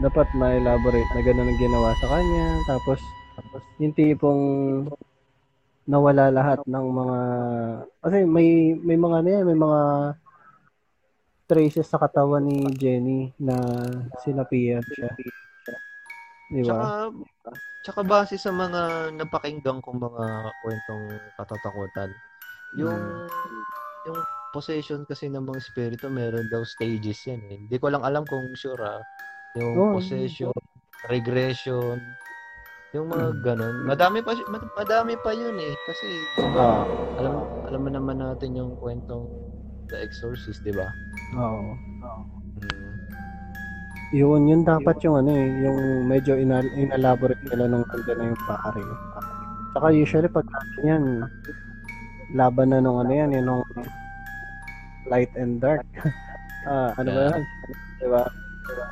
dapat 0.00 0.26
ma-elaborate 0.34 1.10
na 1.14 1.20
gano'n 1.22 1.46
ang 1.46 1.60
ginawa 1.60 1.90
sa 2.00 2.08
kanya. 2.10 2.46
Tapos, 2.66 2.98
tapos 3.34 3.62
yung 3.82 3.94
tipong 3.94 4.42
nawala 5.84 6.32
lahat 6.32 6.64
ng 6.64 6.86
mga... 6.88 7.18
Kasi 8.00 8.16
may, 8.24 8.72
may 8.80 8.96
mga 8.96 9.16
ano 9.20 9.28
yan, 9.28 9.44
may 9.44 9.58
mga 9.58 9.80
traces 11.44 11.84
sa 11.84 12.00
katawan 12.00 12.40
ni 12.40 12.64
Jenny 12.72 13.36
na 13.36 13.56
sinapian 14.24 14.80
siya. 14.96 15.12
Di 16.48 16.64
ba? 16.64 16.72
Tsaka, 16.72 16.88
tsaka 17.84 18.00
base 18.00 18.40
sa 18.40 18.48
mga 18.48 19.12
napakinggan 19.12 19.84
kong 19.84 20.00
mga 20.00 20.24
kwentong 20.64 21.04
katatakutan, 21.36 22.10
yung 22.80 23.28
yung 24.08 24.18
possession 24.56 25.04
kasi 25.04 25.28
ng 25.28 25.44
mga 25.44 25.60
espiritu, 25.60 26.08
meron 26.08 26.48
daw 26.48 26.64
stages 26.64 27.28
yan 27.28 27.44
eh. 27.48 27.60
Hindi 27.60 27.76
ko 27.76 27.92
lang 27.92 28.04
alam 28.04 28.24
kung 28.24 28.44
sure 28.56 28.80
ah. 28.80 29.04
Yung 29.60 29.74
Oh, 29.76 29.92
possession, 30.00 30.52
regression, 31.12 32.00
yung 32.94 33.10
mga 33.10 33.26
ganun. 33.42 33.74
Madami 33.90 34.22
pa 34.22 34.38
madami 34.78 35.14
pa 35.18 35.34
yun 35.34 35.58
eh 35.58 35.74
kasi 35.82 36.06
di 36.06 36.46
ba, 36.54 36.62
Ah, 36.62 36.82
alam 37.18 37.34
alam 37.66 37.80
mo 37.82 37.90
naman 37.90 38.22
natin 38.22 38.54
yung 38.54 38.78
kwentong 38.78 39.26
The 39.90 39.98
Exorcist, 40.00 40.62
di 40.62 40.72
ba? 40.72 40.86
oo. 41.34 41.74
Mm. 42.62 42.92
Yun, 44.14 44.46
yun 44.46 44.62
dapat 44.62 45.02
yung 45.02 45.26
ano 45.26 45.34
eh, 45.34 45.48
yung 45.66 46.06
medyo 46.06 46.38
inal 46.38 46.62
inelaborate 46.78 47.42
nila 47.50 47.66
nung 47.66 47.82
nandiyan 47.82 48.16
na 48.22 48.30
yung 48.30 48.42
pare. 48.46 48.82
Saka 49.74 49.86
usually 49.90 50.30
pag 50.30 50.46
yan, 50.86 51.26
laban 52.30 52.70
na 52.70 52.78
nung 52.78 53.02
ano 53.02 53.10
yan, 53.10 53.34
yun, 53.34 53.42
nung 53.42 53.66
light 55.10 55.34
and 55.34 55.58
dark. 55.58 55.82
ah, 56.70 56.94
ano 56.94 57.10
ba 57.10 57.20
yan? 57.34 57.42
Diba? 57.98 58.22
Diba? 58.70 58.86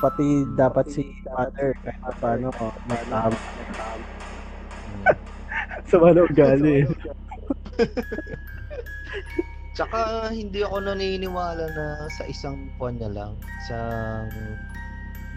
Pati 0.00 0.48
dapat 0.56 0.88
si 0.88 1.04
mother, 1.28 1.76
kahit 1.84 2.00
pa 2.00 2.08
paano, 2.16 2.48
oh, 2.56 2.72
matama. 2.88 3.36
Mm. 3.36 4.00
Sa 5.92 6.00
ano 6.00 6.24
ugali. 6.24 6.86
Tsaka 9.76 10.28
hindi 10.32 10.64
ako 10.64 10.88
naniniwala 10.88 11.68
na 11.72 12.04
sa 12.12 12.24
isang 12.28 12.68
kwan 12.76 13.00
na 13.00 13.08
lang, 13.12 13.32
isang 13.64 14.28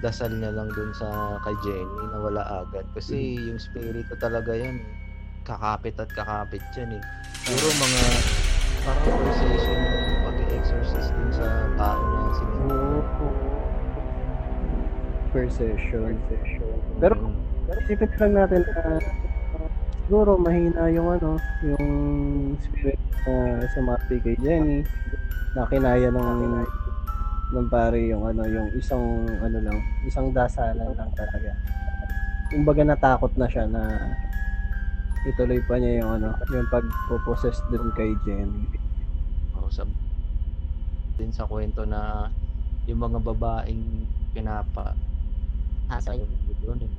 dasal 0.04 0.36
na 0.36 0.52
lang 0.52 0.68
dun 0.76 0.92
sa 0.92 1.40
kay 1.48 1.56
Jenny 1.64 2.04
na 2.12 2.20
wala 2.20 2.44
agad. 2.64 2.84
Kasi 2.92 3.40
yung 3.40 3.56
spirito 3.56 4.20
talaga 4.20 4.52
yan, 4.52 4.84
kakapit 5.48 5.96
at 5.96 6.12
kakapit 6.12 6.60
yan 6.76 7.00
eh. 7.00 7.04
Puro 7.48 7.72
mga 7.72 8.04
parang 8.84 9.16
possession 9.24 9.80
yung 9.80 10.20
pag-exorcist 10.28 11.16
dun 11.16 11.32
sa 11.32 11.48
tao 11.80 12.04
na 12.04 12.32
sinunod. 12.36 13.43
Per 15.34 15.50
session. 15.50 16.14
Pero, 17.02 17.18
isipin 17.82 18.12
lang 18.22 18.34
natin 18.38 18.62
na 18.70 19.02
siguro 20.06 20.38
mahina 20.38 20.94
yung 20.94 21.10
ano, 21.18 21.42
yung 21.66 21.86
spirit 22.62 23.02
na 23.26 23.66
sumati 23.74 24.22
kay 24.22 24.38
Jenny 24.38 24.86
na 25.58 25.66
kinaya 25.66 26.14
ng 26.14 26.62
ng 27.50 27.66
pare 27.66 27.98
yung 28.14 28.30
ano, 28.30 28.46
yung 28.46 28.70
isang 28.78 29.26
ano 29.42 29.58
lang, 29.58 29.78
isang 30.06 30.30
dasalan 30.30 30.94
lang 30.94 31.10
talaga. 31.18 31.50
Kumbaga 32.54 32.86
natakot 32.86 33.34
na 33.34 33.50
siya 33.50 33.66
na 33.66 34.14
ituloy 35.26 35.58
pa 35.66 35.82
niya 35.82 36.06
yung 36.06 36.22
ano, 36.22 36.38
yung 36.54 36.70
pagpo-possess 36.70 37.58
dun 37.74 37.90
kay 37.98 38.14
Jenny. 38.22 38.70
O, 39.58 39.66
sa, 39.74 39.82
din 41.18 41.34
sa 41.34 41.50
kwento 41.50 41.90
na 41.90 42.30
yung 42.86 43.02
mga 43.02 43.18
babaeng 43.18 44.06
pinapa 44.30 44.94
Asay. 45.92 46.24
Yun, 46.64 46.80
eh. 46.80 46.92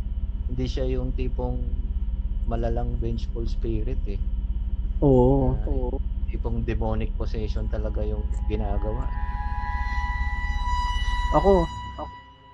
Hindi 0.51 0.65
siya 0.69 0.85
yung 0.89 1.17
tipong 1.17 1.57
malalang 2.45 3.01
vengeful 3.01 3.49
spirit 3.49 4.01
eh. 4.05 4.21
Oo. 5.01 5.57
Oo. 5.65 5.97
Tipong 6.29 6.67
demonic 6.67 7.15
possession 7.17 7.65
talaga 7.73 8.05
yung 8.05 8.21
ginagawa. 8.51 9.09
Ako, 11.35 11.67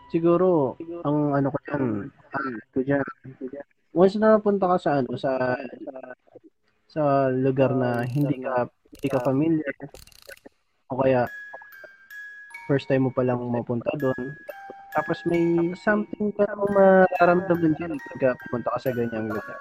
siguro, 0.08 0.78
ang 1.04 1.36
ano 1.36 1.48
ko 1.52 1.58
dyan, 1.68 2.08
ang 2.08 2.48
ko 2.72 2.80
dyan, 2.80 3.04
once 3.92 4.16
na 4.16 4.38
napunta 4.38 4.70
ka 4.72 4.76
sa 4.80 4.90
ano, 5.02 5.12
sa, 5.20 5.58
sa 6.88 7.28
lugar 7.28 7.76
na 7.76 8.08
hindi 8.08 8.40
ka, 8.40 8.70
hindi 8.70 9.08
ka 9.10 9.20
familiar, 9.20 9.74
o 10.88 10.96
kaya, 10.96 11.28
first 12.70 12.88
time 12.88 13.04
mo 13.04 13.12
pa 13.12 13.20
lang 13.20 13.36
mapunta 13.52 13.92
doon, 14.00 14.32
tapos 14.90 15.22
may 15.26 15.70
something 15.78 16.34
ka 16.34 16.46
na 16.50 16.66
mararamdaman 16.74 17.72
dyan 17.78 17.94
pagka 18.10 18.34
pumunta 18.46 18.68
ka 18.74 18.78
sa 18.78 18.90
ganyang 18.90 19.30
lugar. 19.30 19.58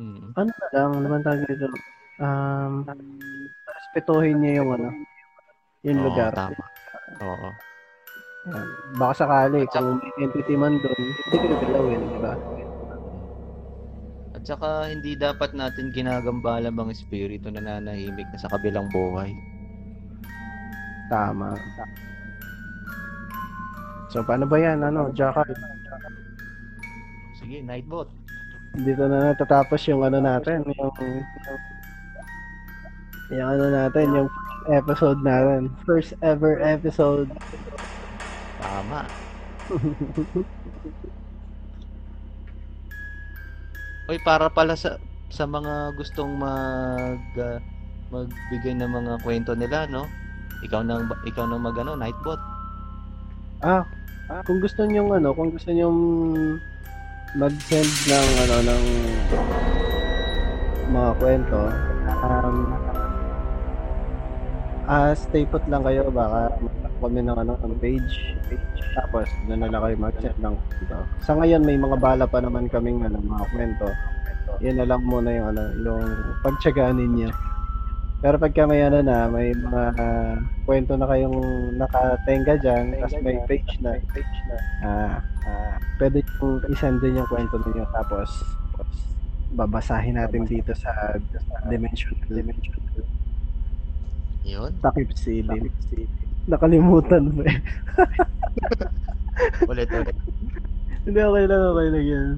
Mm. 0.00 0.32
Ano 0.32 0.50
na 0.50 0.68
lang, 0.72 0.90
naman 1.04 1.20
tawag 1.20 1.44
dito, 1.44 1.68
um, 2.20 2.84
respetuhin 3.68 4.40
niya 4.40 4.64
yung 4.64 4.70
ano, 4.76 4.88
yung 5.84 6.00
Oo, 6.00 6.06
lugar. 6.08 6.32
tama. 6.32 6.64
Oo. 7.20 7.48
Yan. 8.48 8.68
Baka 8.96 9.12
sakali, 9.24 9.68
At 9.68 9.72
kung 9.76 10.00
may 10.00 10.12
entity 10.24 10.54
man 10.56 10.80
doon, 10.80 10.96
hindi 10.96 11.36
ka 11.36 11.56
galawin, 11.60 12.00
di 12.08 12.18
ba? 12.20 12.34
At 14.32 14.42
saka 14.48 14.88
hindi 14.88 15.12
dapat 15.20 15.52
natin 15.52 15.92
ginagambala 15.92 16.72
mga 16.72 16.96
espiritu 16.96 17.52
na 17.52 17.60
nanahimik 17.60 18.24
na 18.32 18.40
sa 18.40 18.48
kabilang 18.48 18.88
buhay. 18.88 19.36
Tama. 21.12 21.60
So, 24.10 24.26
paano 24.26 24.42
ba 24.50 24.58
yan? 24.58 24.82
Ano, 24.82 25.14
Jackal? 25.14 25.46
Sige, 27.38 27.62
Nightbot. 27.62 28.10
Dito 28.74 29.06
na 29.06 29.30
natatapos 29.34 29.86
yung 29.86 30.02
ano 30.02 30.18
natin, 30.18 30.62
yung 30.66 30.90
yung 33.30 33.48
ano 33.54 33.70
natin, 33.70 34.06
yung 34.14 34.30
episode 34.70 35.22
natin. 35.22 35.70
First 35.86 36.14
ever 36.26 36.58
episode. 36.58 37.30
Tama. 38.58 39.06
Oy, 44.10 44.18
para 44.26 44.50
pala 44.50 44.74
sa 44.74 44.98
sa 45.30 45.46
mga 45.46 45.94
gustong 45.94 46.34
mag 46.34 47.22
ah, 47.38 47.62
magbigay 48.10 48.74
ng 48.74 48.90
mga 48.90 49.22
kwento 49.22 49.54
nila, 49.54 49.86
no? 49.86 50.02
Ikaw 50.66 50.82
nang 50.82 51.06
ikaw 51.22 51.46
nang 51.46 51.62
magano, 51.62 51.94
Nightbot. 51.94 52.42
Ah, 53.62 53.86
kung 54.46 54.62
gusto 54.62 54.86
niyo 54.86 55.10
ano, 55.10 55.34
kung 55.34 55.50
gusto 55.50 55.74
niyo 55.74 55.90
mag-send 57.34 57.90
ng 58.06 58.28
ano 58.46 58.56
ng 58.62 58.84
mga 60.90 61.10
kwento, 61.18 61.60
um 62.22 62.58
ah 64.90 65.14
stay 65.14 65.46
put 65.46 65.62
lang 65.70 65.86
kayo 65.86 66.10
baka 66.10 66.50
kami 66.98 67.22
ng 67.22 67.38
ano 67.38 67.54
ng 67.58 67.74
page, 67.78 68.38
tapos 68.94 69.26
doon 69.46 69.66
na 69.66 69.70
lang 69.70 69.82
kayo 69.82 69.96
mag-send 69.98 70.38
ng 70.38 70.54
kwento. 70.54 70.98
Sa 71.26 71.34
ngayon 71.34 71.66
may 71.66 71.78
mga 71.78 71.98
bala 71.98 72.24
pa 72.30 72.38
naman 72.38 72.70
kaming 72.70 73.02
ano, 73.02 73.18
mga 73.18 73.46
kwento. 73.50 73.86
Yan 74.62 74.78
na 74.78 74.86
lang 74.86 75.02
muna 75.06 75.30
yung 75.30 75.46
ano, 75.54 75.62
yung 75.74 76.06
pagtyagaan 76.46 77.02
ninyo. 77.02 77.49
Pero 78.20 78.36
pagka 78.36 78.68
may 78.68 78.84
ano 78.84 79.00
na, 79.00 79.32
may 79.32 79.56
mga 79.56 79.82
ah, 79.96 80.36
kwento 80.68 80.92
na 80.92 81.08
kayong 81.08 81.40
nakatenga 81.80 82.54
dyan, 82.60 82.92
tapos 83.00 83.16
may 83.24 83.36
page 83.48 83.72
na, 83.80 83.96
page 84.12 84.36
na, 84.44 84.56
ah, 84.84 85.16
ah, 85.48 85.76
pwede 85.96 86.20
yung 86.20 86.60
isend 86.68 87.00
din 87.00 87.16
yung 87.16 87.30
kwento 87.32 87.56
ninyo, 87.56 87.88
tapos, 87.88 88.28
tapos 88.76 88.96
babasahin 89.56 90.20
natin 90.20 90.44
dito 90.44 90.76
sa 90.76 90.92
dimension, 91.72 92.12
dimension, 92.28 92.76
Yun. 94.44 94.72
takip 94.84 95.16
silim. 95.16 95.72
Nakalimutan 96.44 97.24
mo 97.24 97.40
eh. 97.44 97.56
Ulit 99.70 99.88
ulit. 99.88 100.16
Hindi, 101.08 101.20
okay 101.24 101.44
lang, 101.48 101.62
okay 101.72 101.88
lang 101.88 102.04
yan. 102.04 102.36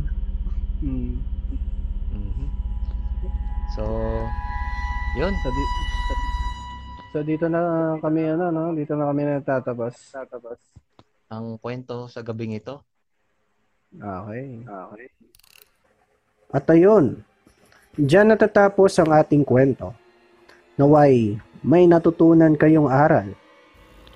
Hmm. 0.82 1.14
Mhm. 2.14 2.46
So, 3.74 3.82
yun. 5.16 5.32
So, 5.40 5.48
di, 5.52 5.62
so, 7.12 7.18
dito 7.24 7.46
na 7.48 7.94
kami, 8.00 8.32
ano, 8.32 8.48
no? 8.48 8.72
Dito 8.72 8.96
na 8.96 9.08
kami 9.12 9.28
nagtatapos. 9.28 9.94
Tatapos. 10.12 10.58
Ang 11.32 11.56
kwento 11.60 12.08
sa 12.08 12.20
gabing 12.20 12.56
ito. 12.56 12.80
Okay. 13.92 14.64
Okay. 14.64 15.08
At 16.52 16.68
ayun, 16.68 17.24
diyan 17.96 18.36
natatapos 18.36 19.00
ang 19.00 19.12
ating 19.12 19.44
kwento. 19.44 19.92
Naway, 20.76 21.36
may 21.64 21.84
natutunan 21.84 22.56
kayong 22.56 22.88
aral. 22.88 23.32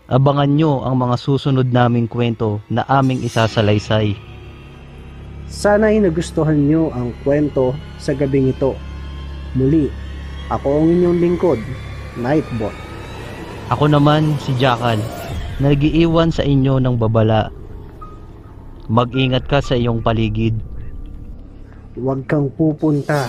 Abangan 0.06 0.52
nyo 0.52 0.84
ang 0.84 0.96
mga 1.00 1.16
susunod 1.18 1.68
naming 1.68 2.08
kwento 2.08 2.62
na 2.68 2.84
aming 2.88 3.24
isasalaysay. 3.24 4.16
Sana'y 5.46 5.98
nagustuhan 5.98 6.56
nyo 6.56 6.92
ang 6.94 7.10
kwento 7.24 7.74
sa 7.98 8.14
gabing 8.14 8.52
ito. 8.52 8.76
Muli, 9.56 9.88
ako 10.46 10.82
ang 10.82 10.86
inyong 10.94 11.18
lingkod, 11.18 11.60
Nightbot. 12.16 12.74
Ako 13.74 13.90
naman 13.90 14.38
si 14.38 14.54
Jackal, 14.56 15.02
na 15.58 15.72
nagiiwan 15.72 16.30
sa 16.30 16.46
inyo 16.46 16.78
ng 16.78 16.94
babala. 16.94 17.50
Mag-ingat 18.86 19.50
ka 19.50 19.58
sa 19.58 19.74
iyong 19.74 19.98
paligid. 19.98 20.54
Huwag 21.98 22.22
kang 22.30 22.46
pupunta 22.54 23.26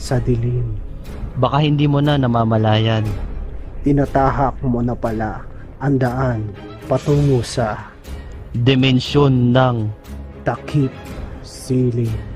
sa 0.00 0.16
dilim. 0.22 0.78
Baka 1.36 1.60
hindi 1.60 1.84
mo 1.84 2.00
na 2.00 2.16
namamalayan. 2.16 3.04
Tinatahak 3.84 4.62
mo 4.64 4.80
na 4.80 4.96
pala 4.96 5.44
ang 5.82 6.00
daan 6.00 6.48
patungo 6.88 7.44
sa 7.44 7.92
Dimensyon 8.54 9.50
ng 9.50 9.90
takip 10.46 10.94
siling. 11.42 12.33